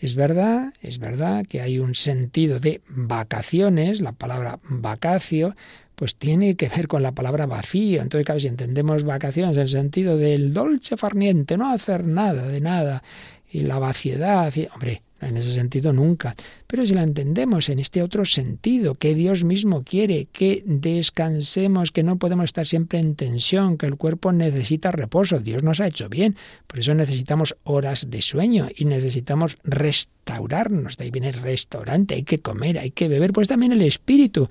Es 0.00 0.14
verdad, 0.14 0.72
es 0.80 0.98
verdad 0.98 1.44
que 1.46 1.60
hay 1.60 1.78
un 1.78 1.94
sentido 1.94 2.60
de 2.60 2.80
vacaciones, 2.88 4.00
la 4.00 4.12
palabra 4.12 4.60
vacacio, 4.62 5.56
pues 5.98 6.14
tiene 6.14 6.54
que 6.54 6.68
ver 6.68 6.86
con 6.86 7.02
la 7.02 7.12
palabra 7.12 7.46
vacío. 7.46 8.00
Entonces, 8.00 8.24
claro, 8.24 8.40
si 8.40 8.46
entendemos 8.46 9.02
vacaciones 9.02 9.56
en 9.56 9.62
el 9.62 9.68
sentido 9.68 10.16
del 10.16 10.54
dolce 10.54 10.96
farniente, 10.96 11.56
no 11.56 11.72
hacer 11.72 12.04
nada 12.04 12.46
de 12.46 12.60
nada, 12.60 13.02
y 13.50 13.60
la 13.60 13.78
vaciedad, 13.78 14.54
y, 14.54 14.68
hombre, 14.72 15.02
en 15.20 15.36
ese 15.36 15.50
sentido 15.50 15.92
nunca. 15.92 16.36
Pero 16.66 16.86
si 16.86 16.94
la 16.94 17.02
entendemos 17.02 17.68
en 17.68 17.78
este 17.78 18.02
otro 18.02 18.24
sentido, 18.24 18.94
que 18.94 19.14
Dios 19.14 19.44
mismo 19.44 19.82
quiere, 19.82 20.26
que 20.26 20.62
descansemos, 20.64 21.90
que 21.90 22.02
no 22.02 22.18
podemos 22.18 22.44
estar 22.44 22.66
siempre 22.66 22.98
en 22.98 23.14
tensión, 23.14 23.78
que 23.78 23.86
el 23.86 23.96
cuerpo 23.96 24.32
necesita 24.32 24.92
reposo, 24.92 25.40
Dios 25.40 25.62
nos 25.62 25.80
ha 25.80 25.88
hecho 25.88 26.08
bien, 26.08 26.36
por 26.66 26.78
eso 26.78 26.94
necesitamos 26.94 27.56
horas 27.64 28.10
de 28.10 28.22
sueño 28.22 28.68
y 28.74 28.84
necesitamos 28.84 29.58
restaurarnos, 29.64 30.96
de 30.96 31.04
ahí 31.04 31.10
viene 31.10 31.30
el 31.30 31.34
restaurante, 31.42 32.14
hay 32.14 32.22
que 32.22 32.40
comer, 32.40 32.78
hay 32.78 32.90
que 32.90 33.08
beber, 33.08 33.32
pues 33.32 33.48
también 33.48 33.72
el 33.72 33.82
espíritu 33.82 34.48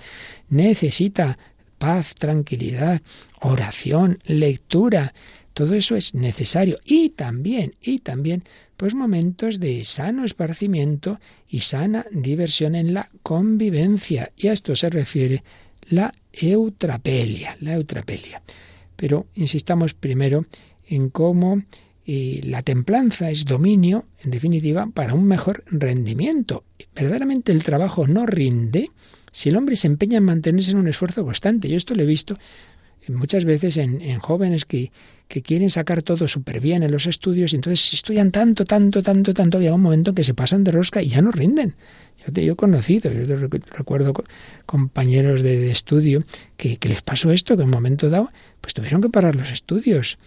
necesita 0.49 1.37
paz, 1.77 2.15
tranquilidad, 2.15 3.01
oración, 3.39 4.19
lectura, 4.25 5.13
todo 5.53 5.73
eso 5.73 5.95
es 5.95 6.13
necesario. 6.13 6.79
Y 6.85 7.09
también, 7.09 7.73
y 7.81 7.99
también, 7.99 8.43
pues 8.77 8.93
momentos 8.93 9.59
de 9.59 9.83
sano 9.83 10.23
esparcimiento 10.23 11.19
y 11.49 11.61
sana 11.61 12.05
diversión 12.11 12.75
en 12.75 12.93
la 12.93 13.09
convivencia. 13.23 14.31
Y 14.37 14.47
a 14.47 14.53
esto 14.53 14.75
se 14.75 14.89
refiere 14.89 15.43
la 15.89 16.13
eutrapelia, 16.31 17.57
la 17.59 17.73
eutrapelia. 17.73 18.41
pero 18.95 19.27
insistamos 19.35 19.93
primero 19.93 20.45
en 20.87 21.09
cómo 21.09 21.61
eh, 22.05 22.41
la 22.43 22.63
templanza 22.63 23.29
es 23.29 23.45
dominio, 23.45 24.05
en 24.23 24.31
definitiva, 24.31 24.87
para 24.87 25.13
un 25.13 25.25
mejor 25.25 25.63
rendimiento. 25.67 26.63
Verdaderamente 26.95 27.51
el 27.51 27.63
trabajo 27.63 28.07
no 28.07 28.25
rinde 28.25 28.91
si 29.31 29.49
el 29.49 29.57
hombre 29.57 29.75
se 29.75 29.87
empeña 29.87 30.17
en 30.17 30.23
mantenerse 30.23 30.71
en 30.71 30.77
un 30.77 30.87
esfuerzo 30.87 31.23
constante. 31.23 31.69
Yo 31.69 31.77
esto 31.77 31.93
lo 31.93 32.03
he 32.03 32.07
visto 32.07 32.37
muchas 33.09 33.45
veces 33.45 33.77
en, 33.77 34.01
en 34.01 34.19
jóvenes 34.19 34.65
que, 34.65 34.91
que, 35.27 35.41
quieren 35.41 35.69
sacar 35.69 36.01
todo 36.03 36.27
súper 36.27 36.59
bien 36.59 36.83
en 36.83 36.91
los 36.91 37.07
estudios 37.07 37.53
y 37.53 37.55
entonces 37.55 37.93
estudian 37.93 38.31
tanto, 38.31 38.65
tanto, 38.65 39.03
tanto, 39.03 39.33
tanto, 39.33 39.57
que 39.57 39.63
llega 39.63 39.75
un 39.75 39.81
momento 39.81 40.13
que 40.13 40.23
se 40.23 40.33
pasan 40.33 40.63
de 40.63 40.71
rosca 40.71 41.01
y 41.01 41.09
ya 41.09 41.21
no 41.21 41.31
rinden. 41.31 41.75
Yo, 42.25 42.33
te, 42.33 42.43
yo 42.43 42.53
he 42.53 42.55
conocido, 42.55 43.11
yo 43.11 43.35
recuerdo 43.37 44.13
compañeros 44.65 45.41
de, 45.41 45.57
de 45.57 45.71
estudio 45.71 46.23
que, 46.57 46.77
que, 46.77 46.89
les 46.89 47.01
pasó 47.01 47.31
esto, 47.31 47.55
que 47.55 47.63
en 47.63 47.69
un 47.69 47.75
momento 47.75 48.09
dado 48.09 48.29
pues 48.61 48.73
tuvieron 48.73 49.01
que 49.01 49.09
parar 49.09 49.35
los 49.35 49.51
estudios 49.51 50.17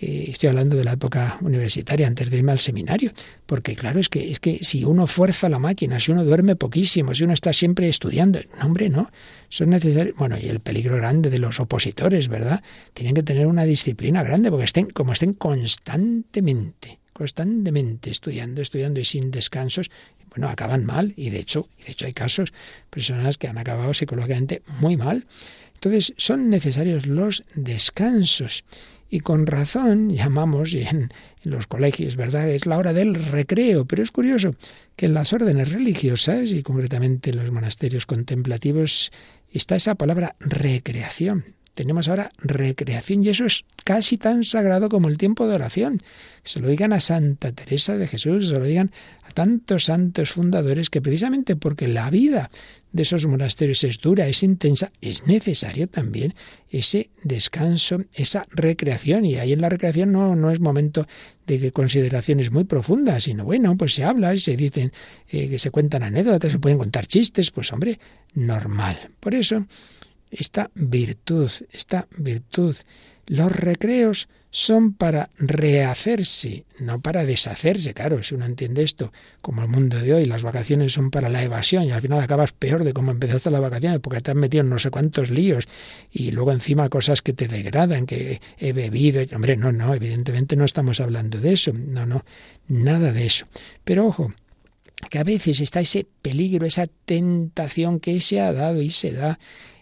estoy 0.00 0.48
hablando 0.48 0.76
de 0.76 0.84
la 0.84 0.92
época 0.92 1.38
universitaria, 1.40 2.06
antes 2.06 2.30
de 2.30 2.36
irme 2.36 2.52
al 2.52 2.58
seminario, 2.58 3.12
porque 3.46 3.74
claro, 3.74 3.98
es 3.98 4.08
que, 4.08 4.30
es 4.30 4.38
que 4.38 4.62
si 4.62 4.84
uno 4.84 5.06
fuerza 5.06 5.48
la 5.48 5.58
máquina, 5.58 5.98
si 5.98 6.12
uno 6.12 6.24
duerme 6.24 6.56
poquísimo, 6.56 7.14
si 7.14 7.24
uno 7.24 7.32
está 7.32 7.52
siempre 7.52 7.88
estudiando, 7.88 8.40
no, 8.58 8.66
hombre, 8.66 8.88
no, 8.90 9.10
son 9.48 9.70
necesarios, 9.70 10.14
bueno, 10.16 10.36
y 10.40 10.48
el 10.48 10.60
peligro 10.60 10.96
grande 10.96 11.30
de 11.30 11.38
los 11.38 11.58
opositores, 11.58 12.28
¿verdad? 12.28 12.62
Tienen 12.94 13.14
que 13.14 13.22
tener 13.22 13.46
una 13.46 13.64
disciplina 13.64 14.22
grande, 14.22 14.50
porque 14.50 14.66
estén, 14.66 14.90
como 14.90 15.12
estén 15.12 15.32
constantemente, 15.32 17.00
constantemente 17.12 18.10
estudiando, 18.10 18.62
estudiando 18.62 19.00
y 19.00 19.04
sin 19.04 19.30
descansos, 19.30 19.90
bueno, 20.30 20.48
acaban 20.48 20.84
mal, 20.84 21.14
y 21.16 21.30
de 21.30 21.40
hecho, 21.40 21.68
y 21.78 21.84
de 21.84 21.92
hecho 21.92 22.06
hay 22.06 22.12
casos, 22.12 22.52
personas 22.90 23.38
que 23.38 23.48
han 23.48 23.58
acabado 23.58 23.92
psicológicamente 23.94 24.62
muy 24.80 24.96
mal. 24.96 25.26
Entonces, 25.74 26.12
son 26.16 26.50
necesarios 26.50 27.06
los 27.06 27.44
descansos. 27.54 28.64
Y 29.10 29.20
con 29.20 29.46
razón 29.46 30.10
llamamos, 30.10 30.74
y 30.74 30.80
en, 30.80 31.10
en, 31.42 31.50
los 31.50 31.66
colegios, 31.66 32.16
¿verdad? 32.16 32.48
Es 32.50 32.66
la 32.66 32.76
hora 32.76 32.92
del 32.92 33.14
recreo, 33.14 33.86
pero 33.86 34.02
es 34.02 34.10
curioso 34.10 34.54
que 34.96 35.06
en 35.06 35.14
las 35.14 35.32
órdenes 35.32 35.72
religiosas, 35.72 36.52
y 36.52 36.62
concretamente 36.62 37.30
en 37.30 37.36
los 37.36 37.50
monasterios 37.50 38.04
contemplativos, 38.04 39.10
está 39.52 39.76
esa 39.76 39.94
palabra 39.94 40.36
recreación. 40.40 41.44
Tenemos 41.78 42.08
ahora 42.08 42.32
recreación 42.38 43.22
y 43.22 43.28
eso 43.28 43.46
es 43.46 43.64
casi 43.84 44.18
tan 44.18 44.42
sagrado 44.42 44.88
como 44.88 45.06
el 45.06 45.16
tiempo 45.16 45.46
de 45.46 45.54
oración. 45.54 46.02
Se 46.42 46.58
lo 46.58 46.66
digan 46.66 46.92
a 46.92 46.98
Santa 46.98 47.52
Teresa 47.52 47.96
de 47.96 48.08
Jesús, 48.08 48.48
se 48.48 48.58
lo 48.58 48.64
digan 48.64 48.90
a 49.28 49.32
tantos 49.32 49.84
santos 49.84 50.30
fundadores 50.30 50.90
que 50.90 51.02
precisamente 51.02 51.56
porque 51.56 51.88
la 51.88 52.10
vida 52.10 52.50
de 52.92 53.02
esos 53.02 53.26
monasterios 53.26 53.84
es 53.84 54.00
dura, 54.00 54.26
es 54.28 54.42
intensa, 54.42 54.90
es 55.00 55.26
necesario 55.26 55.88
también 55.88 56.34
ese 56.70 57.10
descanso, 57.22 58.00
esa 58.14 58.46
recreación. 58.50 59.26
Y 59.26 59.36
ahí 59.36 59.52
en 59.52 59.60
la 59.60 59.68
recreación 59.68 60.12
no, 60.12 60.34
no 60.34 60.50
es 60.50 60.60
momento 60.60 61.06
de 61.46 61.72
consideraciones 61.72 62.50
muy 62.50 62.64
profundas, 62.64 63.24
sino 63.24 63.44
bueno, 63.44 63.76
pues 63.76 63.94
se 63.94 64.04
habla 64.04 64.34
y 64.34 64.38
se 64.38 64.56
dicen 64.56 64.92
eh, 65.28 65.48
que 65.48 65.58
se 65.58 65.70
cuentan 65.70 66.02
anécdotas, 66.02 66.52
se 66.52 66.58
pueden 66.58 66.78
contar 66.78 67.06
chistes, 67.06 67.50
pues 67.50 67.72
hombre, 67.72 67.98
normal. 68.34 69.10
Por 69.20 69.34
eso 69.34 69.66
esta 70.30 70.70
virtud, 70.74 71.50
esta 71.72 72.06
virtud. 72.16 72.76
Los 73.26 73.52
recreos 73.52 74.28
son 74.50 74.94
para 74.94 75.28
rehacerse, 75.36 76.64
no 76.80 77.00
para 77.00 77.24
deshacerse. 77.24 77.92
Claro, 77.92 78.22
si 78.22 78.34
uno 78.34 78.46
entiende 78.46 78.82
esto 78.82 79.12
como 79.42 79.62
el 79.62 79.68
mundo 79.68 79.98
de 79.98 80.14
hoy, 80.14 80.24
las 80.24 80.42
vacaciones 80.42 80.92
son 80.92 81.10
para 81.10 81.28
la 81.28 81.42
evasión 81.42 81.84
y 81.84 81.90
al 81.90 82.00
final 82.00 82.20
acabas 82.20 82.52
peor 82.52 82.84
de 82.84 82.94
cómo 82.94 83.10
empezaste 83.10 83.50
las 83.50 83.60
vacaciones 83.60 84.00
porque 84.00 84.20
te 84.20 84.30
has 84.30 84.36
metido 84.36 84.62
en 84.62 84.70
no 84.70 84.78
sé 84.78 84.90
cuántos 84.90 85.30
líos 85.30 85.68
y 86.10 86.30
luego 86.30 86.52
encima 86.52 86.88
cosas 86.88 87.20
que 87.20 87.34
te 87.34 87.46
degradan, 87.46 88.06
que 88.06 88.40
he 88.58 88.72
bebido. 88.72 89.22
Hombre, 89.34 89.56
no, 89.56 89.72
no, 89.72 89.94
evidentemente 89.94 90.56
no 90.56 90.64
estamos 90.64 91.00
hablando 91.00 91.40
de 91.40 91.52
eso. 91.52 91.72
No, 91.74 92.06
no, 92.06 92.24
nada 92.68 93.12
de 93.12 93.26
eso. 93.26 93.46
Pero 93.84 94.06
ojo, 94.06 94.32
que 95.10 95.18
a 95.18 95.24
veces 95.24 95.60
está 95.60 95.80
ese 95.80 96.06
peligro, 96.22 96.64
esa 96.66 96.86
tentación 97.04 98.00
que 98.00 98.20
se 98.20 98.40
ha 98.40 98.52
dado 98.52 98.80
y 98.80 98.90
se 98.90 99.12
da 99.12 99.38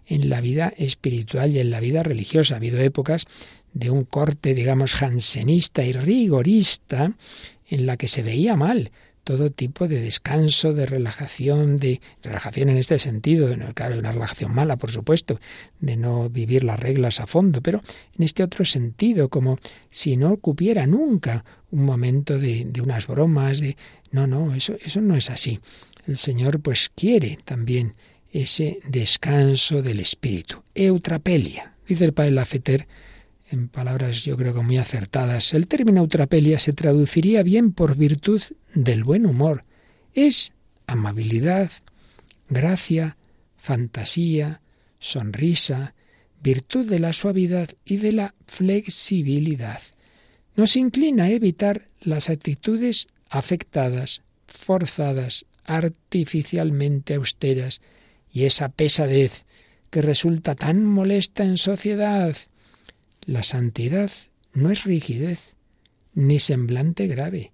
en 0.06 0.28
la 0.28 0.40
vida 0.40 0.72
espiritual 0.76 1.54
y 1.54 1.58
en 1.58 1.70
la 1.70 1.80
vida 1.80 2.02
religiosa. 2.02 2.54
Ha 2.54 2.58
habido 2.58 2.80
épocas 2.80 3.26
de 3.76 3.90
un 3.90 4.04
corte, 4.04 4.54
digamos, 4.54 4.94
jansenista 4.94 5.84
y 5.84 5.92
rigorista 5.92 7.12
en 7.68 7.84
la 7.84 7.98
que 7.98 8.08
se 8.08 8.22
veía 8.22 8.56
mal 8.56 8.90
todo 9.22 9.50
tipo 9.50 9.86
de 9.86 10.00
descanso, 10.00 10.72
de 10.72 10.86
relajación, 10.86 11.76
de 11.76 12.00
relajación 12.22 12.68
en 12.68 12.78
este 12.78 12.98
sentido, 12.98 13.54
claro, 13.74 13.98
una 13.98 14.12
relajación 14.12 14.54
mala, 14.54 14.76
por 14.76 14.92
supuesto, 14.92 15.40
de 15.80 15.96
no 15.96 16.30
vivir 16.30 16.62
las 16.62 16.78
reglas 16.78 17.18
a 17.20 17.26
fondo, 17.26 17.60
pero 17.60 17.82
en 18.16 18.24
este 18.24 18.44
otro 18.44 18.64
sentido, 18.64 19.28
como 19.28 19.58
si 19.90 20.16
no 20.16 20.36
cupiera 20.36 20.86
nunca 20.86 21.44
un 21.72 21.84
momento 21.84 22.38
de, 22.38 22.66
de 22.66 22.80
unas 22.80 23.08
bromas, 23.08 23.58
de 23.58 23.76
no, 24.12 24.26
no, 24.26 24.54
eso, 24.54 24.76
eso 24.82 25.00
no 25.00 25.16
es 25.16 25.28
así. 25.28 25.58
El 26.06 26.16
Señor 26.16 26.60
pues 26.60 26.90
quiere 26.94 27.36
también 27.44 27.94
ese 28.30 28.78
descanso 28.88 29.82
del 29.82 30.00
espíritu. 30.00 30.62
Eutrapelia, 30.72 31.74
dice 31.86 32.04
el 32.04 32.12
padre 32.12 32.30
Lafeter 32.30 32.86
en 33.50 33.68
palabras 33.68 34.24
yo 34.24 34.36
creo 34.36 34.54
que 34.54 34.60
muy 34.60 34.78
acertadas. 34.78 35.54
El 35.54 35.68
término 35.68 36.00
eutrapelia 36.00 36.58
se 36.58 36.72
traduciría 36.72 37.42
bien 37.42 37.72
por 37.72 37.96
virtud 37.96 38.42
del 38.74 39.04
buen 39.04 39.26
humor. 39.26 39.64
Es 40.14 40.52
amabilidad, 40.86 41.70
gracia, 42.48 43.16
fantasía, 43.56 44.60
sonrisa, 44.98 45.94
virtud 46.42 46.88
de 46.88 46.98
la 46.98 47.12
suavidad 47.12 47.70
y 47.84 47.96
de 47.98 48.12
la 48.12 48.34
flexibilidad. 48.46 49.80
Nos 50.54 50.76
inclina 50.76 51.24
a 51.24 51.30
evitar 51.30 51.88
las 52.00 52.30
actitudes 52.30 53.08
afectadas, 53.28 54.22
forzadas, 54.46 55.46
artificialmente 55.64 57.14
austeras, 57.14 57.80
y 58.32 58.44
esa 58.44 58.68
pesadez 58.68 59.44
que 59.90 60.02
resulta 60.02 60.54
tan 60.54 60.84
molesta 60.84 61.44
en 61.44 61.56
sociedad. 61.56 62.36
La 63.26 63.42
santidad 63.42 64.12
no 64.54 64.70
es 64.70 64.84
rigidez, 64.84 65.56
ni 66.14 66.38
semblante 66.38 67.08
grave. 67.08 67.50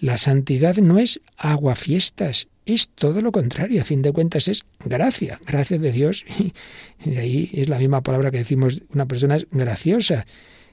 La 0.00 0.18
santidad 0.18 0.76
no 0.78 0.98
es 0.98 1.20
aguafiestas, 1.36 2.48
es 2.66 2.88
todo 2.88 3.22
lo 3.22 3.30
contrario, 3.30 3.80
a 3.80 3.84
fin 3.84 4.02
de 4.02 4.12
cuentas 4.12 4.48
es 4.48 4.64
gracia, 4.84 5.38
gracia 5.46 5.78
de 5.78 5.92
Dios. 5.92 6.24
Y 7.06 7.10
de 7.10 7.18
ahí 7.20 7.50
es 7.52 7.68
la 7.68 7.78
misma 7.78 8.02
palabra 8.02 8.32
que 8.32 8.38
decimos, 8.38 8.82
una 8.92 9.06
persona 9.06 9.36
es 9.36 9.46
graciosa. 9.52 10.26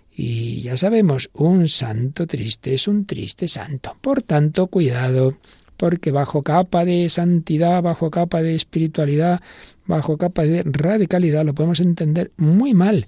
Y 0.10 0.62
ya 0.62 0.76
sabemos, 0.76 1.30
un 1.34 1.70
santo 1.70 2.26
triste 2.26 2.74
es 2.74 2.88
un 2.88 3.06
triste 3.06 3.48
santo. 3.48 3.96
Por 4.02 4.24
tanto, 4.24 4.68
cuidado, 4.68 5.38
porque 5.78 6.10
bajo 6.10 6.42
capa 6.42 6.84
de 6.84 7.10
santidad, 7.10 7.84
bajo 7.84 8.10
capa 8.10 8.42
de 8.42 8.56
espiritualidad, 8.56 9.40
bajo 9.86 10.18
capa 10.18 10.44
de 10.44 10.64
radicalidad, 10.64 11.46
lo 11.46 11.54
podemos 11.54 11.80
entender 11.80 12.32
muy 12.38 12.74
mal. 12.74 13.08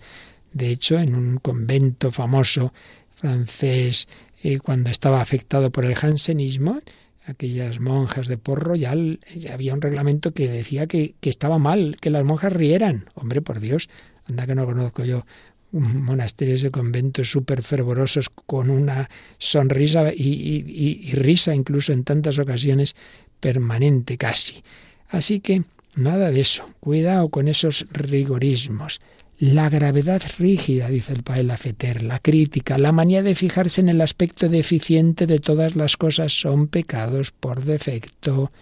De 0.53 0.69
hecho, 0.69 0.99
en 0.99 1.15
un 1.15 1.37
convento 1.37 2.11
famoso 2.11 2.73
francés, 3.15 4.07
eh, 4.43 4.59
cuando 4.59 4.89
estaba 4.89 5.21
afectado 5.21 5.71
por 5.71 5.85
el 5.85 5.95
jansenismo, 5.95 6.81
aquellas 7.25 7.79
monjas 7.79 8.27
de 8.27 8.37
Port 8.37 8.61
Royal, 8.61 9.19
eh, 9.33 9.49
había 9.51 9.73
un 9.73 9.81
reglamento 9.81 10.33
que 10.33 10.49
decía 10.49 10.87
que, 10.87 11.15
estaba 11.21 11.57
mal 11.57 11.97
que 11.99 12.09
las 12.09 12.23
monjas 12.23 12.53
rieran. 12.53 13.09
Hombre, 13.15 13.41
por 13.41 13.59
Dios, 13.59 13.89
anda 14.29 14.45
que 14.45 14.55
no 14.55 14.65
conozco 14.65 15.03
yo 15.05 15.25
monasterios 15.71 16.63
y 16.63 16.69
conventos 16.69 17.31
súper 17.31 17.63
fervorosos 17.63 18.29
con 18.29 18.69
una 18.69 19.09
sonrisa 19.39 20.13
y, 20.13 20.21
y, 20.21 21.11
risa 21.13 21.55
incluso 21.55 21.93
en 21.93 22.03
tantas 22.03 22.37
ocasiones 22.37 22.95
permanente 23.39 24.17
casi. 24.19 24.63
Así 25.09 25.39
que 25.39 25.63
nada 25.95 26.29
de 26.29 26.41
eso, 26.41 26.69
cuidado 26.79 27.29
con 27.29 27.47
esos 27.47 27.87
rigorismos. 27.91 29.01
La 29.45 29.69
gravedad 29.69 30.21
rígida, 30.37 30.87
dice 30.87 31.11
el 31.11 31.21
padre 31.21 31.43
Lafeter, 31.43 32.01
la 32.01 32.19
crítica, 32.19 32.77
la 32.77 32.93
manía 32.93 33.21
de 33.21 33.35
fijarse 33.35 33.81
en 33.81 33.89
el 33.89 33.99
aspecto 33.99 34.47
deficiente 34.47 35.27
de 35.27 35.39
todas 35.39 35.75
las 35.75 35.97
cosas 35.97 36.31
son 36.31 36.69
pecados 36.69 37.31
por 37.31 37.65
defecto. 37.65 38.53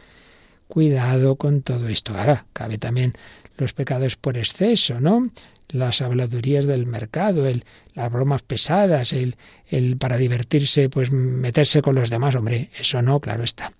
Cuidado 0.67 1.35
con 1.35 1.61
todo 1.61 1.87
esto. 1.87 2.17
Ahora, 2.17 2.47
cabe 2.51 2.79
también 2.79 3.13
los 3.57 3.73
pecados 3.73 4.15
por 4.15 4.39
exceso, 4.39 4.99
¿no? 4.99 5.29
las 5.69 6.01
habladurías 6.01 6.65
del 6.65 6.87
mercado, 6.87 7.45
las 7.93 8.11
bromas 8.11 8.41
pesadas, 8.41 9.13
el 9.13 9.97
para 9.99 10.17
divertirse, 10.17 10.89
pues 10.89 11.11
meterse 11.11 11.83
con 11.83 11.93
los 11.93 12.09
demás, 12.09 12.33
hombre, 12.33 12.71
eso 12.75 13.03
no, 13.03 13.19
claro 13.19 13.43
está. 13.43 13.71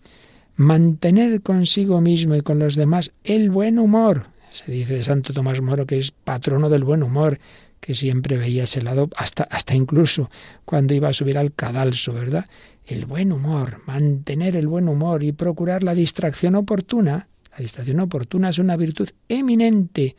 Mantener 0.56 1.42
consigo 1.42 2.00
mismo 2.00 2.36
y 2.36 2.42
con 2.42 2.60
los 2.60 2.76
demás 2.76 3.12
el 3.24 3.50
buen 3.50 3.80
humor. 3.80 4.31
Se 4.52 4.72
dice 4.72 4.96
de 4.96 5.04
Santo 5.04 5.34
Tomás 5.34 5.62
Moro 5.62 5.86
que 5.86 5.98
es 5.98 6.12
patrono 6.12 6.70
del 6.70 6.84
buen 6.84 7.04
humor, 7.04 7.40
que 7.80 7.96
siempre 7.96 8.38
veía 8.38 8.66
ese 8.66 8.82
lado, 8.82 9.10
hasta, 9.16 9.44
hasta 9.44 9.76
incluso 9.76 10.30
cuando 10.66 10.94
iba 10.94 11.10
a 11.10 11.14
subir 11.14 11.38
al 11.38 11.54
cadalso, 11.54 12.14
¿verdad? 12.14 12.46
El 12.86 13.06
buen 13.06 13.32
humor, 13.32 13.82
mantener 13.88 14.56
el 14.56 14.68
buen 14.68 14.88
humor 14.88 15.24
y 15.24 15.32
procurar 15.32 15.84
la 15.84 15.96
distracción 15.96 16.56
oportuna. 16.56 17.28
La 17.52 17.58
distracción 17.58 18.00
oportuna 18.00 18.50
es 18.50 18.60
una 18.60 18.78
virtud 18.78 19.10
eminente 19.28 20.16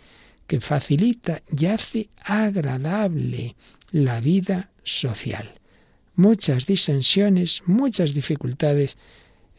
que 0.47 0.61
facilita 0.61 1.43
y 1.57 1.67
hace 1.67 2.09
agradable 2.25 3.57
la 3.91 4.21
vida 4.21 4.71
social. 4.83 5.55
Muchas 6.17 6.67
disensiones, 6.67 7.63
muchas 7.67 8.13
dificultades 8.13 8.99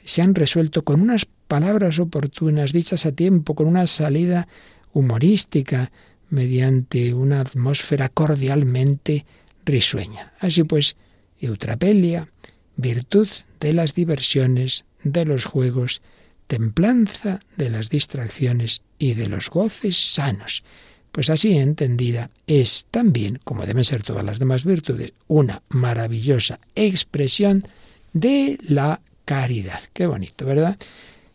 se 0.04 0.22
han 0.22 0.36
resuelto 0.36 0.84
con 0.84 1.02
unas 1.02 1.26
palabras 1.54 2.00
oportunas, 2.00 2.74
dichas 2.74 3.06
a 3.06 3.12
tiempo, 3.12 3.54
con 3.54 3.68
una 3.68 3.86
salida 3.86 4.48
humorística, 4.92 5.92
mediante 6.32 7.14
una 7.14 7.42
atmósfera 7.42 8.10
cordialmente 8.10 9.24
risueña. 9.64 10.34
Así 10.40 10.64
pues, 10.64 10.96
eutrapelia, 11.40 12.28
virtud 12.76 13.28
de 13.60 13.72
las 13.72 13.94
diversiones, 13.94 14.86
de 15.04 15.26
los 15.26 15.46
juegos, 15.46 16.02
templanza 16.48 17.40
de 17.56 17.70
las 17.70 17.92
distracciones 17.92 18.82
y 18.98 19.14
de 19.14 19.30
los 19.30 19.52
goces 19.52 19.96
sanos. 19.96 20.64
Pues 21.12 21.30
así 21.30 21.56
entendida 21.56 22.32
es 22.48 22.88
también, 22.90 23.40
como 23.44 23.68
deben 23.68 23.84
ser 23.84 24.02
todas 24.02 24.26
las 24.26 24.40
demás 24.40 24.66
virtudes, 24.66 25.14
una 25.28 25.62
maravillosa 25.70 26.60
expresión 26.74 27.68
de 28.12 28.58
la 28.60 29.02
caridad. 29.26 29.82
Qué 29.94 30.08
bonito, 30.08 30.48
¿verdad? 30.48 30.80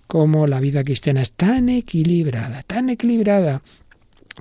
Como 0.08 0.48
la 0.48 0.58
vida 0.58 0.82
cristiana 0.82 1.22
es 1.22 1.32
tan 1.32 1.68
equilibrada, 1.68 2.64
tan 2.64 2.90
equilibrada. 2.90 3.62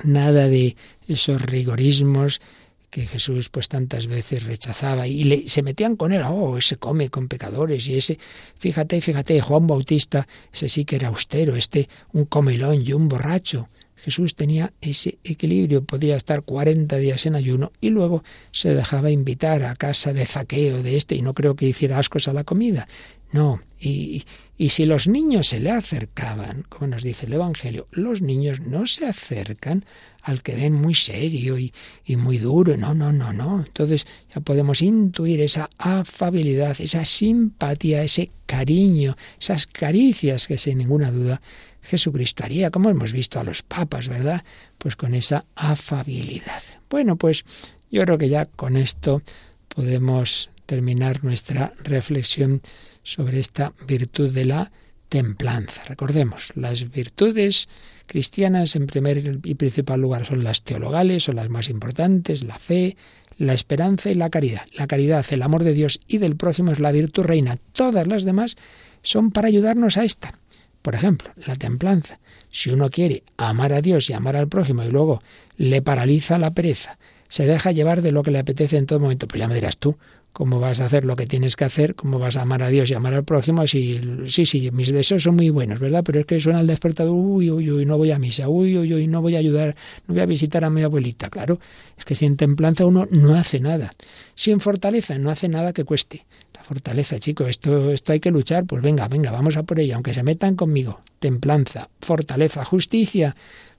Nada 0.04 0.48
de 0.48 0.76
esos 1.08 1.42
rigorismos 1.42 2.42
que 2.90 3.06
Jesús 3.06 3.50
pues 3.50 3.68
tantas 3.68 4.08
veces 4.08 4.44
rechazaba 4.44 5.08
y 5.08 5.24
le, 5.24 5.50
se 5.50 5.62
metían 5.62 5.96
con 5.96 6.14
él, 6.14 6.24
oh, 6.26 6.58
ese 6.58 6.78
come 6.78 7.10
con 7.10 7.28
pecadores 7.28 7.88
y 7.88 7.98
ese, 7.98 8.18
fíjate, 8.58 9.02
fíjate, 9.02 9.40
Juan 9.42 9.68
Bautista, 9.68 10.28
ese 10.52 10.70
sí 10.70 10.86
que 10.86 10.96
era 10.96 11.10
austero, 11.10 11.56
este 11.56 11.90
un 12.14 12.26
comelón 12.26 12.82
y 12.84 12.94
un 12.94 13.08
borracho. 13.08 13.70
Jesús 13.98 14.36
tenía 14.36 14.74
ese 14.80 15.18
equilibrio, 15.24 15.84
podía 15.84 16.16
estar 16.16 16.44
40 16.44 16.98
días 16.98 17.26
en 17.26 17.36
ayuno 17.36 17.72
y 17.82 17.90
luego 17.90 18.24
se 18.52 18.74
dejaba 18.74 19.12
invitar 19.12 19.64
a 19.64 19.76
casa 19.76 20.14
de 20.14 20.26
zaqueo 20.26 20.84
de 20.84 20.98
este 20.98 21.16
y 21.16 21.22
no 21.22 21.34
creo 21.34 21.56
que 21.56 21.68
hiciera 21.68 21.98
ascos 21.98 22.28
a 22.28 22.34
la 22.34 22.44
comida. 22.44 22.88
No, 23.34 23.62
y, 23.80 24.24
y 24.58 24.70
si 24.70 24.86
los 24.86 25.08
niños 25.08 25.48
se 25.48 25.60
le 25.60 25.72
acercaban, 25.72 26.64
como 26.70 26.88
nos 26.88 27.04
dice 27.04 27.26
el 27.26 27.34
Evangelio, 27.34 27.88
los 27.92 28.22
niños 28.22 28.62
no 28.62 28.86
se 28.86 29.06
acercan 29.06 29.84
al 30.22 30.42
que 30.42 30.56
ven 30.56 30.74
muy 30.74 30.96
serio 30.96 31.58
y, 31.58 31.74
y, 32.06 32.16
muy 32.16 32.38
duro. 32.38 32.78
No, 32.78 32.94
no, 32.94 33.12
no, 33.12 33.34
no. 33.34 33.64
Entonces 33.66 34.08
ya 34.34 34.42
podemos 34.42 34.82
intuir 34.82 35.42
esa 35.42 35.70
afabilidad, 35.78 36.76
esa 36.80 37.04
simpatía, 37.04 38.04
ese 38.04 38.32
cariño, 38.46 39.18
esas 39.40 39.68
caricias 39.68 40.48
que 40.48 40.58
sin 40.58 40.78
ninguna 40.78 41.12
duda 41.12 41.42
Jesucristo 41.88 42.44
haría, 42.44 42.70
como 42.70 42.90
hemos 42.90 43.14
visto 43.14 43.40
a 43.40 43.44
los 43.44 43.64
papas, 43.64 44.10
¿verdad? 44.10 44.44
Pues 44.78 44.96
con 44.96 45.14
esa 45.14 45.46
afabilidad. 45.56 46.62
Bueno, 46.90 47.16
pues 47.16 47.46
yo 47.90 48.04
creo 48.04 48.18
que 48.18 48.30
ya 48.30 48.46
con 48.46 48.76
esto 48.76 49.22
podemos 49.70 50.50
terminar 50.66 51.24
nuestra 51.24 51.74
reflexión 51.84 52.62
sobre 53.04 53.40
esta 53.40 53.74
virtud 53.88 54.34
de 54.34 54.46
la 54.46 54.72
templanza. 55.08 55.84
Recordemos, 55.86 56.52
las 56.56 56.92
virtudes 56.92 57.70
cristianas 58.06 58.76
en 58.76 58.88
primer 58.88 59.40
y 59.44 59.56
principal 59.56 60.02
lugar 60.02 60.26
son 60.26 60.44
las 60.44 60.64
teologales, 60.64 61.24
son 61.24 61.38
las 61.38 61.50
más 61.50 61.70
importantes, 61.70 62.44
la 62.44 62.60
fe, 62.60 62.98
la 63.38 63.54
esperanza 63.54 64.10
y 64.10 64.16
la 64.16 64.30
caridad. 64.30 64.64
La 64.74 64.88
caridad, 64.88 65.26
el 65.30 65.42
amor 65.42 65.64
de 65.64 65.74
Dios 65.74 66.00
y 66.08 66.18
del 66.18 66.36
próximo 66.36 66.72
es 66.72 66.80
la 66.80 66.92
virtud 66.92 67.24
reina. 67.24 67.58
Todas 67.72 68.08
las 68.08 68.26
demás 68.26 68.58
son 69.04 69.32
para 69.32 69.48
ayudarnos 69.48 69.96
a 69.96 70.04
esta. 70.04 70.38
Por 70.82 70.96
ejemplo, 70.96 71.32
la 71.46 71.56
templanza. 71.56 72.20
Si 72.52 72.70
uno 72.70 72.90
quiere 72.90 73.24
amar 73.38 73.74
a 73.74 73.82
Dios 73.82 74.10
y 74.10 74.14
amar 74.14 74.36
al 74.36 74.48
prójimo 74.48 74.84
y 74.84 74.90
luego 74.90 75.22
le 75.58 75.82
paraliza 75.82 76.38
la 76.38 76.52
pereza, 76.52 76.98
se 77.28 77.46
deja 77.46 77.72
llevar 77.72 78.02
de 78.02 78.12
lo 78.12 78.24
que 78.24 78.32
le 78.32 78.40
apetece 78.40 78.78
en 78.78 78.86
todo 78.86 79.00
momento, 79.00 79.28
pues 79.28 79.40
ya 79.40 79.48
me 79.48 79.56
dirás 79.56 79.78
tú, 79.78 79.98
cómo 80.38 80.60
vas 80.60 80.80
a 80.80 80.86
hacer 80.86 81.04
lo 81.04 81.16
que 81.16 81.26
tienes 81.26 81.56
que 81.56 81.66
hacer, 81.66 81.96
cómo 81.96 82.20
vas 82.20 82.38
a 82.38 82.44
amar 82.44 82.62
a 82.62 82.68
Dios 82.68 82.92
y 82.92 82.94
amar 82.94 83.16
al 83.16 83.24
prójimo, 83.24 83.66
si, 83.66 84.00
sí, 84.28 84.46
sí, 84.46 84.70
mis 84.70 84.92
deseos 84.92 85.24
son 85.24 85.36
muy 85.36 85.50
buenos, 85.50 85.80
¿verdad? 85.80 86.04
Pero 86.06 86.20
es 86.20 86.28
que 86.28 86.40
suena 86.40 86.60
el 86.60 86.68
despertador, 86.68 87.12
uy, 87.12 87.50
uy, 87.50 87.72
uy, 87.72 87.86
no 87.88 87.98
voy 87.98 88.12
a 88.12 88.20
misa, 88.20 88.48
uy, 88.48 88.78
uy, 88.78 88.94
uy, 88.94 89.08
no 89.08 89.24
voy 89.24 89.36
a 89.36 89.40
ayudar, 89.40 89.76
no 90.06 90.14
voy 90.14 90.22
a 90.22 90.28
visitar 90.28 90.64
a 90.64 90.70
mi 90.70 90.84
abuelita, 90.84 91.32
claro, 91.32 91.60
es 91.98 92.06
que 92.06 92.14
sin 92.14 92.38
templanza 92.38 92.86
uno 92.86 93.08
no 93.10 93.34
hace 93.34 93.60
nada, 93.60 93.96
sin 94.36 94.60
fortaleza 94.60 95.18
no 95.18 95.32
hace 95.32 95.48
nada 95.48 95.74
que 95.74 95.86
cueste. 95.86 96.28
Fortaleza, 96.68 97.18
chico, 97.18 97.48
esto, 97.48 97.92
esto 97.92 98.12
hay 98.12 98.20
que 98.20 98.30
luchar, 98.30 98.66
pues 98.66 98.84
venga, 98.84 99.08
venga, 99.08 99.32
vamos 99.32 99.56
a 99.56 99.64
por 99.64 99.80
ello, 99.80 99.96
aunque 99.96 100.14
se 100.14 100.22
metan 100.22 100.58
conmigo. 100.58 101.00
Templanza, 101.20 101.90
fortaleza, 102.02 102.66
justicia, 102.66 103.38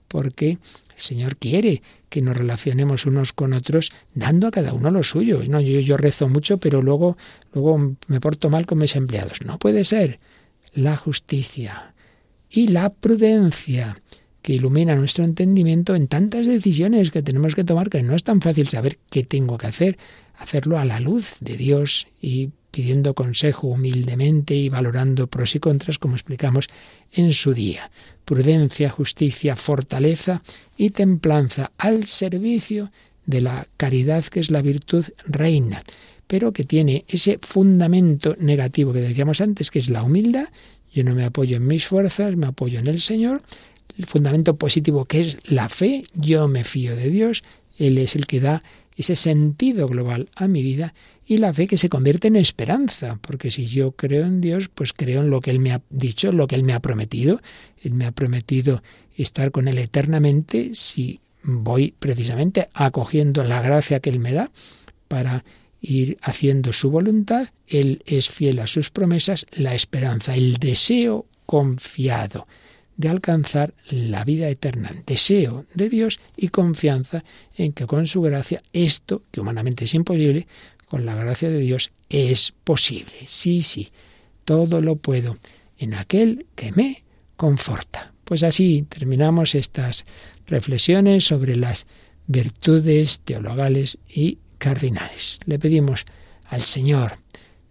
porque 0.08 0.52
el 0.52 1.02
Señor 1.02 1.36
quiere 1.36 1.82
que 2.08 2.22
nos 2.22 2.34
relacionemos 2.34 3.04
unos 3.04 3.34
con 3.34 3.52
otros 3.52 3.92
dando 4.14 4.46
a 4.46 4.50
cada 4.50 4.72
uno 4.72 4.90
lo 4.90 5.02
suyo. 5.02 5.42
No, 5.46 5.60
yo, 5.60 5.80
yo 5.80 5.98
rezo 5.98 6.30
mucho, 6.30 6.56
pero 6.56 6.80
luego, 6.80 7.18
luego 7.52 7.94
me 8.06 8.20
porto 8.22 8.48
mal 8.48 8.64
con 8.64 8.78
mis 8.78 8.96
empleados. 8.96 9.42
No 9.44 9.58
puede 9.58 9.84
ser. 9.84 10.18
La 10.72 10.96
justicia 10.96 11.92
y 12.48 12.68
la 12.68 12.88
prudencia 12.88 14.00
que 14.40 14.54
ilumina 14.54 14.96
nuestro 14.96 15.24
entendimiento 15.24 15.94
en 15.94 16.08
tantas 16.08 16.46
decisiones 16.46 17.10
que 17.10 17.22
tenemos 17.22 17.54
que 17.54 17.64
tomar 17.64 17.90
que 17.90 18.02
no 18.02 18.16
es 18.16 18.22
tan 18.22 18.40
fácil 18.40 18.68
saber 18.68 18.98
qué 19.10 19.24
tengo 19.24 19.58
que 19.58 19.66
hacer, 19.66 19.98
hacerlo 20.38 20.78
a 20.78 20.86
la 20.86 21.00
luz 21.00 21.34
de 21.40 21.58
Dios 21.58 22.06
y 22.22 22.52
pidiendo 22.70 23.14
consejo 23.14 23.68
humildemente 23.68 24.54
y 24.54 24.68
valorando 24.68 25.26
pros 25.26 25.54
y 25.54 25.60
contras 25.60 25.98
como 25.98 26.16
explicamos 26.16 26.68
en 27.12 27.32
su 27.32 27.54
día. 27.54 27.90
Prudencia, 28.24 28.90
justicia, 28.90 29.56
fortaleza 29.56 30.42
y 30.76 30.90
templanza 30.90 31.72
al 31.78 32.04
servicio 32.04 32.90
de 33.26 33.40
la 33.40 33.66
caridad 33.76 34.24
que 34.24 34.40
es 34.40 34.50
la 34.50 34.62
virtud 34.62 35.04
reina, 35.26 35.84
pero 36.26 36.52
que 36.52 36.64
tiene 36.64 37.04
ese 37.08 37.38
fundamento 37.42 38.36
negativo 38.38 38.92
que 38.92 39.00
decíamos 39.00 39.40
antes, 39.40 39.70
que 39.70 39.78
es 39.78 39.90
la 39.90 40.02
humildad. 40.02 40.48
Yo 40.92 41.04
no 41.04 41.14
me 41.14 41.24
apoyo 41.24 41.56
en 41.56 41.66
mis 41.66 41.86
fuerzas, 41.86 42.36
me 42.36 42.46
apoyo 42.46 42.78
en 42.78 42.86
el 42.86 43.00
Señor. 43.00 43.42
El 43.98 44.06
fundamento 44.06 44.56
positivo 44.56 45.04
que 45.06 45.20
es 45.20 45.38
la 45.44 45.68
fe, 45.68 46.04
yo 46.14 46.48
me 46.48 46.64
fío 46.64 46.96
de 46.96 47.10
Dios, 47.10 47.42
Él 47.78 47.98
es 47.98 48.14
el 48.14 48.26
que 48.26 48.40
da 48.40 48.62
ese 48.98 49.14
sentido 49.14 49.86
global 49.86 50.28
a 50.34 50.48
mi 50.48 50.62
vida 50.62 50.92
y 51.24 51.38
la 51.38 51.54
fe 51.54 51.68
que 51.68 51.76
se 51.76 51.88
convierte 51.88 52.28
en 52.28 52.36
esperanza, 52.36 53.18
porque 53.22 53.50
si 53.50 53.66
yo 53.66 53.92
creo 53.92 54.26
en 54.26 54.40
Dios, 54.40 54.68
pues 54.68 54.92
creo 54.92 55.20
en 55.20 55.30
lo 55.30 55.40
que 55.40 55.52
Él 55.52 55.60
me 55.60 55.72
ha 55.72 55.82
dicho, 55.88 56.32
lo 56.32 56.48
que 56.48 56.56
Él 56.56 56.64
me 56.64 56.72
ha 56.72 56.80
prometido. 56.80 57.40
Él 57.80 57.94
me 57.94 58.06
ha 58.06 58.12
prometido 58.12 58.82
estar 59.16 59.52
con 59.52 59.68
Él 59.68 59.78
eternamente 59.78 60.70
si 60.72 61.20
voy 61.44 61.94
precisamente 61.96 62.68
acogiendo 62.74 63.44
la 63.44 63.62
gracia 63.62 64.00
que 64.00 64.10
Él 64.10 64.18
me 64.18 64.32
da 64.32 64.50
para 65.06 65.44
ir 65.80 66.18
haciendo 66.20 66.72
su 66.72 66.90
voluntad. 66.90 67.50
Él 67.68 68.02
es 68.04 68.28
fiel 68.28 68.58
a 68.58 68.66
sus 68.66 68.90
promesas, 68.90 69.46
la 69.52 69.74
esperanza, 69.76 70.34
el 70.34 70.56
deseo 70.56 71.26
confiado 71.46 72.48
de 72.98 73.08
alcanzar 73.08 73.74
la 73.88 74.24
vida 74.24 74.50
eterna, 74.50 74.92
deseo 75.06 75.64
de 75.72 75.88
Dios 75.88 76.18
y 76.36 76.48
confianza 76.48 77.24
en 77.56 77.72
que 77.72 77.86
con 77.86 78.06
su 78.06 78.20
gracia 78.20 78.60
esto, 78.72 79.22
que 79.30 79.40
humanamente 79.40 79.84
es 79.84 79.94
imposible, 79.94 80.46
con 80.88 81.06
la 81.06 81.14
gracia 81.14 81.48
de 81.48 81.60
Dios 81.60 81.92
es 82.10 82.52
posible. 82.64 83.14
Sí, 83.26 83.62
sí, 83.62 83.90
todo 84.44 84.82
lo 84.82 84.96
puedo 84.96 85.38
en 85.78 85.94
aquel 85.94 86.46
que 86.56 86.72
me 86.72 87.04
conforta. 87.36 88.12
Pues 88.24 88.42
así 88.42 88.84
terminamos 88.88 89.54
estas 89.54 90.04
reflexiones 90.48 91.24
sobre 91.24 91.54
las 91.54 91.86
virtudes 92.26 93.20
teologales 93.20 93.98
y 94.08 94.38
cardinales. 94.58 95.38
Le 95.46 95.60
pedimos 95.60 96.04
al 96.46 96.64
Señor 96.64 97.18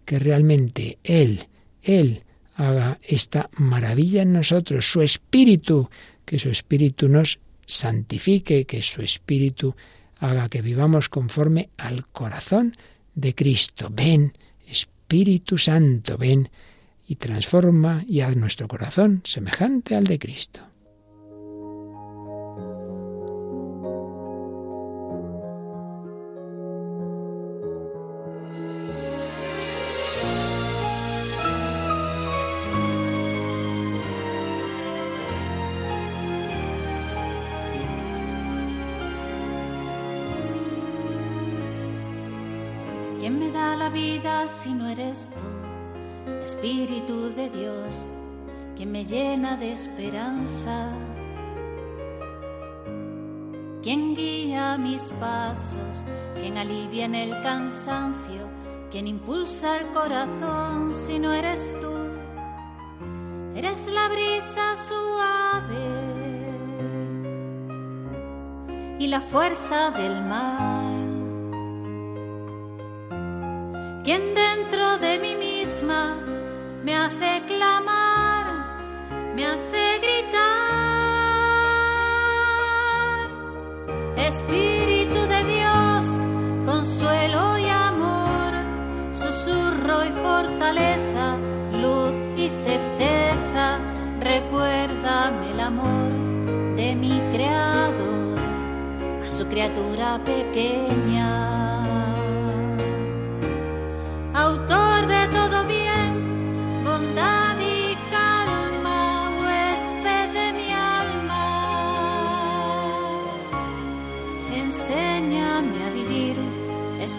que 0.06 0.18
realmente 0.18 0.98
Él, 1.04 1.48
Él 1.82 2.22
haga 2.58 2.98
esta 3.02 3.48
maravilla 3.56 4.22
en 4.22 4.32
nosotros, 4.32 4.90
su 4.90 5.00
espíritu, 5.00 5.88
que 6.24 6.38
su 6.38 6.50
espíritu 6.50 7.08
nos 7.08 7.38
santifique, 7.64 8.64
que 8.64 8.82
su 8.82 9.00
espíritu 9.00 9.76
haga 10.18 10.48
que 10.48 10.60
vivamos 10.60 11.08
conforme 11.08 11.70
al 11.76 12.06
corazón 12.08 12.76
de 13.14 13.34
Cristo. 13.34 13.90
Ven, 13.92 14.36
Espíritu 14.66 15.56
Santo, 15.56 16.18
ven 16.18 16.50
y 17.06 17.14
transforma 17.14 18.04
y 18.08 18.20
haz 18.20 18.36
nuestro 18.36 18.66
corazón 18.66 19.22
semejante 19.24 19.94
al 19.94 20.04
de 20.04 20.18
Cristo. 20.18 20.67
¿Quién 43.28 43.40
me 43.40 43.50
da 43.50 43.76
la 43.76 43.90
vida 43.90 44.48
si 44.48 44.72
no 44.72 44.88
eres 44.88 45.28
tú, 45.36 46.32
Espíritu 46.44 47.28
de 47.34 47.50
Dios, 47.50 48.02
quien 48.74 48.90
me 48.90 49.04
llena 49.04 49.54
de 49.58 49.72
esperanza? 49.72 50.94
¿Quién 53.82 54.14
guía 54.14 54.78
mis 54.78 55.12
pasos, 55.20 56.06
quien 56.40 56.56
alivia 56.56 57.04
en 57.04 57.14
el 57.14 57.42
cansancio, 57.42 58.48
quien 58.90 59.06
impulsa 59.06 59.76
el 59.76 59.88
corazón 59.88 60.94
si 60.94 61.18
no 61.18 61.30
eres 61.30 61.74
tú. 61.82 61.92
Eres 63.54 63.90
la 63.92 64.08
brisa 64.08 64.74
suave 64.74 65.86
y 68.98 69.06
la 69.06 69.20
fuerza 69.20 69.90
del 69.90 70.24
mar. 70.24 70.77
Quien 74.08 74.34
dentro 74.34 74.96
de 74.96 75.18
mí 75.18 75.36
misma 75.36 76.16
me 76.82 76.96
hace 76.96 77.42
clamar, 77.46 78.46
me 79.36 79.44
hace 79.44 79.98
gritar. 79.98 80.38
Espíritu 84.16 85.20
de 85.26 85.44
Dios, 85.44 86.06
consuelo 86.64 87.58
y 87.58 87.68
amor, 87.68 88.54
susurro 89.12 90.02
y 90.02 90.12
fortaleza, 90.22 91.36
luz 91.72 92.14
y 92.34 92.48
certeza, 92.48 93.78
recuérdame 94.20 95.50
el 95.50 95.60
amor 95.60 96.12
de 96.76 96.96
mi 96.96 97.20
Creador, 97.30 98.38
a 99.22 99.28
su 99.28 99.46
criatura 99.48 100.18
pequeña. 100.24 101.67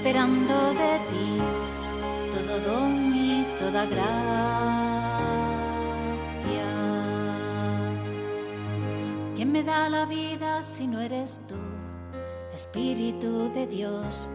Esperando 0.09 0.73
de 0.73 0.99
ti 1.09 1.37
todo 2.33 2.59
don 2.67 3.13
y 3.13 3.45
toda 3.59 3.85
gracia. 3.85 4.09
¿Quién 9.35 9.51
me 9.51 9.63
da 9.63 9.87
la 9.87 10.05
vida 10.05 10.63
si 10.63 10.87
no 10.87 10.99
eres 10.99 11.41
tú, 11.47 11.53
Espíritu 12.55 13.51
de 13.53 13.67
Dios? 13.67 14.27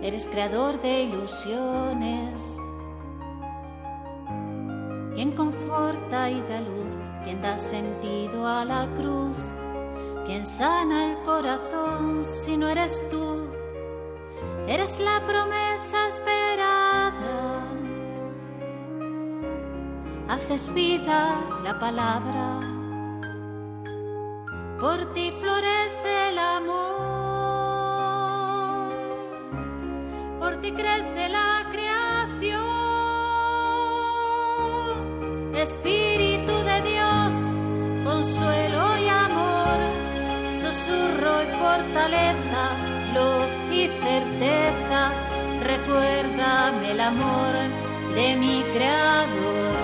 Eres 0.00 0.26
creador 0.28 0.80
de 0.80 1.02
ilusiones. 1.02 2.58
Quien 5.14 5.32
conforta 5.32 6.30
y 6.30 6.40
da 6.40 6.60
luz, 6.62 6.92
quien 7.24 7.42
da 7.42 7.58
sentido 7.58 8.48
a 8.48 8.64
la 8.64 8.88
cruz, 8.94 9.36
quien 10.24 10.46
sana 10.46 11.12
el 11.12 11.18
corazón 11.24 12.24
si 12.24 12.56
no 12.56 12.68
eres 12.68 13.02
tú. 13.10 13.58
Eres 14.68 15.00
la 15.00 15.24
promesa 15.26 16.08
esperada. 16.08 17.64
Haces 20.28 20.72
vida 20.74 21.40
la 21.64 21.78
palabra. 21.78 22.60
Por 24.78 25.12
ti 25.14 25.32
florece 25.40 26.28
el 26.30 26.38
amor. 26.38 27.08
por 30.48 30.56
ti 30.62 30.72
crece 30.72 31.28
la 31.28 31.66
creación. 31.70 32.64
Espíritu 35.54 36.54
de 36.70 36.82
Dios, 36.90 37.34
consuelo 38.04 38.98
y 38.98 39.08
amor, 39.08 39.78
susurro 40.62 41.42
y 41.42 41.46
fortaleza, 41.62 42.62
luz 43.14 43.50
y 43.72 43.88
certeza, 43.88 45.00
recuérdame 45.64 46.92
el 46.92 47.00
amor 47.00 47.54
de 48.14 48.36
mi 48.36 48.62
Creador, 48.74 49.76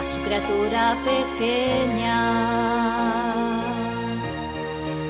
a 0.00 0.04
su 0.04 0.20
criatura 0.22 0.96
pequeña. 1.04 2.18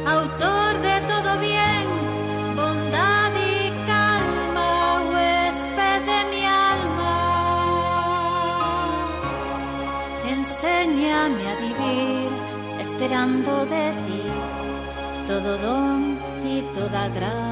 Autor 0.07 0.73
de 0.81 1.01
todo 1.13 1.39
bien, 1.39 1.87
bondad 2.57 3.33
y 3.55 3.71
calma, 3.87 5.03
huésped 5.11 6.01
de 6.11 6.21
mi 6.31 6.45
alma. 6.45 7.19
Enséñame 10.29 11.43
a 11.53 11.55
vivir 11.67 12.31
esperando 12.81 13.65
de 13.67 13.93
ti 14.07 14.23
todo 15.27 15.57
don 15.59 16.12
toda 16.93 17.09
gracia. 17.09 17.52